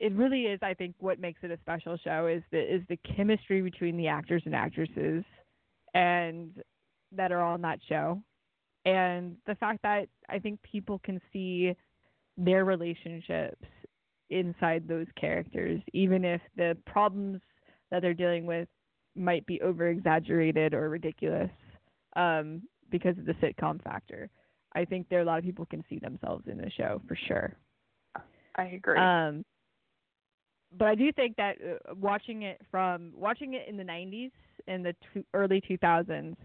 it 0.00 0.12
really 0.12 0.42
is 0.46 0.58
i 0.62 0.72
think 0.74 0.94
what 1.00 1.20
makes 1.20 1.40
it 1.42 1.50
a 1.50 1.58
special 1.58 1.96
show 1.96 2.26
is 2.26 2.42
the 2.50 2.74
is 2.74 2.82
the 2.88 2.98
chemistry 3.16 3.60
between 3.60 3.96
the 3.96 4.06
actors 4.08 4.42
and 4.46 4.54
actresses 4.54 5.24
and 5.94 6.62
that 7.12 7.32
are 7.32 7.42
on 7.42 7.60
that 7.62 7.80
show 7.88 8.22
and 8.84 9.36
the 9.46 9.54
fact 9.56 9.80
that 9.82 10.08
i 10.28 10.38
think 10.38 10.60
people 10.62 11.00
can 11.00 11.20
see 11.32 11.74
their 12.38 12.64
relationships 12.64 13.66
inside 14.30 14.86
those 14.86 15.06
characters 15.20 15.80
even 15.92 16.24
if 16.24 16.40
the 16.56 16.76
problems 16.86 17.40
that 17.90 18.00
they're 18.00 18.14
dealing 18.14 18.46
with 18.46 18.68
might 19.16 19.44
be 19.46 19.60
over 19.62 19.88
exaggerated 19.88 20.72
or 20.72 20.88
ridiculous 20.88 21.50
um, 22.16 22.62
because 22.90 23.16
of 23.18 23.26
the 23.26 23.34
sitcom 23.34 23.82
factor 23.82 24.30
i 24.74 24.84
think 24.84 25.08
there 25.08 25.18
are 25.18 25.22
a 25.22 25.26
lot 25.26 25.38
of 25.38 25.44
people 25.44 25.66
can 25.66 25.84
see 25.88 25.98
themselves 25.98 26.44
in 26.46 26.56
the 26.56 26.70
show 26.76 27.02
for 27.06 27.18
sure 27.26 27.56
I 28.56 28.64
agree. 28.64 28.98
um, 28.98 29.44
but 30.76 30.88
I 30.88 30.94
do 30.94 31.10
think 31.12 31.36
that 31.36 31.56
uh, 31.62 31.94
watching 31.94 32.42
it 32.42 32.60
from 32.70 33.12
watching 33.16 33.54
it 33.54 33.68
in 33.68 33.76
the 33.76 33.84
90s 33.84 34.32
and 34.66 34.84
the 34.84 34.94
two, 35.12 35.24
early 35.32 35.62
2000s, 35.68 36.36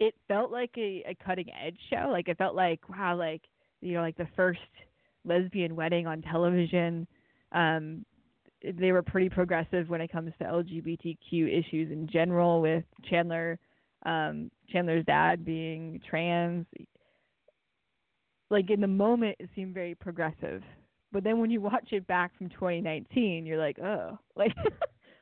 it 0.00 0.14
felt 0.28 0.50
like 0.50 0.72
a, 0.76 1.04
a 1.08 1.16
cutting 1.24 1.46
edge 1.50 1.78
show. 1.88 2.08
Like 2.10 2.28
it 2.28 2.36
felt 2.36 2.54
like 2.54 2.80
wow, 2.88 3.16
like 3.16 3.42
you 3.82 3.94
know, 3.94 4.00
like 4.00 4.16
the 4.16 4.28
first 4.34 4.60
lesbian 5.24 5.76
wedding 5.76 6.06
on 6.06 6.22
television. 6.22 7.06
Um, 7.52 8.04
they 8.62 8.92
were 8.92 9.02
pretty 9.02 9.28
progressive 9.28 9.88
when 9.88 10.00
it 10.00 10.10
comes 10.10 10.32
to 10.38 10.44
LGBTQ 10.44 11.58
issues 11.58 11.90
in 11.90 12.08
general, 12.10 12.62
with 12.62 12.84
Chandler, 13.10 13.58
um, 14.06 14.50
Chandler's 14.70 15.04
dad 15.04 15.44
being 15.44 16.00
trans 16.08 16.66
like 18.52 18.70
in 18.70 18.80
the 18.80 18.86
moment 18.86 19.34
it 19.40 19.48
seemed 19.56 19.74
very 19.74 19.94
progressive 19.94 20.62
but 21.10 21.24
then 21.24 21.40
when 21.40 21.50
you 21.50 21.60
watch 21.60 21.88
it 21.90 22.06
back 22.06 22.36
from 22.36 22.48
2019 22.50 23.46
you're 23.46 23.58
like 23.58 23.78
oh 23.80 24.18
like 24.36 24.52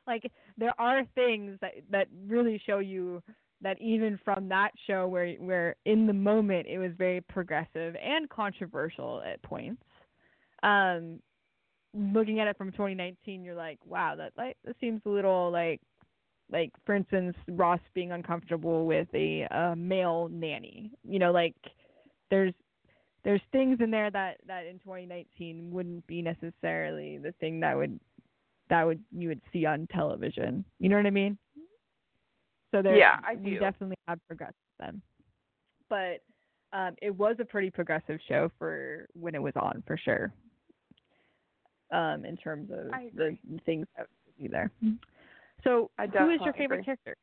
like 0.05 0.29
there 0.57 0.73
are 0.77 1.03
things 1.15 1.57
that 1.61 1.71
that 1.89 2.07
really 2.27 2.61
show 2.65 2.79
you 2.79 3.23
that 3.61 3.79
even 3.81 4.19
from 4.23 4.49
that 4.49 4.71
show 4.87 5.07
where 5.07 5.33
where 5.35 5.75
in 5.85 6.07
the 6.07 6.13
moment 6.13 6.67
it 6.67 6.77
was 6.77 6.91
very 6.97 7.21
progressive 7.21 7.95
and 8.01 8.29
controversial 8.29 9.21
at 9.25 9.41
points 9.41 9.83
um 10.63 11.19
looking 11.93 12.39
at 12.39 12.47
it 12.47 12.57
from 12.57 12.71
2019 12.71 13.43
you're 13.43 13.55
like 13.55 13.79
wow 13.85 14.15
that 14.15 14.31
like 14.37 14.57
that 14.63 14.75
seems 14.79 15.01
a 15.05 15.09
little 15.09 15.51
like 15.51 15.81
like 16.51 16.71
for 16.85 16.95
instance 16.95 17.35
Ross 17.49 17.79
being 17.93 18.11
uncomfortable 18.11 18.85
with 18.85 19.07
a 19.13 19.47
uh, 19.51 19.75
male 19.75 20.29
nanny 20.31 20.91
you 21.03 21.19
know 21.19 21.31
like 21.31 21.55
there's 22.29 22.53
there's 23.23 23.41
things 23.51 23.77
in 23.81 23.91
there 23.91 24.09
that 24.09 24.37
that 24.47 24.65
in 24.65 24.79
2019 24.79 25.69
wouldn't 25.71 26.05
be 26.07 26.21
necessarily 26.21 27.17
the 27.17 27.33
thing 27.39 27.59
that 27.59 27.77
would 27.77 27.99
that 28.71 28.85
would 28.85 29.03
you 29.11 29.27
would 29.27 29.41
see 29.53 29.65
on 29.65 29.87
television. 29.93 30.65
You 30.79 30.89
know 30.89 30.95
what 30.95 31.05
I 31.05 31.11
mean? 31.11 31.37
So 32.71 32.81
there, 32.81 32.95
Yeah, 32.97 33.17
I 33.25 33.35
do. 33.35 33.59
definitely 33.59 33.97
have 34.07 34.19
progressed 34.27 34.55
then. 34.79 35.01
But 35.89 36.21
um, 36.73 36.95
it 37.01 37.15
was 37.15 37.35
a 37.39 37.45
pretty 37.45 37.69
progressive 37.69 38.19
show 38.27 38.49
for 38.57 39.07
when 39.13 39.35
it 39.35 39.41
was 39.41 39.53
on, 39.55 39.83
for 39.85 39.97
sure. 39.97 40.31
Um, 41.91 42.23
in 42.23 42.37
terms 42.37 42.71
of 42.71 42.91
the 43.15 43.37
things 43.65 43.85
that 43.97 44.07
would 44.25 44.41
be 44.41 44.47
there. 44.47 44.71
So, 45.65 45.91
I 45.99 46.07
who 46.07 46.29
is 46.29 46.39
your 46.41 46.53
favorite 46.53 46.75
agree. 46.75 46.85
character? 46.85 47.17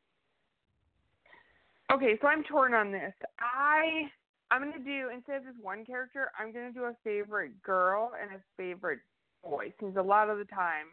Okay, 1.91 2.19
so 2.21 2.29
I'm 2.29 2.45
torn 2.45 2.75
on 2.75 2.93
this. 2.93 3.15
I 3.41 4.11
I'm 4.51 4.61
gonna 4.61 4.85
do 4.85 5.09
instead 5.15 5.39
of 5.39 5.45
just 5.45 5.65
one 5.65 5.87
character, 5.87 6.31
I'm 6.39 6.53
gonna 6.53 6.73
do 6.73 6.85
a 6.85 6.95
favorite 7.03 7.63
girl 7.63 8.13
and 8.21 8.33
a 8.33 8.43
favorite 8.59 9.01
boy. 9.43 9.73
Since 9.81 9.97
a 9.97 10.03
lot 10.03 10.29
of 10.29 10.37
the 10.37 10.45
time, 10.45 10.89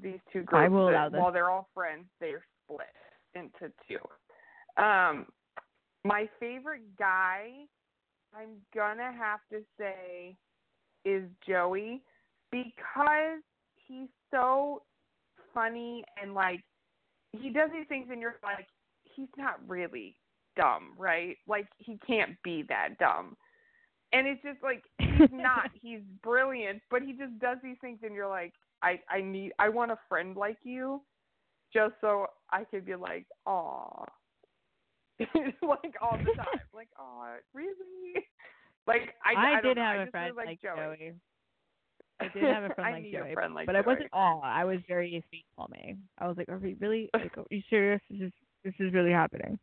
these 0.00 0.20
two 0.32 0.44
groups, 0.44 0.64
I 0.64 0.68
will 0.68 0.88
allow 0.90 1.08
this. 1.08 1.18
while 1.18 1.32
they're 1.32 1.50
all 1.50 1.68
friends, 1.74 2.04
they're 2.20 2.44
split 2.64 2.86
into 3.38 3.72
two. 3.86 4.82
Um, 4.82 5.26
my 6.04 6.28
favorite 6.40 6.96
guy, 6.98 7.50
I'm 8.34 8.56
gonna 8.74 9.12
have 9.12 9.40
to 9.50 9.62
say 9.78 10.36
is 11.04 11.24
Joey 11.46 12.02
because 12.50 13.42
he's 13.86 14.08
so 14.30 14.82
funny 15.54 16.04
and 16.22 16.34
like 16.34 16.62
he 17.32 17.50
does 17.50 17.70
these 17.72 17.86
things 17.88 18.08
and 18.10 18.20
you're 18.20 18.36
like 18.42 18.66
he's 19.04 19.28
not 19.36 19.56
really 19.66 20.16
dumb, 20.56 20.92
right? 20.98 21.36
Like 21.46 21.68
he 21.78 21.98
can't 22.06 22.36
be 22.42 22.64
that 22.68 22.98
dumb. 22.98 23.36
And 24.12 24.26
it's 24.26 24.42
just 24.42 24.62
like 24.62 24.84
he's 24.98 25.28
not. 25.32 25.70
he's 25.80 26.00
brilliant, 26.22 26.80
but 26.90 27.02
he 27.02 27.12
just 27.12 27.38
does 27.38 27.58
these 27.62 27.76
things 27.80 27.98
and 28.02 28.14
you're 28.14 28.28
like 28.28 28.52
I 28.82 29.00
I 29.10 29.20
need 29.20 29.52
I 29.58 29.68
want 29.68 29.90
a 29.90 29.98
friend 30.08 30.36
like 30.36 30.58
you 30.62 31.02
just 31.72 31.94
so 32.00 32.27
I 32.50 32.64
could 32.64 32.84
be 32.84 32.94
like, 32.94 33.26
"Aw." 33.46 34.04
like 35.20 35.94
all 36.00 36.16
the 36.18 36.32
time. 36.36 36.60
like, 36.74 36.88
"Aw, 36.98 37.36
really?" 37.52 38.24
Like 38.86 39.14
I 39.24 39.34
I, 39.34 39.58
I, 39.58 39.60
did 39.60 39.76
know. 39.76 39.82
have 39.82 40.00
I 40.00 40.02
a 40.02 40.10
friend 40.10 40.36
really 40.36 40.46
like 40.46 40.62
Joey. 40.62 40.76
Joey. 40.76 41.12
I 42.20 42.28
did 42.28 42.42
have 42.42 42.64
a 42.64 42.74
friend 42.74 43.04
like 43.04 43.12
Joey, 43.12 43.34
friend 43.34 43.54
like 43.54 43.66
but 43.66 43.76
I 43.76 43.80
wasn't 43.80 44.08
all. 44.12 44.40
I 44.42 44.64
was 44.64 44.78
very 44.88 45.22
faithful 45.30 45.68
me. 45.70 45.96
I 46.18 46.26
was 46.26 46.36
like, 46.36 46.48
"Are 46.48 46.58
we 46.58 46.74
really? 46.80 47.10
Like, 47.14 47.36
are 47.38 47.44
you 47.50 47.62
serious? 47.70 48.00
This 48.10 48.28
is 48.28 48.32
this 48.64 48.74
is 48.80 48.92
really 48.92 49.12
happening." 49.12 49.58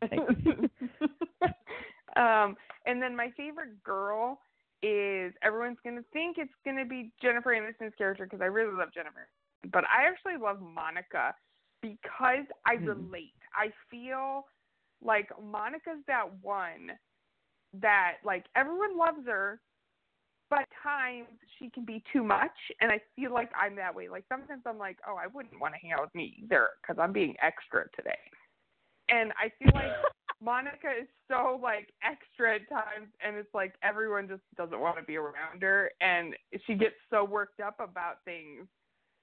Um, 2.16 2.56
and 2.86 3.00
then 3.00 3.14
my 3.14 3.30
favorite 3.36 3.82
girl 3.84 4.40
is 4.82 5.32
everyone's 5.42 5.78
gonna 5.84 6.04
think 6.12 6.36
it's 6.38 6.52
gonna 6.64 6.84
be 6.84 7.12
Jennifer 7.20 7.50
Aniston's 7.50 7.94
character 7.96 8.24
because 8.24 8.40
I 8.40 8.46
really 8.46 8.74
love 8.74 8.88
Jennifer, 8.94 9.28
but 9.70 9.84
I 9.84 10.08
actually 10.08 10.42
love 10.42 10.60
Monica 10.60 11.34
because 11.82 12.46
I 12.64 12.74
Hmm. 12.74 12.88
relate. 12.88 13.34
I 13.54 13.72
feel 13.90 14.46
like 15.02 15.30
Monica's 15.40 16.04
that 16.06 16.32
one 16.42 16.98
that 17.74 18.14
like 18.24 18.46
everyone 18.54 18.96
loves 18.96 19.26
her, 19.26 19.60
but 20.50 20.66
times 20.82 21.28
she 21.58 21.70
can 21.70 21.84
be 21.84 22.02
too 22.12 22.22
much, 22.22 22.56
and 22.80 22.90
I 22.90 23.00
feel 23.14 23.32
like 23.32 23.50
I'm 23.54 23.76
that 23.76 23.94
way. 23.94 24.08
Like 24.08 24.24
sometimes 24.28 24.62
I'm 24.66 24.78
like, 24.78 24.98
oh, 25.06 25.16
I 25.16 25.26
wouldn't 25.26 25.60
want 25.60 25.74
to 25.74 25.80
hang 25.80 25.92
out 25.92 26.02
with 26.02 26.14
me 26.14 26.36
either 26.42 26.70
because 26.80 27.00
I'm 27.00 27.12
being 27.12 27.36
extra 27.42 27.84
today, 27.96 28.18
and 29.08 29.32
I 29.32 29.50
feel 29.58 29.72
like 29.74 29.90
Monica 30.40 30.88
is 31.00 31.08
so 31.28 31.58
like 31.62 31.92
extra 32.02 32.56
at 32.56 32.68
times, 32.68 33.08
and 33.24 33.36
it's 33.36 33.52
like 33.54 33.74
everyone 33.82 34.28
just 34.28 34.42
doesn't 34.56 34.80
want 34.80 34.96
to 34.98 35.04
be 35.04 35.16
around 35.16 35.62
her, 35.62 35.90
and 36.00 36.34
she 36.66 36.74
gets 36.74 36.96
so 37.10 37.24
worked 37.24 37.60
up 37.60 37.80
about 37.80 38.24
things 38.24 38.66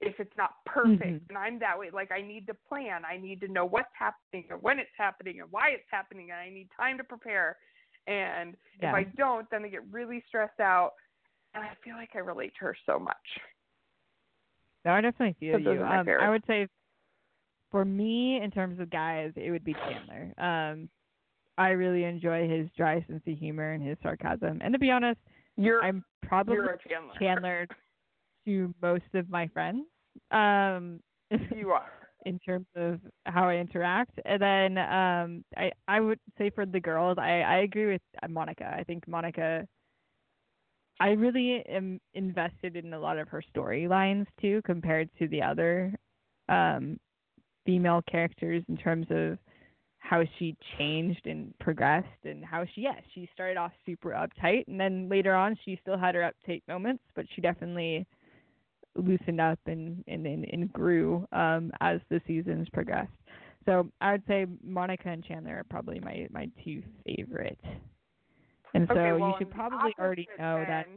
if 0.08 0.20
it's 0.20 0.36
not 0.38 0.64
perfect. 0.66 1.04
Mhm. 1.04 1.30
And 1.30 1.38
I'm 1.38 1.60
that 1.60 1.78
way. 1.78 1.90
Like 1.92 2.12
I 2.12 2.22
need 2.22 2.48
to 2.48 2.54
plan. 2.54 3.04
I 3.06 3.18
need 3.18 3.40
to 3.42 3.48
know 3.48 3.66
what's 3.66 3.94
happening 3.98 4.48
and 4.50 4.62
when 4.62 4.80
it's 4.80 4.96
happening 4.98 5.40
and 5.42 5.52
why 5.52 5.70
it's 5.70 5.90
happening, 5.90 6.32
and 6.32 6.40
I 6.40 6.50
need 6.50 6.70
time 6.76 6.98
to 6.98 7.04
prepare. 7.04 7.58
And 8.08 8.58
Yeah. 8.82 8.90
if 8.90 8.96
I 8.96 9.04
don't, 9.16 9.50
then 9.50 9.64
I 9.64 9.70
get 9.70 9.86
really 9.92 10.22
stressed 10.28 10.60
out, 10.60 10.94
and 11.54 11.64
I 11.64 11.74
feel 11.84 11.96
like 11.96 12.16
I 12.16 12.20
relate 12.20 12.54
to 12.56 12.66
her 12.66 12.76
so 12.86 13.00
much. 13.00 13.40
no, 14.86 14.92
I 14.92 15.02
definitely 15.02 15.34
feel 15.40 15.54
So 15.54 15.72
you. 15.72 15.84
Um. 15.84 16.08
I 16.10 16.30
would 16.30 16.46
say, 16.46 16.68
for 17.72 17.86
me, 17.86 18.42
in 18.42 18.52
terms 18.52 18.80
of 18.80 18.90
guys, 18.90 19.32
it 19.36 19.50
would 19.52 19.64
be 19.64 19.74
Chandler. 19.74 20.34
Um, 20.38 20.90
I 21.58 21.70
really 21.70 22.04
enjoy 22.04 22.48
his 22.50 22.70
dry 22.76 23.02
sense 23.08 23.26
of 23.26 23.38
humor 23.38 23.72
and 23.72 23.82
his 23.82 23.98
sarcasm. 24.04 24.60
And 24.62 24.74
to 24.74 24.80
be 24.80 24.92
honest, 24.92 25.20
You're 25.56 25.82
I'm 25.84 26.04
probably 26.22 26.56
you're 26.56 26.78
Chandler. 26.88 27.14
Chandler 27.20 27.68
to 28.46 28.74
most 28.82 29.04
of 29.14 29.30
my 29.30 29.48
friends. 29.48 29.86
Um, 30.32 31.00
You 31.56 31.72
are. 31.72 31.92
in 32.26 32.40
terms 32.40 32.68
of 32.76 33.00
how 33.26 33.50
I 33.50 33.56
interact. 33.58 34.20
And 34.26 34.42
then 34.42 34.78
um 34.78 35.44
I 35.58 35.72
I 35.88 36.00
would 36.00 36.20
say 36.38 36.50
for 36.50 36.66
the 36.66 36.80
girls, 36.80 37.18
I 37.20 37.42
I 37.42 37.58
agree 37.60 37.88
with 37.92 38.02
uh, 38.22 38.28
Monica. 38.28 38.74
I 38.78 38.84
think 38.84 39.08
Monica 39.08 39.68
I 41.00 41.10
really 41.12 41.64
am 41.68 42.00
invested 42.14 42.76
in 42.76 42.94
a 42.94 43.00
lot 43.00 43.18
of 43.18 43.28
her 43.30 43.44
storylines 43.56 44.26
too 44.40 44.62
compared 44.66 45.10
to 45.20 45.28
the 45.28 45.42
other 45.42 45.94
um 46.50 47.00
female 47.66 48.02
characters 48.10 48.64
in 48.70 48.78
terms 48.78 49.08
of 49.12 49.38
how 50.00 50.24
she 50.40 50.56
changed 50.78 51.28
and 51.28 51.54
progressed 51.60 52.26
and 52.26 52.44
how 52.46 52.66
she 52.66 52.82
yes, 52.82 53.02
she 53.14 53.30
started 53.34 53.58
off 53.58 53.72
super 53.86 54.10
uptight 54.12 54.66
and 54.68 54.80
then 54.80 55.10
later 55.10 55.34
on 55.36 55.58
she 55.66 55.78
still 55.82 55.98
had 55.98 56.16
her 56.16 56.22
uptight 56.32 56.62
moments, 56.68 57.04
but 57.16 57.26
she 57.36 57.42
definitely 57.42 58.06
loosened 58.96 59.42
up 59.42 59.60
and 59.66 60.04
and, 60.08 60.26
and, 60.26 60.46
and 60.52 60.72
grew 60.74 61.28
um, 61.32 61.72
as 61.82 62.00
the 62.10 62.22
seasons 62.28 62.68
progressed. 62.74 63.12
So 63.66 63.90
I 64.02 64.14
would 64.14 64.24
say 64.28 64.46
Monica 64.64 65.10
and 65.10 65.24
Chandler 65.24 65.60
are 65.60 65.66
probably 65.70 66.00
my 66.00 66.28
my 66.32 66.50
two 66.64 66.84
favorite. 67.06 67.60
And 68.74 68.88
so 68.88 68.96
okay, 68.96 69.12
well, 69.14 69.30
you 69.30 69.36
should 69.40 69.52
probably 69.52 69.94
already 70.00 70.28
know 70.40 70.64
that. 70.68 70.88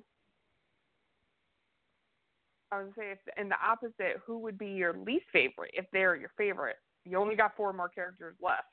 I 2.73 2.83
would 2.83 2.95
say 2.99 3.13
if 3.13 3.19
in 3.39 3.49
the 3.49 3.57
opposite, 3.65 4.21
who 4.27 4.39
would 4.39 4.59
be 4.59 4.69
your 4.69 4.95
least 4.95 5.27
favorite 5.33 5.71
if 5.75 5.87
they're 5.93 6.17
your 6.17 6.33
favorite? 6.37 6.77
You 7.05 7.19
only 7.19 7.37
got 7.37 7.57
four 7.57 7.73
more 7.73 7.89
characters 7.89 8.35
left. 8.43 8.65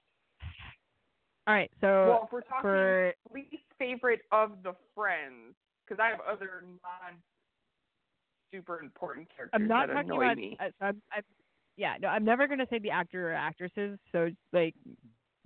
All 1.46 1.54
right, 1.54 1.70
so 1.82 2.08
well, 2.08 2.22
if 2.26 2.32
we're 2.32 2.42
talking 2.42 2.62
for 2.62 3.14
least 3.34 3.64
favorite 3.78 4.22
of 4.32 4.64
the 4.64 4.74
friends, 4.96 5.56
because 5.86 6.02
I 6.02 6.08
have 6.08 6.20
other 6.22 6.64
non 6.64 7.20
super 8.54 8.80
important 8.82 9.28
characters 9.36 9.52
I'm 9.60 9.68
not 9.68 9.88
that 9.88 9.94
talking 9.94 10.12
annoy 10.12 10.24
about. 10.26 10.38
me. 10.38 10.58
Uh, 10.60 10.66
so 10.80 10.86
I'm, 10.86 11.02
I'm, 11.12 11.24
yeah, 11.78 11.96
no, 12.02 12.08
I'm 12.08 12.24
never 12.24 12.48
gonna 12.48 12.68
say 12.70 12.80
the 12.80 12.92
actor 12.92 13.32
or 13.32 13.34
actresses. 13.34 13.98
So 14.12 14.30
like, 14.54 14.76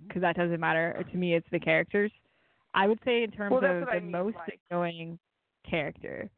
because 0.06 0.22
that 0.22 0.36
doesn't 0.36 0.60
matter 0.60 1.04
to 1.10 1.16
me. 1.16 1.34
It's 1.34 1.46
the 1.50 1.58
characters. 1.58 2.12
I 2.74 2.86
would 2.86 2.98
say 3.04 3.22
in 3.24 3.30
terms 3.30 3.50
Well, 3.52 3.64
of 3.64 3.80
what 3.80 3.88
I 3.88 3.94
the 3.96 4.02
mean, 4.02 4.12
most 4.12 4.36
like- 4.36 4.60
annoying 4.70 5.18
character 5.68 6.28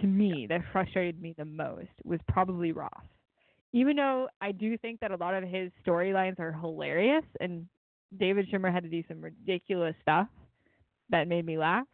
to 0.00 0.06
me 0.06 0.46
that 0.48 0.60
frustrated 0.72 1.20
me 1.20 1.34
the 1.36 1.44
most 1.44 1.90
was 2.04 2.20
probably 2.28 2.72
Ross. 2.72 2.90
Even 3.72 3.96
though 3.96 4.28
I 4.40 4.52
do 4.52 4.78
think 4.78 5.00
that 5.00 5.10
a 5.10 5.16
lot 5.16 5.34
of 5.34 5.44
his 5.48 5.70
storylines 5.86 6.38
are 6.38 6.52
hilarious 6.52 7.24
and 7.40 7.66
David 8.18 8.48
Schwimmer 8.48 8.72
had 8.72 8.84
to 8.84 8.88
do 8.88 9.02
some 9.08 9.20
ridiculous 9.20 9.94
stuff 10.02 10.28
that 11.10 11.26
made 11.28 11.44
me 11.44 11.58
laugh. 11.58 11.86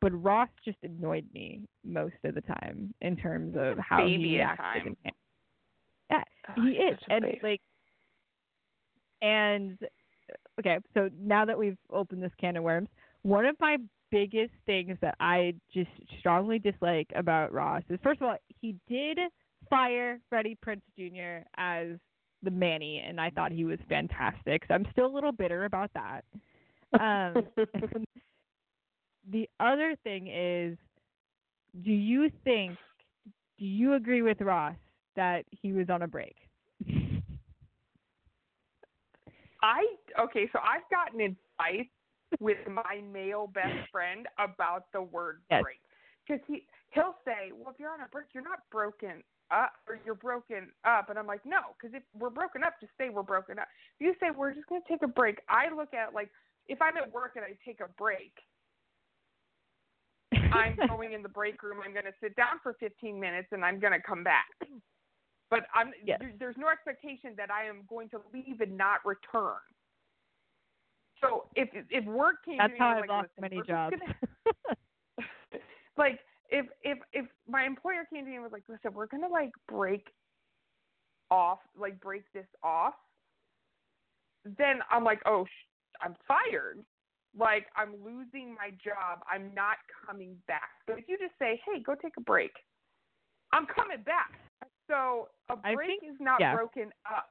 But 0.00 0.12
Ross 0.22 0.48
just 0.64 0.78
annoyed 0.82 1.26
me 1.34 1.62
most 1.84 2.14
of 2.24 2.34
the 2.34 2.40
time 2.42 2.94
in 3.00 3.16
terms 3.16 3.56
of 3.58 3.78
how 3.78 3.98
baby 4.04 4.28
he 4.28 4.40
acted. 4.40 4.96
Yeah, 6.10 6.22
Oh, 6.56 6.62
he 6.62 6.70
is, 6.70 6.98
and 7.10 7.22
baby. 7.22 7.40
like, 7.42 7.60
and 9.20 9.78
okay. 10.58 10.78
So 10.94 11.10
now 11.20 11.44
that 11.44 11.58
we've 11.58 11.76
opened 11.90 12.22
this 12.22 12.32
can 12.40 12.56
of 12.56 12.62
worms, 12.62 12.88
one 13.22 13.44
of 13.44 13.56
my 13.60 13.76
biggest 14.10 14.52
things 14.64 14.96
that 15.02 15.16
I 15.20 15.54
just 15.74 15.90
strongly 16.18 16.58
dislike 16.58 17.08
about 17.14 17.52
Ross 17.52 17.82
is, 17.90 17.98
first 18.02 18.20
of 18.20 18.28
all, 18.28 18.36
he 18.60 18.76
did 18.88 19.18
fire 19.68 20.20
Freddie 20.30 20.56
Prinze 20.64 20.80
Jr. 20.96 21.44
as 21.56 21.88
the 22.42 22.50
Manny, 22.50 23.02
and 23.06 23.20
I 23.20 23.30
thought 23.30 23.52
he 23.52 23.64
was 23.64 23.78
fantastic. 23.88 24.62
So 24.68 24.74
I'm 24.74 24.86
still 24.92 25.06
a 25.06 25.14
little 25.14 25.32
bitter 25.32 25.64
about 25.64 25.90
that. 25.94 26.24
Um, 26.98 27.42
the 29.30 29.48
other 29.60 29.96
thing 30.04 30.28
is, 30.28 30.76
do 31.84 31.92
you 31.92 32.30
think, 32.44 32.78
do 33.58 33.64
you 33.64 33.94
agree 33.94 34.22
with 34.22 34.40
Ross 34.40 34.76
that 35.16 35.44
he 35.50 35.72
was 35.72 35.90
on 35.90 36.02
a 36.02 36.08
break? 36.08 36.36
I 39.62 39.84
okay, 40.20 40.48
so 40.52 40.60
I've 40.62 40.88
gotten 40.90 41.20
advice 41.20 41.88
with 42.40 42.58
my 42.68 43.00
male 43.12 43.46
best 43.48 43.74
friend 43.90 44.26
about 44.38 44.92
the 44.92 45.02
word 45.02 45.40
Yes. 45.50 45.62
break 45.62 45.80
because 46.26 46.40
he 46.46 46.66
he'll 46.90 47.16
say, 47.24 47.52
"Well, 47.52 47.70
if 47.72 47.80
you're 47.80 47.90
on 47.90 48.00
a 48.00 48.08
break, 48.08 48.26
you're 48.32 48.44
not 48.44 48.60
broken 48.70 49.22
up, 49.50 49.72
or 49.88 49.98
you're 50.04 50.14
broken 50.14 50.70
up," 50.84 51.10
and 51.10 51.18
I'm 51.18 51.26
like, 51.26 51.44
"No, 51.44 51.74
because 51.78 51.94
if 51.94 52.02
we're 52.18 52.30
broken 52.30 52.62
up, 52.62 52.74
just 52.80 52.92
say 52.98 53.08
we're 53.08 53.22
broken 53.22 53.58
up. 53.58 53.68
If 53.98 54.06
you 54.06 54.14
say 54.20 54.30
we're 54.30 54.54
just 54.54 54.66
gonna 54.68 54.82
take 54.88 55.02
a 55.02 55.08
break, 55.08 55.40
I 55.48 55.68
look 55.74 55.92
at 55.94 56.14
like 56.14 56.30
if 56.68 56.80
I'm 56.80 56.96
at 56.96 57.10
work 57.12 57.32
and 57.36 57.44
I 57.44 57.56
take 57.64 57.80
a 57.80 57.88
break, 57.98 58.32
I'm 60.52 60.76
going 60.88 61.12
in 61.12 61.22
the 61.22 61.28
break 61.28 61.62
room. 61.62 61.78
I'm 61.84 61.92
going 61.92 62.04
to 62.04 62.12
sit 62.20 62.36
down 62.36 62.58
for 62.62 62.74
15 62.80 63.18
minutes 63.18 63.48
and 63.52 63.64
I'm 63.64 63.78
going 63.78 63.92
to 63.92 64.00
come 64.00 64.24
back. 64.24 64.46
But 65.50 65.60
I'm 65.74 65.92
Yes. 66.04 66.18
there, 66.20 66.32
there's 66.38 66.56
no 66.58 66.68
expectation 66.68 67.34
that 67.36 67.50
I 67.50 67.64
am 67.64 67.82
going 67.88 68.08
to 68.10 68.20
leave 68.32 68.60
and 68.60 68.76
not 68.76 69.04
return. 69.04 69.56
So 71.20 71.46
if 71.56 71.68
if 71.90 72.04
work 72.04 72.44
came 72.44 72.58
That's 72.58 72.70
to 72.70 72.74
me 72.74 72.78
how 72.78 72.90
I've 72.90 73.08
was 73.08 73.08
lost 73.08 73.30
many 73.40 73.62
jobs. 73.62 73.96
gonna-" 73.96 74.14
like 75.96 76.20
if 76.50 76.66
if 76.82 76.98
if 77.12 77.26
my 77.48 77.64
employer 77.64 78.04
came 78.12 78.24
to 78.24 78.30
me 78.30 78.36
and 78.36 78.42
was 78.42 78.52
like, 78.52 78.64
listen, 78.68 78.92
we're 78.94 79.06
gonna 79.06 79.28
like 79.28 79.50
break 79.66 80.08
off, 81.30 81.58
like 81.76 82.00
break 82.00 82.24
this 82.32 82.46
off, 82.62 82.94
then 84.44 84.80
I'm 84.90 85.04
like, 85.04 85.20
oh, 85.26 85.44
sh- 85.44 85.68
I'm 86.00 86.14
fired. 86.26 86.78
Like 87.38 87.66
I'm 87.76 87.94
losing 88.04 88.54
my 88.54 88.70
job. 88.82 89.22
I'm 89.30 89.54
not 89.54 89.76
coming 90.06 90.36
back. 90.48 90.70
But 90.86 90.98
if 90.98 91.04
you 91.08 91.16
just 91.18 91.38
say, 91.38 91.60
hey, 91.64 91.80
go 91.82 91.94
take 91.94 92.14
a 92.18 92.20
break, 92.20 92.50
I'm 93.52 93.66
coming 93.66 94.02
back. 94.04 94.34
So 94.88 95.28
a 95.48 95.56
break 95.74 96.00
think- 96.00 96.12
is 96.12 96.18
not 96.20 96.40
yeah. 96.40 96.54
broken 96.54 96.90
up. 97.06 97.30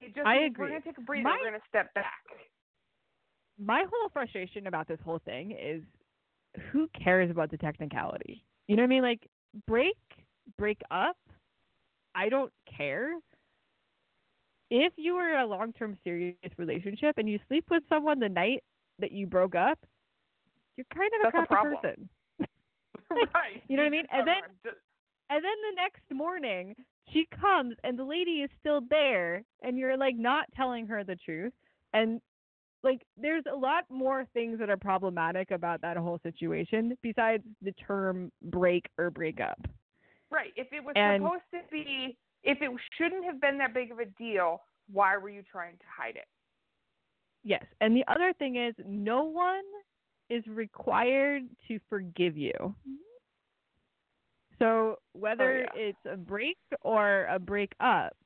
It 0.00 0.14
just 0.14 0.26
I 0.26 0.38
means 0.38 0.56
we're 0.58 0.68
gonna 0.68 0.80
take 0.80 0.98
a 0.98 1.02
breather. 1.02 1.24
My- 1.24 1.38
we're 1.40 1.50
gonna 1.50 1.62
step 1.68 1.92
back. 1.94 2.24
My 3.58 3.84
whole 3.88 4.08
frustration 4.08 4.66
about 4.66 4.88
this 4.88 4.98
whole 5.04 5.20
thing 5.20 5.52
is 5.52 5.82
who 6.70 6.88
cares 6.88 7.30
about 7.30 7.50
the 7.50 7.58
technicality? 7.58 8.44
You 8.66 8.76
know 8.76 8.82
what 8.82 8.86
I 8.86 8.88
mean? 8.88 9.02
Like 9.02 9.28
break 9.66 9.96
break 10.58 10.80
up. 10.90 11.16
I 12.14 12.28
don't 12.28 12.52
care. 12.76 13.12
If 14.70 14.94
you 14.96 15.14
were 15.14 15.34
in 15.34 15.40
a 15.40 15.46
long 15.46 15.72
term 15.74 15.98
serious 16.02 16.36
relationship 16.56 17.18
and 17.18 17.28
you 17.28 17.38
sleep 17.48 17.66
with 17.70 17.82
someone 17.88 18.18
the 18.18 18.28
night 18.28 18.62
that 18.98 19.12
you 19.12 19.26
broke 19.26 19.54
up, 19.54 19.78
you're 20.76 20.86
kind 20.94 21.10
of 21.16 21.32
That's 21.32 21.34
a 21.34 21.42
a 21.42 21.46
crappy 21.46 21.76
problem. 21.76 21.76
person. 21.82 22.08
right. 23.34 23.62
You 23.68 23.76
know 23.76 23.82
what 23.82 23.88
I 23.88 23.90
mean? 23.90 24.06
And 24.12 24.26
then- 24.26 24.42
just- 24.64 24.76
And 25.30 25.42
then 25.44 25.52
the 25.70 25.76
next 25.76 26.02
morning, 26.12 26.74
she 27.12 27.26
comes 27.40 27.74
and 27.84 27.98
the 27.98 28.04
lady 28.04 28.42
is 28.42 28.50
still 28.60 28.80
there, 28.90 29.42
and 29.62 29.78
you're 29.78 29.96
like 29.96 30.16
not 30.16 30.46
telling 30.56 30.86
her 30.86 31.04
the 31.04 31.16
truth. 31.16 31.52
And 31.92 32.20
like, 32.82 33.02
there's 33.16 33.44
a 33.52 33.54
lot 33.56 33.84
more 33.90 34.26
things 34.34 34.58
that 34.58 34.68
are 34.70 34.76
problematic 34.76 35.50
about 35.52 35.80
that 35.82 35.96
whole 35.96 36.18
situation 36.22 36.96
besides 37.02 37.44
the 37.62 37.72
term 37.72 38.30
break 38.44 38.86
or 38.98 39.10
break 39.10 39.40
up. 39.40 39.58
Right. 40.30 40.52
If 40.56 40.72
it 40.72 40.82
was 40.82 40.94
And- 40.96 41.22
supposed 41.22 41.42
to 41.52 41.60
be, 41.70 42.16
if 42.44 42.58
it 42.60 42.70
shouldn't 42.98 43.24
have 43.24 43.40
been 43.40 43.58
that 43.58 43.72
big 43.74 43.92
of 43.92 43.98
a 44.00 44.06
deal, 44.06 44.62
why 44.92 45.16
were 45.16 45.28
you 45.30 45.42
trying 45.50 45.76
to 45.76 45.84
hide 45.96 46.16
it? 46.16 46.26
Yes. 47.44 47.64
And 47.80 47.96
the 47.96 48.04
other 48.08 48.32
thing 48.38 48.56
is, 48.56 48.74
no 48.86 49.24
one 49.24 49.62
is 50.30 50.44
required 50.46 51.42
to 51.68 51.78
forgive 51.88 52.36
you. 52.36 52.74
So 54.58 54.96
whether 55.12 55.66
oh, 55.72 55.76
yeah. 55.76 55.88
it's 55.88 55.98
a 56.10 56.16
break 56.16 56.58
or 56.82 57.26
a 57.26 57.38
break 57.38 57.72
up, 57.80 58.16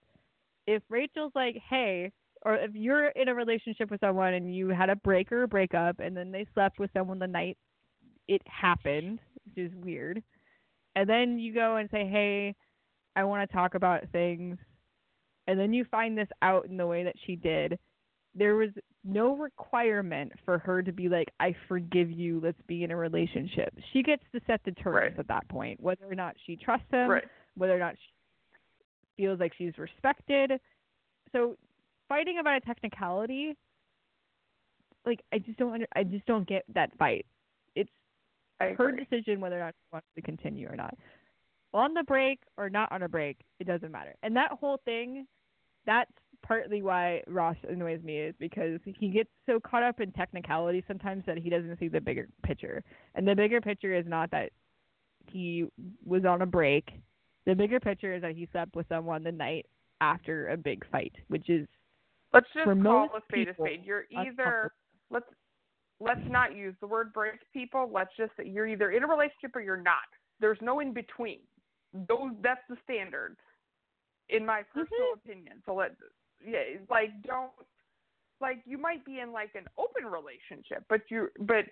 if 0.66 0.82
Rachel's 0.90 1.32
like, 1.34 1.56
hey, 1.68 2.12
or 2.44 2.56
if 2.56 2.72
you're 2.74 3.08
in 3.08 3.28
a 3.28 3.34
relationship 3.34 3.90
with 3.90 4.00
someone 4.00 4.34
and 4.34 4.54
you 4.54 4.68
had 4.68 4.90
a 4.90 4.96
break 4.96 5.32
or 5.32 5.44
a 5.44 5.48
breakup 5.48 5.98
and 6.00 6.16
then 6.16 6.30
they 6.30 6.46
slept 6.54 6.78
with 6.78 6.90
someone 6.92 7.18
the 7.18 7.26
night 7.26 7.56
it 8.28 8.42
happened, 8.46 9.18
which 9.44 9.66
is 9.66 9.72
weird, 9.76 10.22
and 10.94 11.08
then 11.08 11.38
you 11.38 11.54
go 11.54 11.76
and 11.76 11.88
say, 11.90 12.06
hey, 12.06 12.54
I 13.14 13.24
want 13.24 13.48
to 13.48 13.56
talk 13.56 13.74
about 13.74 14.02
things, 14.12 14.58
and 15.46 15.58
then 15.58 15.72
you 15.72 15.84
find 15.90 16.18
this 16.18 16.28
out 16.42 16.66
in 16.66 16.76
the 16.76 16.86
way 16.86 17.04
that 17.04 17.14
she 17.24 17.36
did, 17.36 17.78
there 18.34 18.56
was 18.56 18.70
no 19.06 19.36
requirement 19.36 20.32
for 20.44 20.58
her 20.58 20.82
to 20.82 20.92
be 20.92 21.08
like, 21.08 21.28
I 21.40 21.54
forgive 21.68 22.10
you, 22.10 22.40
let's 22.42 22.60
be 22.66 22.82
in 22.84 22.90
a 22.90 22.96
relationship. 22.96 23.72
She 23.92 24.02
gets 24.02 24.22
to 24.32 24.40
set 24.46 24.60
the 24.64 24.72
terms 24.72 24.96
Right. 24.96 25.18
at 25.18 25.28
that 25.28 25.48
point, 25.48 25.80
whether 25.80 26.04
or 26.10 26.14
not 26.14 26.36
she 26.44 26.56
trusts 26.56 26.90
him, 26.90 27.08
Right. 27.08 27.24
whether 27.56 27.74
or 27.74 27.78
not 27.78 27.96
she 27.98 28.12
feels 29.16 29.40
like 29.40 29.54
she's 29.54 29.76
respected. 29.78 30.60
So 31.32 31.56
fighting 32.08 32.38
about 32.38 32.56
a 32.56 32.60
technicality, 32.60 33.56
like 35.04 35.22
I 35.32 35.38
just 35.38 35.58
don't 35.58 35.72
under, 35.72 35.86
I 35.94 36.02
just 36.02 36.26
don't 36.26 36.46
get 36.48 36.64
that 36.74 36.96
fight. 36.98 37.26
It's 37.74 37.90
I 38.60 38.70
her 38.70 38.90
decision 38.92 39.40
whether 39.40 39.56
or 39.56 39.60
not 39.64 39.74
she 39.74 39.88
wants 39.92 40.08
to 40.16 40.22
continue 40.22 40.68
or 40.68 40.76
not. 40.76 40.94
On 41.72 41.94
the 41.94 42.02
break 42.04 42.40
or 42.56 42.70
not 42.70 42.90
on 42.90 43.02
a 43.02 43.08
break, 43.08 43.38
it 43.60 43.64
doesn't 43.66 43.92
matter. 43.92 44.14
And 44.22 44.34
that 44.36 44.52
whole 44.52 44.78
thing, 44.84 45.26
that's 45.84 46.10
partly 46.46 46.82
why 46.82 47.22
Ross 47.26 47.56
annoys 47.68 48.02
me 48.02 48.18
is 48.18 48.34
because 48.38 48.78
he 48.84 49.08
gets 49.08 49.30
so 49.46 49.58
caught 49.58 49.82
up 49.82 50.00
in 50.00 50.12
technicality 50.12 50.84
sometimes 50.86 51.24
that 51.26 51.38
he 51.38 51.50
doesn't 51.50 51.78
see 51.78 51.88
the 51.88 52.00
bigger 52.00 52.28
picture. 52.44 52.84
And 53.14 53.26
the 53.26 53.34
bigger 53.34 53.60
picture 53.60 53.94
is 53.94 54.06
not 54.06 54.30
that 54.30 54.50
he 55.26 55.66
was 56.04 56.24
on 56.24 56.42
a 56.42 56.46
break. 56.46 56.88
The 57.46 57.54
bigger 57.54 57.80
picture 57.80 58.14
is 58.14 58.22
that 58.22 58.36
he 58.36 58.48
slept 58.52 58.76
with 58.76 58.86
someone 58.88 59.24
the 59.24 59.32
night 59.32 59.66
after 60.00 60.48
a 60.48 60.56
big 60.56 60.84
fight, 60.90 61.12
which 61.28 61.48
is 61.48 61.66
Let's 62.32 62.46
just 62.54 62.82
call 62.82 63.08
a 63.16 63.20
spade 63.28 63.48
a 63.48 63.54
spade. 63.54 63.82
You're 63.84 64.04
either 64.10 64.72
let's 65.10 65.26
let's 66.00 66.20
not 66.28 66.54
use 66.54 66.74
the 66.80 66.86
word 66.86 67.12
break 67.12 67.34
people. 67.52 67.88
Let's 67.92 68.10
just 68.16 68.32
say 68.36 68.46
you're 68.46 68.66
either 68.66 68.90
in 68.90 69.02
a 69.02 69.06
relationship 69.06 69.54
or 69.54 69.60
you're 69.60 69.76
not. 69.76 70.08
There's 70.40 70.58
no 70.60 70.80
in 70.80 70.92
between. 70.92 71.38
Those 71.94 72.32
that's 72.42 72.60
the 72.68 72.76
standard, 72.84 73.36
in 74.28 74.44
my 74.44 74.60
mm-hmm. 74.60 74.80
personal 74.80 75.12
opinion. 75.14 75.62
So 75.64 75.74
let 75.74 75.92
yeah, 76.46 76.58
it's 76.58 76.90
like 76.90 77.10
don't 77.22 77.50
like 78.40 78.58
you 78.66 78.78
might 78.78 79.04
be 79.04 79.20
in 79.20 79.32
like 79.32 79.50
an 79.54 79.64
open 79.78 80.04
relationship, 80.10 80.84
but 80.88 81.02
you 81.08 81.28
but 81.40 81.64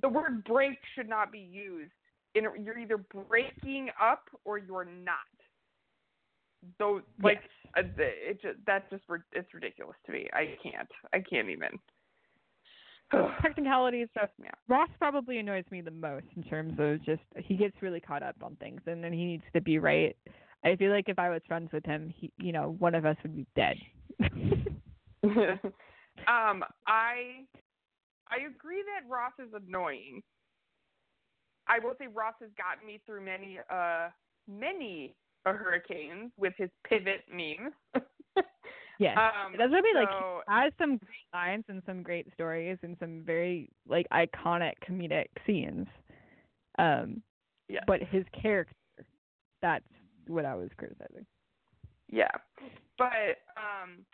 the 0.00 0.08
word 0.08 0.44
break 0.44 0.78
should 0.94 1.08
not 1.08 1.32
be 1.32 1.38
used. 1.38 1.92
In 2.34 2.46
a, 2.46 2.50
you're 2.60 2.78
either 2.78 2.98
breaking 2.98 3.90
up 4.02 4.24
or 4.44 4.58
you're 4.58 4.84
not. 4.84 5.16
Those 6.78 7.02
like 7.22 7.40
Yes. 7.76 7.84
uh, 7.84 8.02
it 8.02 8.42
just 8.42 8.58
that's 8.66 8.88
just 8.90 9.04
it's 9.32 9.52
ridiculous 9.54 9.96
to 10.06 10.12
me. 10.12 10.28
I 10.32 10.56
can't. 10.62 10.88
I 11.12 11.20
can't 11.20 11.48
even. 11.48 11.78
technicality 13.42 14.06
stuff. 14.10 14.30
Yeah. 14.42 14.50
Ross 14.68 14.88
probably 14.98 15.38
annoys 15.38 15.64
me 15.70 15.80
the 15.80 15.90
most 15.90 16.26
in 16.36 16.42
terms 16.42 16.74
of 16.78 17.04
just 17.04 17.22
he 17.36 17.56
gets 17.56 17.76
really 17.82 18.00
caught 18.00 18.22
up 18.22 18.36
on 18.42 18.56
things 18.56 18.80
and 18.86 19.02
then 19.04 19.12
he 19.12 19.24
needs 19.24 19.44
to 19.52 19.60
be 19.60 19.78
right. 19.78 20.16
I 20.64 20.76
feel 20.76 20.90
like 20.90 21.08
if 21.08 21.18
I 21.18 21.28
was 21.30 21.42
friends 21.46 21.70
with 21.72 21.84
him, 21.84 22.12
he, 22.16 22.32
you 22.38 22.52
know, 22.52 22.76
one 22.78 22.94
of 22.94 23.04
us 23.04 23.16
would 23.22 23.36
be 23.36 23.46
dead. 23.54 23.76
um, 25.24 26.64
I 26.86 27.44
I 28.28 28.46
agree 28.46 28.82
that 28.82 29.08
Ross 29.08 29.32
is 29.38 29.52
annoying. 29.54 30.22
I 31.66 31.78
will 31.78 31.94
say 31.98 32.06
Ross 32.06 32.34
has 32.40 32.50
gotten 32.56 32.86
me 32.86 33.00
through 33.06 33.24
many 33.24 33.58
uh 33.70 34.08
many 34.48 35.14
a 35.46 35.52
hurricanes 35.52 36.32
with 36.38 36.54
his 36.56 36.70
pivot 36.88 37.22
memes. 37.30 37.72
yes. 38.98 39.16
um, 39.18 39.54
That's 39.58 39.70
what 39.70 39.78
I 39.78 39.82
mean. 39.82 39.94
Like 39.94 40.08
so- 40.10 40.40
he 40.48 40.54
has 40.54 40.72
some 40.78 40.96
great 40.96 41.34
lines 41.34 41.64
and 41.68 41.82
some 41.86 42.02
great 42.02 42.32
stories 42.32 42.78
and 42.82 42.96
some 42.98 43.22
very 43.24 43.68
like 43.86 44.06
iconic 44.12 44.72
comedic 44.88 45.26
scenes. 45.46 45.86
Um, 46.78 47.22
Yeah. 47.68 47.80
but 47.86 48.02
his 48.02 48.24
character, 48.40 48.74
that's 49.62 49.84
what 50.28 50.44
I 50.44 50.54
was 50.54 50.70
criticizing. 50.76 51.26
Yeah. 52.10 52.30
But 52.98 53.42
um 53.56 54.04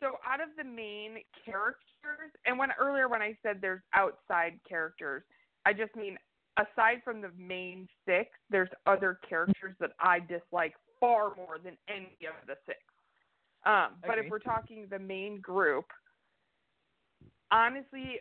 so 0.00 0.18
out 0.26 0.40
of 0.40 0.48
the 0.58 0.64
main 0.64 1.18
characters 1.44 2.32
and 2.44 2.58
when 2.58 2.70
earlier 2.78 3.08
when 3.08 3.22
I 3.22 3.36
said 3.42 3.58
there's 3.60 3.82
outside 3.94 4.58
characters, 4.68 5.22
I 5.64 5.72
just 5.72 5.94
mean 5.96 6.18
aside 6.58 7.02
from 7.04 7.20
the 7.20 7.30
main 7.38 7.88
six, 8.06 8.30
there's 8.50 8.68
other 8.86 9.18
characters 9.28 9.74
that 9.80 9.90
I 10.00 10.20
dislike 10.20 10.74
far 11.00 11.34
more 11.36 11.58
than 11.62 11.76
any 11.88 12.16
of 12.28 12.46
the 12.46 12.56
six. 12.66 12.78
Um 13.64 13.92
but 14.06 14.18
if 14.18 14.30
we're 14.30 14.38
talking 14.38 14.86
the 14.90 14.98
main 14.98 15.40
group, 15.40 15.86
honestly 17.50 18.20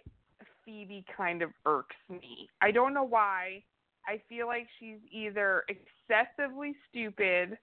Phoebe 0.63 1.05
kind 1.15 1.41
of 1.41 1.51
irks 1.65 1.95
me. 2.09 2.49
I 2.61 2.71
don't 2.71 2.93
know 2.93 3.03
why. 3.03 3.63
I 4.07 4.21
feel 4.29 4.47
like 4.47 4.67
she's 4.79 4.99
either 5.11 5.63
excessively 5.67 6.75
stupid 6.89 7.57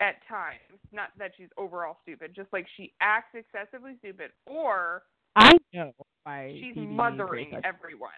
at 0.00 0.16
times. 0.28 0.80
Not 0.92 1.08
that 1.18 1.32
she's 1.36 1.48
overall 1.56 1.98
stupid, 2.02 2.32
just 2.34 2.52
like 2.52 2.66
she 2.76 2.92
acts 3.00 3.34
excessively 3.34 3.96
stupid, 3.98 4.30
or 4.46 5.02
I 5.36 5.52
know 5.72 5.92
why 6.22 6.58
she's 6.60 6.76
mothering 6.76 7.52
everyone. 7.64 8.10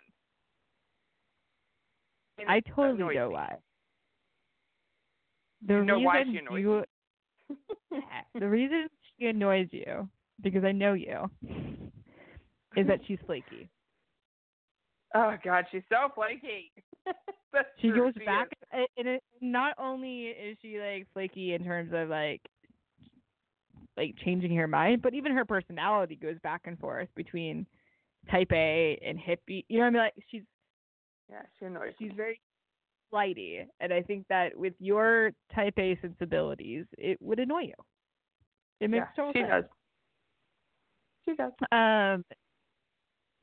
And 2.39 2.49
I 2.49 2.61
totally 2.75 3.15
know 3.15 3.31
why. 3.31 3.57
The 5.67 5.75
You 5.75 5.85
know 5.85 5.99
why 5.99 6.25
she 6.25 6.37
annoys 6.37 6.61
you, 6.61 6.85
the 8.39 8.49
reason 8.49 8.89
she 9.19 9.27
annoys 9.27 9.69
you, 9.71 10.09
because 10.43 10.65
I 10.65 10.73
know 10.73 10.93
you, 10.93 11.31
is 12.77 12.87
that 12.87 13.01
she's 13.07 13.19
flaky. 13.25 13.71
Oh 15.17 15.35
God, 15.43 15.65
she's 15.71 15.83
so 15.89 16.11
flaky. 16.15 16.73
She 17.81 17.91
goes 17.91 18.15
she 18.19 18.25
back, 18.25 18.49
is. 18.75 18.87
and 18.97 19.09
it, 19.09 19.23
not 19.41 19.75
only 19.79 20.27
is 20.27 20.59
she 20.61 20.79
like 20.79 21.07
flaky 21.15 21.55
in 21.55 21.65
terms 21.65 21.93
of 21.95 22.09
like, 22.09 22.43
like 23.97 24.15
changing 24.25 24.55
her 24.57 24.67
mind, 24.69 25.03
but 25.03 25.15
even 25.15 25.33
her 25.33 25.45
personality 25.45 26.17
goes 26.17 26.37
back 26.43 26.63
and 26.67 26.79
forth 26.79 27.09
between 27.17 27.67
type 28.31 28.53
A 28.53 28.99
and 29.05 29.19
hippie. 29.19 29.65
You 29.69 29.79
know 29.79 29.85
what 29.85 29.89
I 29.89 29.91
mean? 29.91 30.03
Like 30.03 30.15
she's 30.31 30.43
Yeah, 31.31 31.43
she 31.59 31.67
annoys 31.67 31.95
she's 31.99 32.11
me. 32.11 32.17
very 32.17 32.41
flighty, 33.11 33.65
and 33.81 33.93
I 33.93 34.03
think 34.03 34.27
that 34.29 34.57
with 34.57 34.75
your 34.81 35.33
type 35.55 35.75
A 35.79 35.99
sensibilities, 36.03 36.87
it 36.99 37.19
would 37.23 37.39
annoy 37.41 37.63
you. 37.63 37.75
It 38.81 38.91
makes 38.91 39.09
yeah, 39.17 39.17
total 39.17 39.33
she 39.33 39.41
sense. 39.41 39.51
does. 39.51 39.65
She 41.25 41.35
does. 41.37 41.53
Um, 41.73 42.25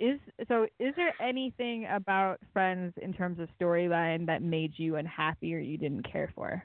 is 0.04 0.20
so? 0.47 0.68
Is 0.80 0.93
there 0.95 1.14
anything 1.22 1.88
about 1.89 2.39
Friends 2.51 2.93
in 3.01 3.14
terms 3.14 3.39
of 3.39 3.47
storyline 3.60 4.26
that 4.28 4.41
made 4.41 4.74
you 4.78 4.97
unhappy 4.97 5.56
or 5.56 5.60
you 5.60 5.78
didn't 5.78 6.12
care 6.12 6.32
for? 6.36 6.64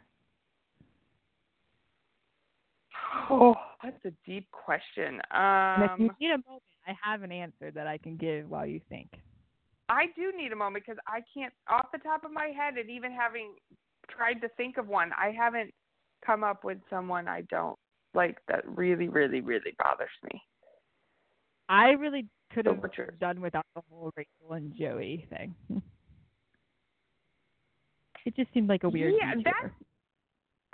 Oh, 3.30 3.54
that's 3.82 4.04
a 4.04 4.12
deep 4.26 4.50
question. 4.50 5.20
And 5.30 5.82
if 5.84 5.90
you 5.98 6.06
Um, 6.06 6.16
need 6.20 6.30
a 6.30 6.38
moment, 6.38 6.62
I 6.86 6.94
have 7.02 7.22
an 7.22 7.32
answer 7.32 7.70
that 7.70 7.86
I 7.86 7.98
can 7.98 8.16
give 8.16 8.48
while 8.50 8.66
you 8.66 8.80
think. 8.88 9.08
I 9.88 10.06
do 10.16 10.32
need 10.36 10.52
a 10.52 10.56
moment 10.56 10.84
because 10.84 11.00
I 11.06 11.20
can't, 11.32 11.52
off 11.68 11.86
the 11.92 11.98
top 11.98 12.24
of 12.24 12.32
my 12.32 12.46
head, 12.46 12.76
and 12.76 12.90
even 12.90 13.12
having 13.12 13.54
tried 14.10 14.40
to 14.42 14.48
think 14.56 14.76
of 14.76 14.88
one, 14.88 15.12
I 15.12 15.30
haven't 15.30 15.72
come 16.24 16.44
up 16.44 16.64
with 16.64 16.78
someone 16.90 17.28
I 17.28 17.42
don't 17.42 17.78
like 18.14 18.38
that 18.48 18.66
really, 18.66 19.08
really, 19.08 19.40
really 19.40 19.74
bothers 19.78 20.10
me. 20.24 20.42
I 21.68 21.90
really 21.90 22.26
could 22.52 22.66
have 22.66 22.78
what's 22.78 22.96
done 23.20 23.40
without 23.40 23.66
the 23.74 23.82
whole 23.90 24.10
Rachel 24.16 24.52
and 24.52 24.74
Joey 24.74 25.26
thing. 25.30 25.54
it 28.26 28.36
just 28.36 28.52
seemed 28.52 28.68
like 28.68 28.84
a 28.84 28.88
weird 28.88 29.14
Yeah, 29.20 29.34
detour. 29.34 29.52
that's- 29.52 29.72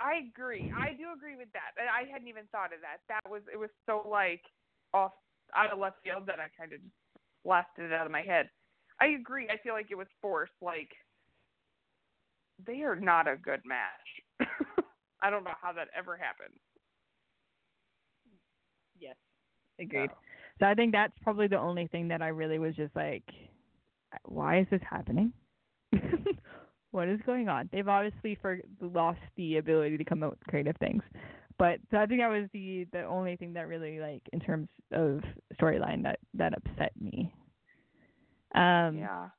I 0.01 0.15
agree. 0.27 0.71
I 0.77 0.91
do 0.93 1.13
agree 1.15 1.37
with 1.37 1.47
that. 1.53 1.71
And 1.79 1.87
I 1.87 2.03
hadn't 2.11 2.27
even 2.27 2.43
thought 2.51 2.73
of 2.73 2.81
that. 2.81 2.97
That 3.07 3.31
was 3.31 3.41
it 3.51 3.57
was 3.57 3.69
so 3.85 4.05
like 4.09 4.41
off 4.93 5.13
out 5.55 5.71
of 5.71 5.79
left 5.79 5.97
field 6.03 6.25
that 6.27 6.37
I 6.39 6.47
kind 6.59 6.73
of 6.73 6.79
blasted 7.45 7.85
it 7.85 7.93
out 7.93 8.05
of 8.05 8.11
my 8.11 8.21
head. 8.21 8.49
I 8.99 9.07
agree. 9.17 9.47
I 9.49 9.57
feel 9.63 9.73
like 9.73 9.87
it 9.91 9.95
was 9.97 10.07
forced. 10.21 10.51
Like 10.61 10.89
they 12.67 12.81
are 12.83 12.97
not 12.97 13.27
a 13.29 13.37
good 13.37 13.61
match. 13.65 14.49
I 15.23 15.29
don't 15.29 15.45
know 15.45 15.55
how 15.61 15.71
that 15.71 15.87
ever 15.97 16.17
happened. 16.17 16.59
Yes. 18.99 19.15
Agreed. 19.79 20.09
So, 20.09 20.17
So 20.59 20.65
I 20.65 20.73
think 20.73 20.93
that's 20.93 21.13
probably 21.21 21.47
the 21.47 21.59
only 21.59 21.87
thing 21.87 22.07
that 22.09 22.21
I 22.21 22.29
really 22.29 22.59
was 22.59 22.75
just 22.75 22.95
like, 22.95 23.23
why 24.23 24.59
is 24.59 24.67
this 24.71 24.81
happening? 24.89 25.33
what 26.91 27.09
is 27.09 27.19
going 27.25 27.49
on? 27.49 27.69
They've 27.71 27.87
obviously 27.87 28.37
for 28.41 28.59
lost 28.81 29.19
the 29.35 29.57
ability 29.57 29.97
to 29.97 30.05
come 30.05 30.23
up 30.23 30.31
with 30.31 30.47
creative 30.47 30.77
things, 30.77 31.03
but 31.57 31.79
so 31.91 31.97
I 31.97 32.05
think 32.05 32.21
that 32.21 32.29
was 32.29 32.47
the 32.53 32.87
the 32.91 33.03
only 33.03 33.35
thing 33.35 33.53
that 33.53 33.67
really 33.67 33.99
like 33.99 34.21
in 34.31 34.39
terms 34.39 34.69
of 34.93 35.21
storyline 35.59 36.03
that 36.03 36.19
that 36.33 36.53
upset 36.55 36.91
me. 36.99 37.33
Um, 38.53 38.97
yeah. 38.97 39.29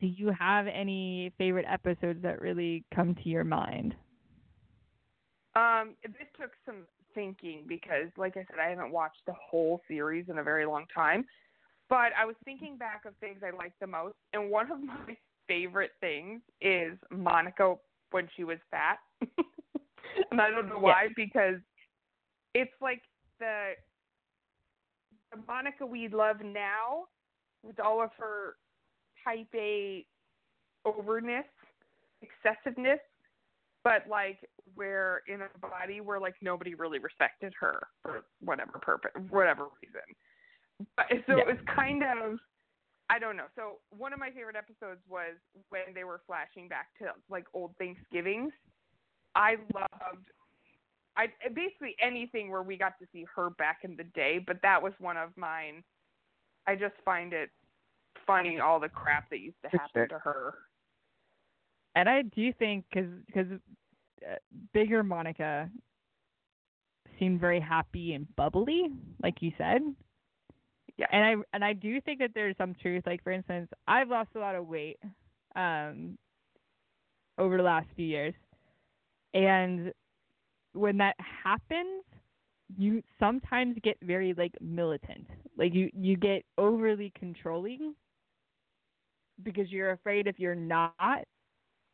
Do 0.00 0.06
you 0.06 0.32
have 0.38 0.66
any 0.66 1.32
favorite 1.36 1.66
episodes 1.68 2.22
that 2.22 2.40
really 2.40 2.84
come 2.94 3.14
to 3.14 3.28
your 3.28 3.44
mind? 3.44 3.94
Um, 5.54 5.96
this 6.02 6.28
took 6.38 6.52
some 6.64 6.86
thinking 7.16 7.64
because, 7.66 8.08
like 8.16 8.36
I 8.36 8.44
said, 8.48 8.60
I 8.64 8.70
haven't 8.70 8.92
watched 8.92 9.22
the 9.26 9.34
whole 9.50 9.80
series 9.88 10.26
in 10.28 10.38
a 10.38 10.44
very 10.44 10.66
long 10.66 10.84
time. 10.94 11.24
But 11.88 12.12
I 12.20 12.24
was 12.24 12.36
thinking 12.44 12.76
back 12.76 13.02
of 13.06 13.14
things 13.16 13.40
I 13.44 13.56
liked 13.56 13.80
the 13.80 13.88
most, 13.88 14.14
and 14.32 14.50
one 14.50 14.70
of 14.70 14.80
my 14.82 15.16
favorite 15.48 15.92
things 16.00 16.42
is 16.60 16.92
Monica 17.10 17.74
when 18.12 18.28
she 18.36 18.44
was 18.44 18.58
fat. 18.70 18.98
and 20.30 20.40
I 20.40 20.50
don't 20.50 20.68
know 20.68 20.78
why 20.78 21.08
because 21.16 21.56
it's 22.54 22.72
like 22.80 23.02
the 23.40 23.72
the 25.32 25.38
Monica 25.48 25.84
we 25.84 26.08
love 26.08 26.36
now 26.44 27.06
with 27.62 27.80
all 27.80 28.02
of 28.02 28.10
her 28.18 28.56
type 29.24 29.48
A 29.54 30.06
overness, 30.84 31.46
excessiveness, 32.22 33.00
but 33.86 34.02
like 34.10 34.38
where 34.74 35.22
in 35.28 35.42
a 35.42 35.58
body 35.60 36.00
where 36.00 36.18
like 36.18 36.34
nobody 36.42 36.74
really 36.74 36.98
respected 36.98 37.52
her 37.60 37.86
for 38.02 38.24
whatever 38.40 38.80
purpose, 38.82 39.12
whatever 39.30 39.68
reason. 39.80 40.88
But 40.96 41.06
so 41.28 41.36
Yeah. 41.36 41.42
it 41.42 41.46
was 41.46 41.58
kind 41.72 42.02
of 42.02 42.40
I 43.08 43.20
don't 43.20 43.36
know. 43.36 43.46
So 43.54 43.78
one 43.96 44.12
of 44.12 44.18
my 44.18 44.30
favorite 44.30 44.56
episodes 44.56 45.00
was 45.08 45.36
when 45.68 45.94
they 45.94 46.02
were 46.02 46.20
flashing 46.26 46.66
back 46.66 46.88
to 46.98 47.12
like 47.30 47.44
old 47.54 47.76
Thanksgivings. 47.78 48.52
I 49.36 49.54
loved 49.72 50.26
I 51.16 51.28
basically 51.54 51.94
anything 52.02 52.50
where 52.50 52.64
we 52.64 52.76
got 52.76 52.98
to 52.98 53.06
see 53.12 53.24
her 53.36 53.50
back 53.50 53.78
in 53.84 53.96
the 53.96 54.04
day, 54.04 54.40
but 54.44 54.56
that 54.62 54.82
was 54.82 54.94
one 54.98 55.16
of 55.16 55.30
mine. 55.36 55.84
I 56.66 56.74
just 56.74 56.96
find 57.04 57.32
it 57.32 57.50
funny 58.26 58.58
all 58.58 58.80
the 58.80 58.88
crap 58.88 59.30
that 59.30 59.38
used 59.38 59.62
to 59.62 59.78
happen 59.78 60.08
to 60.08 60.18
her. 60.18 60.54
And 61.96 62.08
I 62.08 62.22
do 62.22 62.52
think 62.52 62.84
because 62.90 63.10
because 63.26 63.46
uh, 64.24 64.36
bigger 64.74 65.02
Monica 65.02 65.70
seemed 67.18 67.40
very 67.40 67.60
happy 67.60 68.12
and 68.12 68.26
bubbly, 68.36 68.90
like 69.22 69.36
you 69.40 69.50
said. 69.58 69.80
Yeah. 70.98 71.06
And 71.10 71.24
I 71.24 71.44
and 71.54 71.64
I 71.64 71.72
do 71.72 72.00
think 72.02 72.20
that 72.20 72.30
there's 72.34 72.56
some 72.58 72.74
truth. 72.80 73.04
Like 73.06 73.22
for 73.24 73.32
instance, 73.32 73.70
I've 73.88 74.08
lost 74.10 74.30
a 74.36 74.38
lot 74.38 74.54
of 74.54 74.68
weight 74.68 74.98
um 75.56 76.18
over 77.38 77.56
the 77.56 77.62
last 77.62 77.86
few 77.96 78.06
years, 78.06 78.34
and 79.34 79.92
when 80.74 80.98
that 80.98 81.16
happens, 81.18 82.04
you 82.76 83.02
sometimes 83.18 83.76
get 83.82 83.96
very 84.02 84.34
like 84.34 84.52
militant. 84.60 85.26
Like 85.56 85.74
you 85.74 85.90
you 85.94 86.16
get 86.16 86.44
overly 86.58 87.12
controlling 87.18 87.94
because 89.42 89.70
you're 89.70 89.92
afraid 89.92 90.26
if 90.26 90.38
you're 90.38 90.54
not, 90.54 91.24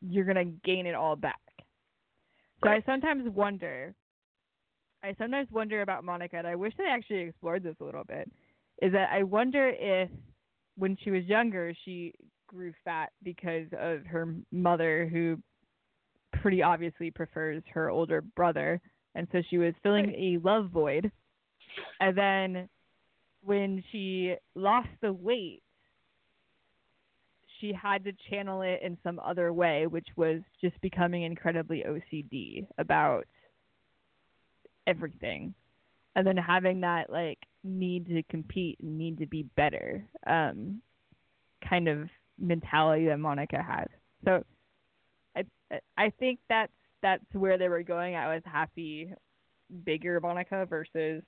you're 0.07 0.25
gonna 0.25 0.45
gain 0.45 0.85
it 0.85 0.95
all 0.95 1.15
back. 1.15 1.39
So 2.61 2.69
Right. 2.69 2.83
I 2.83 2.85
sometimes 2.85 3.29
wonder. 3.29 3.95
I 5.03 5.13
sometimes 5.15 5.51
wonder 5.51 5.81
about 5.81 6.03
Monica, 6.03 6.37
and 6.37 6.47
I 6.47 6.55
wish 6.55 6.73
they 6.77 6.85
actually 6.85 7.21
explored 7.21 7.63
this 7.63 7.75
a 7.81 7.83
little 7.83 8.05
bit. 8.05 8.31
Is 8.81 8.91
that 8.93 9.09
I 9.11 9.23
wonder 9.23 9.69
if 9.69 10.09
when 10.75 10.97
she 11.03 11.11
was 11.11 11.25
younger 11.25 11.73
she 11.85 12.13
grew 12.47 12.73
fat 12.83 13.11
because 13.21 13.67
of 13.77 14.05
her 14.05 14.35
mother, 14.51 15.07
who 15.11 15.37
pretty 16.31 16.61
obviously 16.63 17.11
prefers 17.11 17.63
her 17.73 17.89
older 17.89 18.21
brother, 18.21 18.81
and 19.15 19.27
so 19.31 19.41
she 19.49 19.57
was 19.57 19.73
filling 19.83 20.09
a 20.11 20.37
love 20.43 20.69
void. 20.69 21.11
And 21.99 22.17
then 22.17 22.69
when 23.41 23.83
she 23.91 24.35
lost 24.55 24.89
the 25.01 25.13
weight, 25.13 25.63
she 27.59 27.73
had 27.73 28.03
to 28.03 28.13
channel 28.29 28.61
it 28.61 28.81
in 28.83 28.97
some 29.03 29.19
other 29.19 29.53
way, 29.53 29.87
which 29.87 30.07
was 30.15 30.41
just 30.61 30.79
becoming 30.81 31.23
incredibly 31.23 31.83
OCD 31.87 32.67
about 32.77 33.25
everything. 34.87 35.53
And 36.15 36.27
then 36.27 36.37
having 36.37 36.81
that 36.81 37.09
like 37.09 37.39
need 37.63 38.07
to 38.07 38.23
compete 38.23 38.77
and 38.81 38.97
need 38.97 39.17
to 39.17 39.25
be 39.25 39.43
better 39.55 40.05
um 40.27 40.81
kind 41.67 41.87
of 41.87 42.09
mentality 42.37 43.07
that 43.07 43.19
Monica 43.19 43.61
had. 43.61 43.87
So 44.25 44.43
I 45.35 45.43
I 45.97 46.09
think 46.19 46.39
that's 46.49 46.71
that's 47.01 47.23
where 47.33 47.57
they 47.57 47.69
were 47.69 47.83
going 47.83 48.15
at 48.15 48.33
with 48.33 48.43
happy 48.45 49.13
bigger 49.85 50.19
Monica 50.19 50.65
versus 50.65 51.23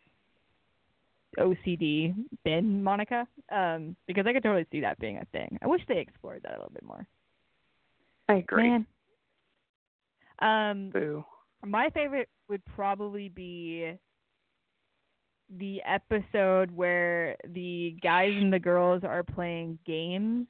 OCD 1.37 2.13
thin 2.43 2.83
Monica. 2.83 3.27
Um, 3.51 3.95
because 4.07 4.25
I 4.27 4.33
could 4.33 4.43
totally 4.43 4.65
see 4.71 4.81
that 4.81 4.99
being 4.99 5.17
a 5.17 5.25
thing. 5.31 5.57
I 5.61 5.67
wish 5.67 5.81
they 5.87 5.99
explored 5.99 6.41
that 6.43 6.53
a 6.53 6.57
little 6.57 6.71
bit 6.73 6.83
more. 6.83 7.05
I 8.29 8.35
agree. 8.35 8.69
Man. 8.69 8.85
Um, 10.39 10.89
Boo. 10.91 11.23
my 11.65 11.89
favorite 11.93 12.29
would 12.49 12.63
probably 12.75 13.29
be 13.29 13.93
the 15.57 15.81
episode 15.83 16.71
where 16.71 17.35
the 17.53 17.95
guys 18.01 18.33
and 18.35 18.51
the 18.51 18.59
girls 18.59 19.03
are 19.03 19.23
playing 19.23 19.77
games 19.85 20.47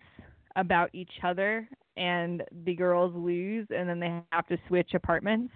about 0.56 0.90
each 0.94 1.12
other 1.24 1.68
and 1.98 2.44
the 2.64 2.74
girls 2.74 3.14
lose 3.14 3.68
and 3.76 3.88
then 3.90 4.00
they 4.00 4.22
have 4.32 4.48
to 4.48 4.58
switch 4.68 4.94
apartments. 4.94 5.54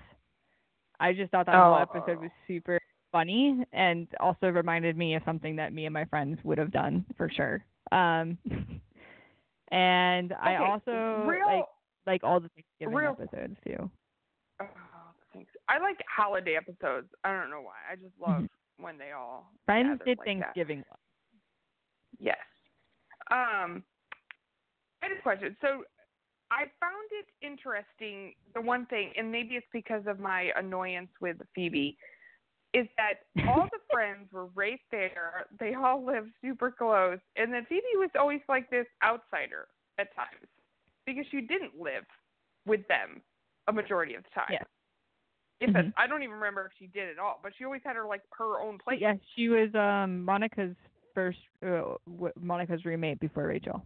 I 0.99 1.13
just 1.13 1.31
thought 1.31 1.45
that 1.45 1.55
whole 1.55 1.75
Oh. 1.75 1.81
episode 1.81 2.19
was 2.21 2.31
super 2.47 2.79
funny 3.11 3.63
and 3.73 4.07
also 4.19 4.47
reminded 4.47 4.97
me 4.97 5.15
of 5.15 5.23
something 5.25 5.55
that 5.57 5.73
me 5.73 5.85
and 5.85 5.93
my 5.93 6.05
friends 6.05 6.39
would 6.43 6.57
have 6.57 6.71
done 6.71 7.05
for 7.17 7.29
sure. 7.29 7.63
Um 7.91 8.37
and 9.71 10.33
I 10.33 10.55
also 10.57 11.25
real- 11.27 11.47
like 11.47 11.65
like 12.05 12.23
all 12.23 12.39
the 12.39 12.49
Thanksgiving 12.49 12.95
real- 12.95 13.17
episodes 13.19 13.57
too. 13.65 13.89
Oh, 14.61 14.65
thanks. 15.33 15.51
I 15.69 15.79
like 15.79 15.97
holiday 16.13 16.55
episodes. 16.55 17.07
I 17.23 17.33
don't 17.33 17.49
know 17.49 17.61
why. 17.61 17.77
I 17.91 17.95
just 17.95 18.13
love 18.19 18.45
when 18.77 18.97
they 18.97 19.11
all 19.11 19.51
Friends 19.65 19.99
did 20.05 20.17
like. 20.17 20.25
Thanksgiving. 20.25 20.83
Yes. 22.19 22.37
Um, 23.31 23.83
I 25.01 25.07
had 25.07 25.11
a 25.17 25.21
question. 25.21 25.55
So 25.61 25.83
I 26.51 26.63
found 26.79 27.07
it 27.11 27.27
interesting. 27.45 28.33
The 28.55 28.61
one 28.61 28.85
thing, 28.87 29.11
and 29.17 29.31
maybe 29.31 29.55
it's 29.55 29.67
because 29.71 30.03
of 30.07 30.19
my 30.19 30.49
annoyance 30.57 31.09
with 31.21 31.37
Phoebe, 31.53 31.97
is 32.73 32.87
that 32.97 33.25
all 33.47 33.67
the 33.71 33.79
friends 33.91 34.31
were 34.31 34.47
right 34.55 34.79
there. 34.91 35.45
They 35.59 35.73
all 35.73 36.05
lived 36.05 36.31
super 36.41 36.71
close, 36.71 37.19
and 37.35 37.53
then 37.53 37.65
Phoebe 37.67 37.83
was 37.95 38.09
always 38.19 38.41
like 38.47 38.69
this 38.69 38.85
outsider 39.03 39.67
at 39.97 40.15
times 40.15 40.47
because 41.05 41.25
she 41.31 41.41
didn't 41.41 41.79
live 41.79 42.05
with 42.65 42.87
them 42.87 43.21
a 43.67 43.73
majority 43.73 44.15
of 44.15 44.23
the 44.23 44.29
time. 44.29 44.49
Yeah. 44.51 44.63
If 45.61 45.71
Mhm. 45.71 45.93
I 45.97 46.07
don't 46.07 46.23
even 46.23 46.35
remember 46.35 46.67
if 46.67 46.73
she 46.77 46.87
did 46.87 47.09
at 47.09 47.19
all, 47.19 47.39
but 47.43 47.53
she 47.55 47.65
always 47.65 47.83
had 47.83 47.95
her 47.95 48.05
like 48.05 48.21
her 48.37 48.59
own 48.61 48.77
place. 48.77 49.01
Yeah, 49.01 49.15
she 49.35 49.49
was 49.49 49.73
um 49.75 50.23
Monica's 50.23 50.75
first 51.13 51.39
uh, 51.65 51.95
Monica's 52.39 52.85
roommate 52.85 53.19
before 53.19 53.47
Rachel. 53.47 53.83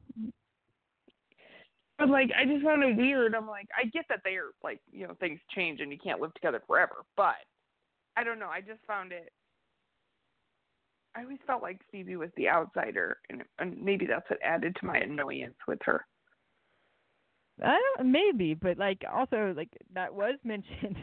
But 1.97 2.09
like, 2.09 2.31
I 2.37 2.45
just 2.45 2.63
found 2.63 2.83
it 2.83 2.95
weird. 2.95 3.33
I'm 3.35 3.47
like, 3.47 3.67
I 3.77 3.85
get 3.85 4.05
that 4.09 4.21
they're 4.23 4.51
like, 4.63 4.81
you 4.91 5.07
know, 5.07 5.13
things 5.15 5.39
change 5.55 5.79
and 5.79 5.91
you 5.91 5.97
can't 5.97 6.19
live 6.19 6.33
together 6.33 6.61
forever, 6.67 7.05
but 7.15 7.35
I 8.15 8.23
don't 8.23 8.39
know. 8.39 8.49
I 8.49 8.61
just 8.61 8.81
found 8.87 9.11
it. 9.11 9.31
I 11.15 11.23
always 11.23 11.39
felt 11.45 11.61
like 11.61 11.79
Phoebe 11.91 12.15
was 12.15 12.29
the 12.35 12.49
outsider, 12.49 13.17
and, 13.29 13.43
and 13.59 13.81
maybe 13.81 14.07
that's 14.07 14.27
what 14.29 14.39
added 14.43 14.75
to 14.79 14.85
my 14.85 14.97
annoyance 14.97 15.55
with 15.67 15.79
her. 15.83 16.05
I 17.63 17.79
don't, 17.97 18.11
maybe, 18.11 18.55
but 18.55 18.77
like 18.77 19.03
also 19.11 19.53
like 19.55 19.69
that 19.93 20.13
was 20.13 20.35
mentioned 20.43 20.97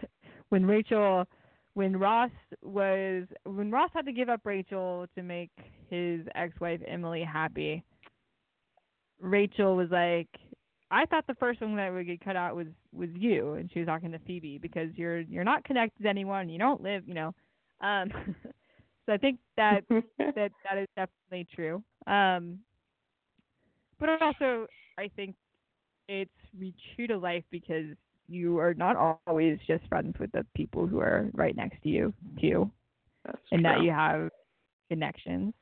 when 0.49 0.67
Rachel, 0.67 1.27
when 1.75 1.97
Ross 1.97 2.31
was 2.63 3.25
when 3.45 3.71
Ross 3.71 3.91
had 3.95 4.07
to 4.07 4.13
give 4.13 4.29
up 4.29 4.41
Rachel 4.45 5.07
to 5.15 5.23
make 5.23 5.51
his 5.89 6.23
ex-wife 6.35 6.81
Emily 6.87 7.23
happy. 7.23 7.85
Rachel 9.21 9.77
was 9.77 9.91
like, 9.91 10.29
I 10.91 11.07
thought 11.07 11.27
the 11.27 11.35
first 11.35 11.61
one 11.61 11.77
that 11.77 11.93
would 11.93 12.07
get 12.07 12.25
cut 12.25 12.37
out 12.37 12.57
was 12.57 12.67
was 12.93 13.09
you, 13.15 13.55
and 13.55 13.71
she 13.73 13.81
was 13.81 13.87
talking 13.87 14.13
to 14.13 14.19
Phoebe 14.27 14.59
because 14.59 14.91
you're 14.95 15.21
you're 15.21 15.45
not 15.45 15.65
connected 15.65 16.03
to 16.03 16.09
anyone, 16.09 16.49
you 16.49 16.59
don't 16.59 16.83
live, 16.83 17.07
you 17.07 17.15
know. 17.15 17.35
Um, 17.81 18.11
so 19.07 19.13
I 19.13 19.17
think 19.19 19.39
that 19.57 19.83
that 19.91 20.51
that 20.65 20.79
is 20.79 20.89
definitely 20.97 21.47
true. 21.55 21.83
Um, 22.07 22.59
but 23.99 24.09
also 24.21 24.67
I 24.99 25.11
think 25.15 25.37
it's 26.09 26.31
true 26.97 27.07
to 27.07 27.19
life 27.19 27.45
because 27.51 27.87
you 28.29 28.59
are 28.59 28.75
not 28.75 29.21
always 29.27 29.59
just 29.67 29.87
friends 29.89 30.17
with 30.19 30.31
the 30.33 30.45
people 30.55 30.87
who 30.87 31.01
are 31.01 31.29
right 31.35 31.57
next 31.57 31.83
to 31.83 31.89
you 31.89 32.13
too, 32.41 32.71
That's 33.25 33.39
and 33.53 33.65
that 33.65 33.83
you 33.83 33.91
have 33.91 34.31
connections. 34.89 35.55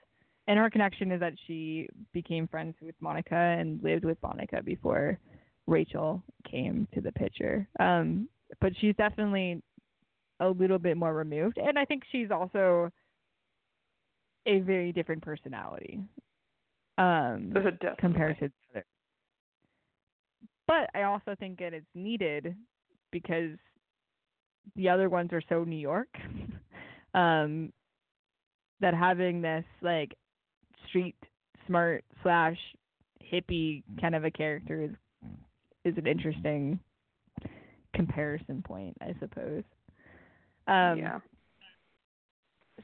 And 0.49 0.59
her 0.59 0.70
connection 0.70 1.12
is 1.12 1.20
that 1.20 1.34
she 1.46 1.88
became 2.14 2.49
friends 2.49 2.74
with 2.80 2.94
Monica 3.01 3.36
and 3.36 3.82
lived 3.82 4.07
with 4.07 4.16
Monica 4.22 4.62
before 4.62 5.18
Rachel 5.66 6.22
came 6.51 6.88
to 6.94 7.03
the 7.03 7.12
picture. 7.12 7.68
Um, 7.78 8.30
but 8.62 8.72
she's 8.80 8.96
definitely 8.96 9.62
a 10.40 10.49
little 10.49 10.78
bit 10.78 10.96
more 10.96 11.12
removed, 11.12 11.59
and 11.59 11.78
I 11.78 11.84
think 11.84 12.03
she's 12.11 12.30
also 12.30 12.90
a 14.46 14.61
very 14.61 14.90
different 14.90 15.22
personality 15.22 16.01
um, 16.96 17.53
compared 17.99 18.38
to 18.38 18.49
the 18.49 18.78
other. 18.78 18.86
But 20.66 20.88
I 20.94 21.03
also 21.03 21.34
think 21.38 21.59
that 21.59 21.74
it's 21.74 21.86
needed 21.94 22.55
because 23.12 23.59
the 24.76 24.88
other 24.88 25.11
ones 25.11 25.30
are 25.32 25.42
so 25.46 25.64
New 25.64 25.76
York. 25.76 26.09
um, 27.14 27.70
that 28.80 28.94
having 28.94 29.42
this 29.42 29.64
like 29.82 30.14
street 30.89 31.16
smart 31.66 32.05
slash 32.22 32.57
hippie 33.32 33.82
kind 34.01 34.14
of 34.14 34.24
a 34.24 34.30
character 34.30 34.82
is 34.82 34.91
is 35.84 35.97
an 35.97 36.07
interesting 36.07 36.78
comparison 37.95 38.62
point, 38.62 38.97
I 39.01 39.14
suppose. 39.20 39.64
Um, 40.66 40.99
yeah. 40.99 41.18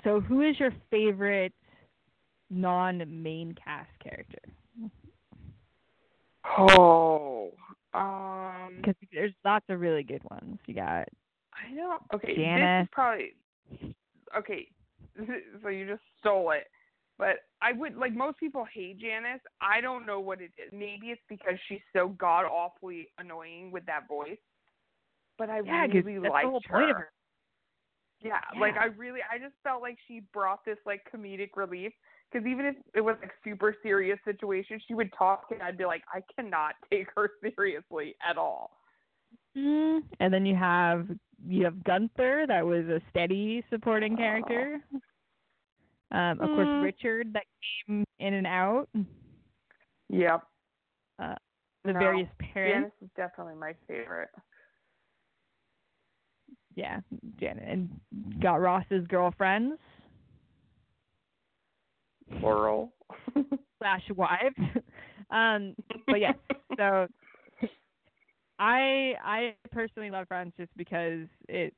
So, 0.02 0.20
who 0.20 0.42
is 0.42 0.58
your 0.58 0.72
favorite 0.90 1.52
non-main 2.50 3.54
cast 3.62 3.90
character? 4.02 4.40
Oh. 6.58 7.52
Um. 7.92 8.76
Because 8.76 8.94
there's 9.12 9.32
lots 9.44 9.64
of 9.68 9.80
really 9.80 10.02
good 10.02 10.22
ones. 10.30 10.58
You 10.66 10.74
got 10.74 11.08
I 11.54 11.74
don't. 11.74 12.02
Okay. 12.14 12.34
This 12.36 12.82
is 12.82 12.88
probably. 12.92 13.34
Okay. 14.36 14.68
So 15.62 15.68
you 15.68 15.86
just 15.86 16.02
stole 16.18 16.50
it. 16.50 16.66
But 17.18 17.36
I 17.62 17.72
would 17.72 17.96
like 17.96 18.14
most 18.14 18.38
people 18.38 18.66
hate 18.72 18.98
Janice. 18.98 19.40
I 19.60 19.80
don't 19.80 20.04
know 20.04 20.20
what 20.20 20.40
it 20.40 20.50
is. 20.58 20.72
Maybe 20.72 21.08
it's 21.08 21.22
because 21.28 21.54
she's 21.68 21.80
so 21.94 22.08
god 22.08 22.44
awfully 22.44 23.08
annoying 23.18 23.70
with 23.70 23.86
that 23.86 24.08
voice. 24.08 24.38
But 25.38 25.50
I 25.50 25.60
yeah, 25.64 25.86
really 25.86 26.18
liked 26.18 26.66
her. 26.68 26.94
her. 26.94 27.12
Yeah, 28.20 28.40
like 28.58 28.76
I 28.76 28.86
really, 28.86 29.20
I 29.30 29.38
just 29.38 29.54
felt 29.62 29.82
like 29.82 29.98
she 30.08 30.22
brought 30.32 30.64
this 30.64 30.78
like 30.86 31.02
comedic 31.14 31.50
relief. 31.56 31.92
Because 32.32 32.46
even 32.48 32.64
if 32.64 32.74
it 32.94 33.00
was 33.00 33.16
like 33.20 33.30
super 33.44 33.76
serious 33.82 34.18
situation, 34.24 34.80
she 34.88 34.94
would 34.94 35.10
talk 35.16 35.44
and 35.50 35.62
I'd 35.62 35.78
be 35.78 35.84
like, 35.84 36.02
I 36.12 36.20
cannot 36.34 36.74
take 36.90 37.06
her 37.14 37.30
seriously 37.56 38.16
at 38.28 38.38
all. 38.38 38.78
Mm, 39.56 40.00
and 40.20 40.34
then 40.34 40.46
you 40.46 40.56
have 40.56 41.08
you 41.46 41.64
have 41.64 41.84
Gunther, 41.84 42.46
that 42.48 42.64
was 42.64 42.86
a 42.86 43.00
steady 43.10 43.62
supporting 43.70 44.16
character. 44.16 44.80
Um, 46.14 46.40
of 46.40 46.48
course, 46.50 46.68
Mm. 46.68 46.82
Richard, 46.82 47.32
that 47.32 47.44
came 47.86 48.04
in 48.20 48.34
and 48.34 48.46
out. 48.46 48.88
Yep. 50.08 50.42
Uh, 51.18 51.34
the 51.82 51.92
No, 51.92 51.98
various 51.98 52.28
parents. 52.38 52.94
Janice 52.98 53.10
is 53.10 53.10
definitely 53.16 53.56
my 53.56 53.72
favorite. 53.88 54.30
Yeah, 56.76 57.00
Janet, 57.38 57.68
and 57.68 58.00
got 58.40 58.60
Ross's 58.60 59.06
girlfriends 59.08 59.80
Plural. 62.40 62.92
slash 63.78 64.08
wives. 64.10 64.56
um, 65.30 65.74
but 66.06 66.20
yes, 66.20 66.36
so 66.76 67.06
I 68.58 69.14
I 69.22 69.56
personally 69.72 70.10
love 70.10 70.28
Friends 70.28 70.52
just 70.56 70.74
because 70.76 71.26
it 71.48 71.74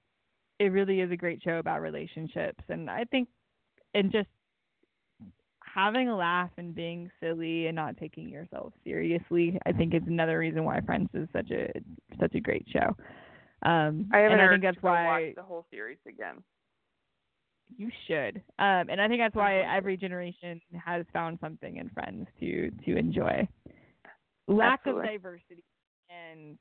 it 0.59 0.73
really 0.73 1.01
is 1.01 1.11
a 1.11 1.17
great 1.17 1.43
show 1.43 1.59
about 1.59 1.81
relationships, 1.83 2.63
and 2.69 2.89
I 2.91 3.05
think 3.05 3.29
and 3.97 4.13
just 4.13 4.29
having 5.63 6.09
a 6.09 6.17
laugh 6.17 6.51
and 6.57 6.75
being 6.75 7.11
silly 7.21 7.67
and 7.67 7.77
not 7.77 7.97
taking 7.97 8.29
yourself 8.29 8.73
seriously, 8.85 9.59
I 9.67 9.73
think 9.73 9.95
is 9.95 10.03
another 10.07 10.39
reason 10.39 10.65
why 10.65 10.81
Friends 10.81 11.09
is 11.15 11.29
such 11.33 11.51
a 11.51 11.71
such 12.21 12.35
a 12.35 12.41
great 12.41 12.67
show. 12.73 12.97
Um, 13.63 14.09
I 14.13 14.19
haven't 14.19 14.39
and 14.39 14.43
I 14.43 14.49
think 14.49 14.63
that's 14.63 14.83
why 14.83 15.33
the 15.37 15.43
whole 15.43 15.67
series 15.71 15.99
again. 16.07 16.43
you 17.77 17.91
should. 18.07 18.37
Um, 18.59 18.89
and 18.91 19.01
I 19.01 19.09
think 19.09 19.21
that's 19.21 19.35
why 19.35 19.61
every 19.77 19.97
generation 19.97 20.61
has 20.85 21.05
found 21.13 21.39
something 21.41 21.77
in 21.77 21.91
Friends 21.91 22.27
to 22.41 22.71
to 22.85 22.97
enjoy. 22.97 23.49
Lack 24.49 24.81
Absolutely. 24.81 25.03
of 25.03 25.13
diversity 25.13 25.65
and 26.09 26.59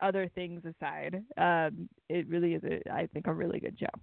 other 0.00 0.30
things 0.34 0.62
aside, 0.64 1.22
um, 1.36 1.88
it 2.08 2.26
really 2.28 2.54
is 2.54 2.62
a 2.64 2.90
I 2.90 3.06
think 3.06 3.26
a 3.26 3.32
really 3.32 3.60
good 3.60 3.76
show. 3.78 4.00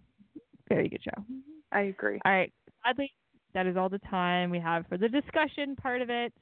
Very 0.70 0.88
good 0.88 1.04
show. 1.04 1.24
I 1.72 1.82
agree. 1.82 2.20
All 2.26 2.32
right. 2.32 2.52
Sadly, 2.86 3.12
that 3.54 3.68
is 3.68 3.78
all 3.78 3.90
the 3.90 4.00
time 4.00 4.50
we 4.50 4.60
have 4.60 4.86
for 4.88 4.98
the 4.98 5.10
discussion 5.10 5.76
part 5.76 6.02
of 6.02 6.10
it. 6.10 6.34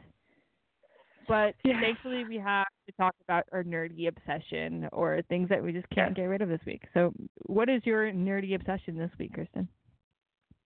But 1.28 1.56
Yeah. 1.64 1.80
thankfully, 1.82 2.24
we 2.24 2.38
have 2.38 2.68
to 2.86 2.94
talk 2.94 3.14
about 3.22 3.44
our 3.52 3.64
nerdy 3.64 4.08
obsession 4.08 4.88
or 4.94 5.22
things 5.24 5.50
that 5.50 5.62
we 5.62 5.74
just 5.74 5.90
can't 5.90 6.12
Yes. 6.12 6.16
get 6.16 6.26
rid 6.26 6.42
of 6.42 6.48
this 6.48 6.64
week. 6.66 6.88
So, 6.94 7.14
what 7.48 7.68
is 7.68 7.86
your 7.86 8.12
nerdy 8.12 8.56
obsession 8.56 8.98
this 8.98 9.12
week, 9.18 9.34
Kristin? 9.34 9.68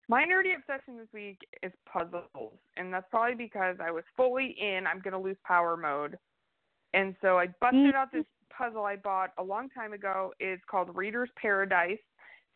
My 0.08 0.24
nerdy 0.24 0.54
obsession 0.54 0.96
this 0.96 1.12
week 1.12 1.38
is 1.62 1.72
puzzles, 1.86 2.58
and 2.76 2.92
that's 2.92 3.08
probably 3.08 3.34
because 3.34 3.80
I 3.80 3.90
was 3.90 4.04
fully 4.16 4.50
in 4.60 4.86
I'm 4.86 5.00
gonna 5.00 5.18
lose 5.18 5.38
power 5.44 5.76
mode, 5.76 6.18
and 6.92 7.16
so 7.20 7.38
I 7.38 7.46
busted 7.60 7.94
mm. 7.94 7.94
out 7.94 8.12
this 8.12 8.26
puzzle 8.50 8.84
I 8.84 8.96
bought 8.96 9.32
a 9.38 9.42
long 9.42 9.70
time 9.70 9.92
ago. 9.92 10.34
It's 10.38 10.62
called 10.66 10.94
Reader's 10.94 11.30
Paradise, 11.36 11.98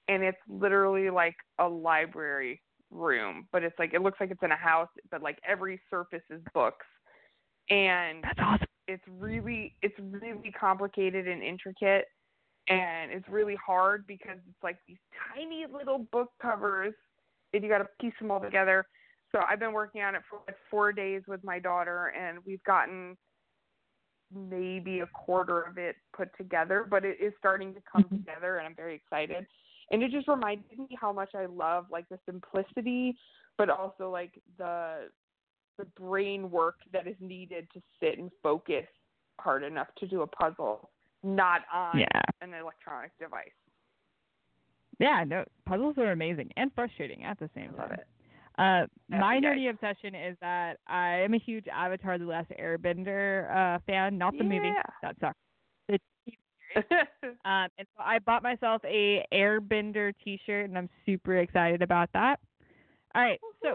and 0.08 0.22
it's 0.22 0.38
literally 0.48 1.10
like 1.10 1.36
a 1.58 1.66
library 1.68 2.60
room, 2.90 3.48
but 3.52 3.62
it's 3.62 3.78
like 3.78 3.94
it 3.94 4.02
looks 4.02 4.18
like 4.20 4.30
it's 4.30 4.42
in 4.42 4.52
a 4.52 4.56
house, 4.56 4.88
but 5.10 5.22
like 5.22 5.38
every 5.46 5.80
surface 5.90 6.22
is 6.30 6.40
books, 6.54 6.86
and 7.70 8.22
That's 8.22 8.38
awesome. 8.40 8.66
it's 8.88 9.02
really 9.08 9.74
it's 9.82 9.98
really 9.98 10.52
complicated 10.58 11.26
and 11.26 11.42
intricate 11.42 12.06
and 12.68 13.12
it's 13.12 13.28
really 13.28 13.56
hard 13.64 14.06
because 14.06 14.38
it's 14.48 14.62
like 14.62 14.76
these 14.88 14.96
tiny 15.34 15.66
little 15.72 15.98
book 16.12 16.30
covers 16.40 16.94
and 17.52 17.62
you 17.62 17.68
got 17.68 17.78
to 17.78 17.88
piece 18.00 18.12
them 18.20 18.30
all 18.30 18.40
together 18.40 18.84
so 19.32 19.40
i've 19.48 19.58
been 19.60 19.72
working 19.72 20.02
on 20.02 20.14
it 20.14 20.22
for 20.28 20.40
like 20.46 20.56
four 20.70 20.92
days 20.92 21.22
with 21.26 21.42
my 21.44 21.58
daughter 21.58 22.12
and 22.18 22.38
we've 22.46 22.62
gotten 22.64 23.16
maybe 24.34 25.00
a 25.00 25.06
quarter 25.06 25.62
of 25.62 25.78
it 25.78 25.96
put 26.16 26.28
together 26.36 26.86
but 26.88 27.04
it 27.04 27.16
is 27.20 27.32
starting 27.38 27.72
to 27.74 27.80
come 27.90 28.04
Mhm. 28.04 28.18
together 28.18 28.56
and 28.58 28.66
i'm 28.66 28.74
very 28.74 28.94
excited 28.94 29.46
and 29.90 30.02
it 30.02 30.10
just 30.10 30.28
reminded 30.28 30.78
me 30.78 30.88
how 31.00 31.12
much 31.12 31.30
i 31.34 31.46
love 31.46 31.86
like 31.90 32.08
the 32.08 32.18
simplicity 32.26 33.16
but 33.58 33.70
also 33.70 34.10
like 34.10 34.40
the 34.58 35.08
the 35.78 35.84
brain 36.00 36.50
work 36.50 36.76
that 36.92 37.06
is 37.06 37.16
needed 37.20 37.68
to 37.72 37.80
sit 38.00 38.18
and 38.18 38.30
focus 38.42 38.86
hard 39.38 39.62
enough 39.62 39.88
to 39.98 40.06
do 40.06 40.22
a 40.22 40.26
puzzle, 40.26 40.90
not 41.22 41.62
on 41.72 41.98
Yeah. 42.00 42.22
an 42.40 42.54
electronic 42.54 43.16
device. 43.18 43.52
Yeah, 44.98 45.24
no, 45.24 45.44
puzzles 45.66 45.98
are 45.98 46.12
amazing 46.12 46.50
and 46.56 46.72
frustrating 46.74 47.24
at 47.24 47.38
the 47.38 47.50
same 47.54 47.74
I 47.74 47.80
love 47.82 47.90
time. 47.90 47.98
it. 47.98 48.06
Uh, 48.58 48.86
my 49.10 49.38
nerdy 49.38 49.68
obsession 49.68 50.14
is 50.14 50.38
that 50.40 50.78
I 50.86 51.16
am 51.18 51.34
a 51.34 51.38
huge 51.38 51.68
Avatar: 51.68 52.16
The 52.16 52.24
Last 52.24 52.48
Airbender 52.58 53.50
uh, 53.54 53.78
fan, 53.86 54.16
not 54.16 54.32
the 54.38 54.44
movie. 54.44 54.72
That 55.02 55.16
sucks. 55.20 55.38
Um, 57.44 57.68
and 57.78 57.86
so 57.96 58.02
I 58.02 58.18
bought 58.18 58.42
myself 58.42 58.82
a 58.84 59.24
Airbender 59.32 60.12
T-shirt, 60.24 60.68
and 60.68 60.76
I'm 60.76 60.88
super 61.04 61.36
excited 61.36 61.80
about 61.80 62.08
that. 62.12 62.40
All 63.14 63.22
right, 63.22 63.40
so 63.62 63.68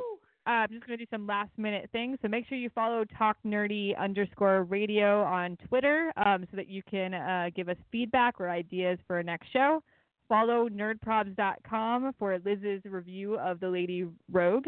uh, 0.46 0.50
I'm 0.50 0.70
just 0.70 0.86
gonna 0.86 0.98
do 0.98 1.06
some 1.10 1.26
last 1.26 1.52
minute 1.58 1.90
things. 1.92 2.18
So 2.22 2.28
make 2.28 2.48
sure 2.48 2.58
you 2.58 2.70
follow 2.70 3.06
Talk 3.18 3.38
Nerdy 3.46 3.98
underscore 3.98 4.64
Radio 4.64 5.24
on 5.24 5.58
Twitter, 5.68 6.12
um, 6.18 6.46
so 6.52 6.58
that 6.58 6.68
you 6.68 6.82
can 6.84 7.14
uh, 7.14 7.50
give 7.56 7.70
us 7.70 7.78
feedback 7.92 8.42
or 8.42 8.50
ideas 8.50 9.00
for 9.08 9.18
our 9.18 9.24
next 9.24 9.52
show. 9.54 9.82
Follow 10.28 10.70
nerdprobs.com 10.70 12.14
for 12.20 12.40
Liz's 12.44 12.82
review 12.86 13.38
of 13.40 13.60
The 13.60 13.70
Lady 13.70 14.06
Rogue, 14.32 14.68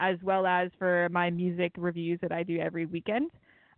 as 0.00 0.16
well 0.22 0.46
as 0.46 0.70
for 0.78 1.08
my 1.10 1.30
music 1.30 1.72
reviews 1.76 2.18
that 2.22 2.32
I 2.32 2.42
do 2.42 2.58
every 2.58 2.86
weekend. 2.86 3.30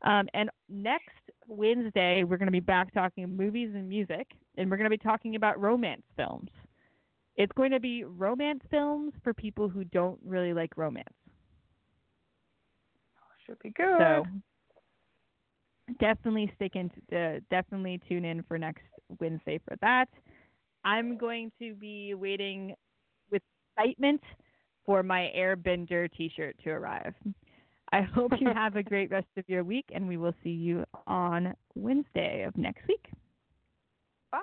Um, 0.02 0.28
and 0.34 0.50
next 0.68 1.21
Wednesday, 1.48 2.24
we're 2.24 2.36
going 2.36 2.46
to 2.46 2.52
be 2.52 2.60
back 2.60 2.92
talking 2.92 3.36
movies 3.36 3.70
and 3.74 3.88
music, 3.88 4.28
and 4.56 4.70
we're 4.70 4.76
going 4.76 4.90
to 4.90 4.96
be 4.96 5.02
talking 5.02 5.36
about 5.36 5.60
romance 5.60 6.02
films. 6.16 6.50
It's 7.36 7.52
going 7.52 7.70
to 7.70 7.80
be 7.80 8.04
romance 8.04 8.62
films 8.70 9.12
for 9.24 9.32
people 9.32 9.68
who 9.68 9.84
don't 9.84 10.18
really 10.24 10.52
like 10.52 10.76
romance. 10.76 11.08
Should 13.46 13.58
be 13.58 13.70
good. 13.70 13.98
So 13.98 14.24
definitely 15.98 16.52
stick 16.54 16.76
in. 16.76 16.90
Uh, 17.16 17.40
definitely 17.50 18.00
tune 18.08 18.24
in 18.24 18.42
for 18.44 18.58
next 18.58 18.84
Wednesday 19.20 19.58
for 19.66 19.76
that. 19.80 20.08
I'm 20.84 21.16
going 21.16 21.50
to 21.60 21.74
be 21.74 22.14
waiting 22.14 22.74
with 23.30 23.42
excitement 23.76 24.20
for 24.84 25.02
my 25.02 25.30
Airbender 25.36 26.10
T-shirt 26.16 26.56
to 26.64 26.70
arrive. 26.70 27.14
I 27.92 28.02
hope 28.02 28.32
you 28.40 28.48
have 28.54 28.76
a 28.76 28.82
great 28.82 29.10
rest 29.10 29.28
of 29.36 29.44
your 29.48 29.64
week, 29.64 29.86
and 29.94 30.08
we 30.08 30.16
will 30.16 30.34
see 30.42 30.50
you 30.50 30.84
on 31.06 31.54
Wednesday 31.74 32.44
of 32.44 32.56
next 32.56 32.86
week. 32.88 33.10
Bye. 34.30 34.40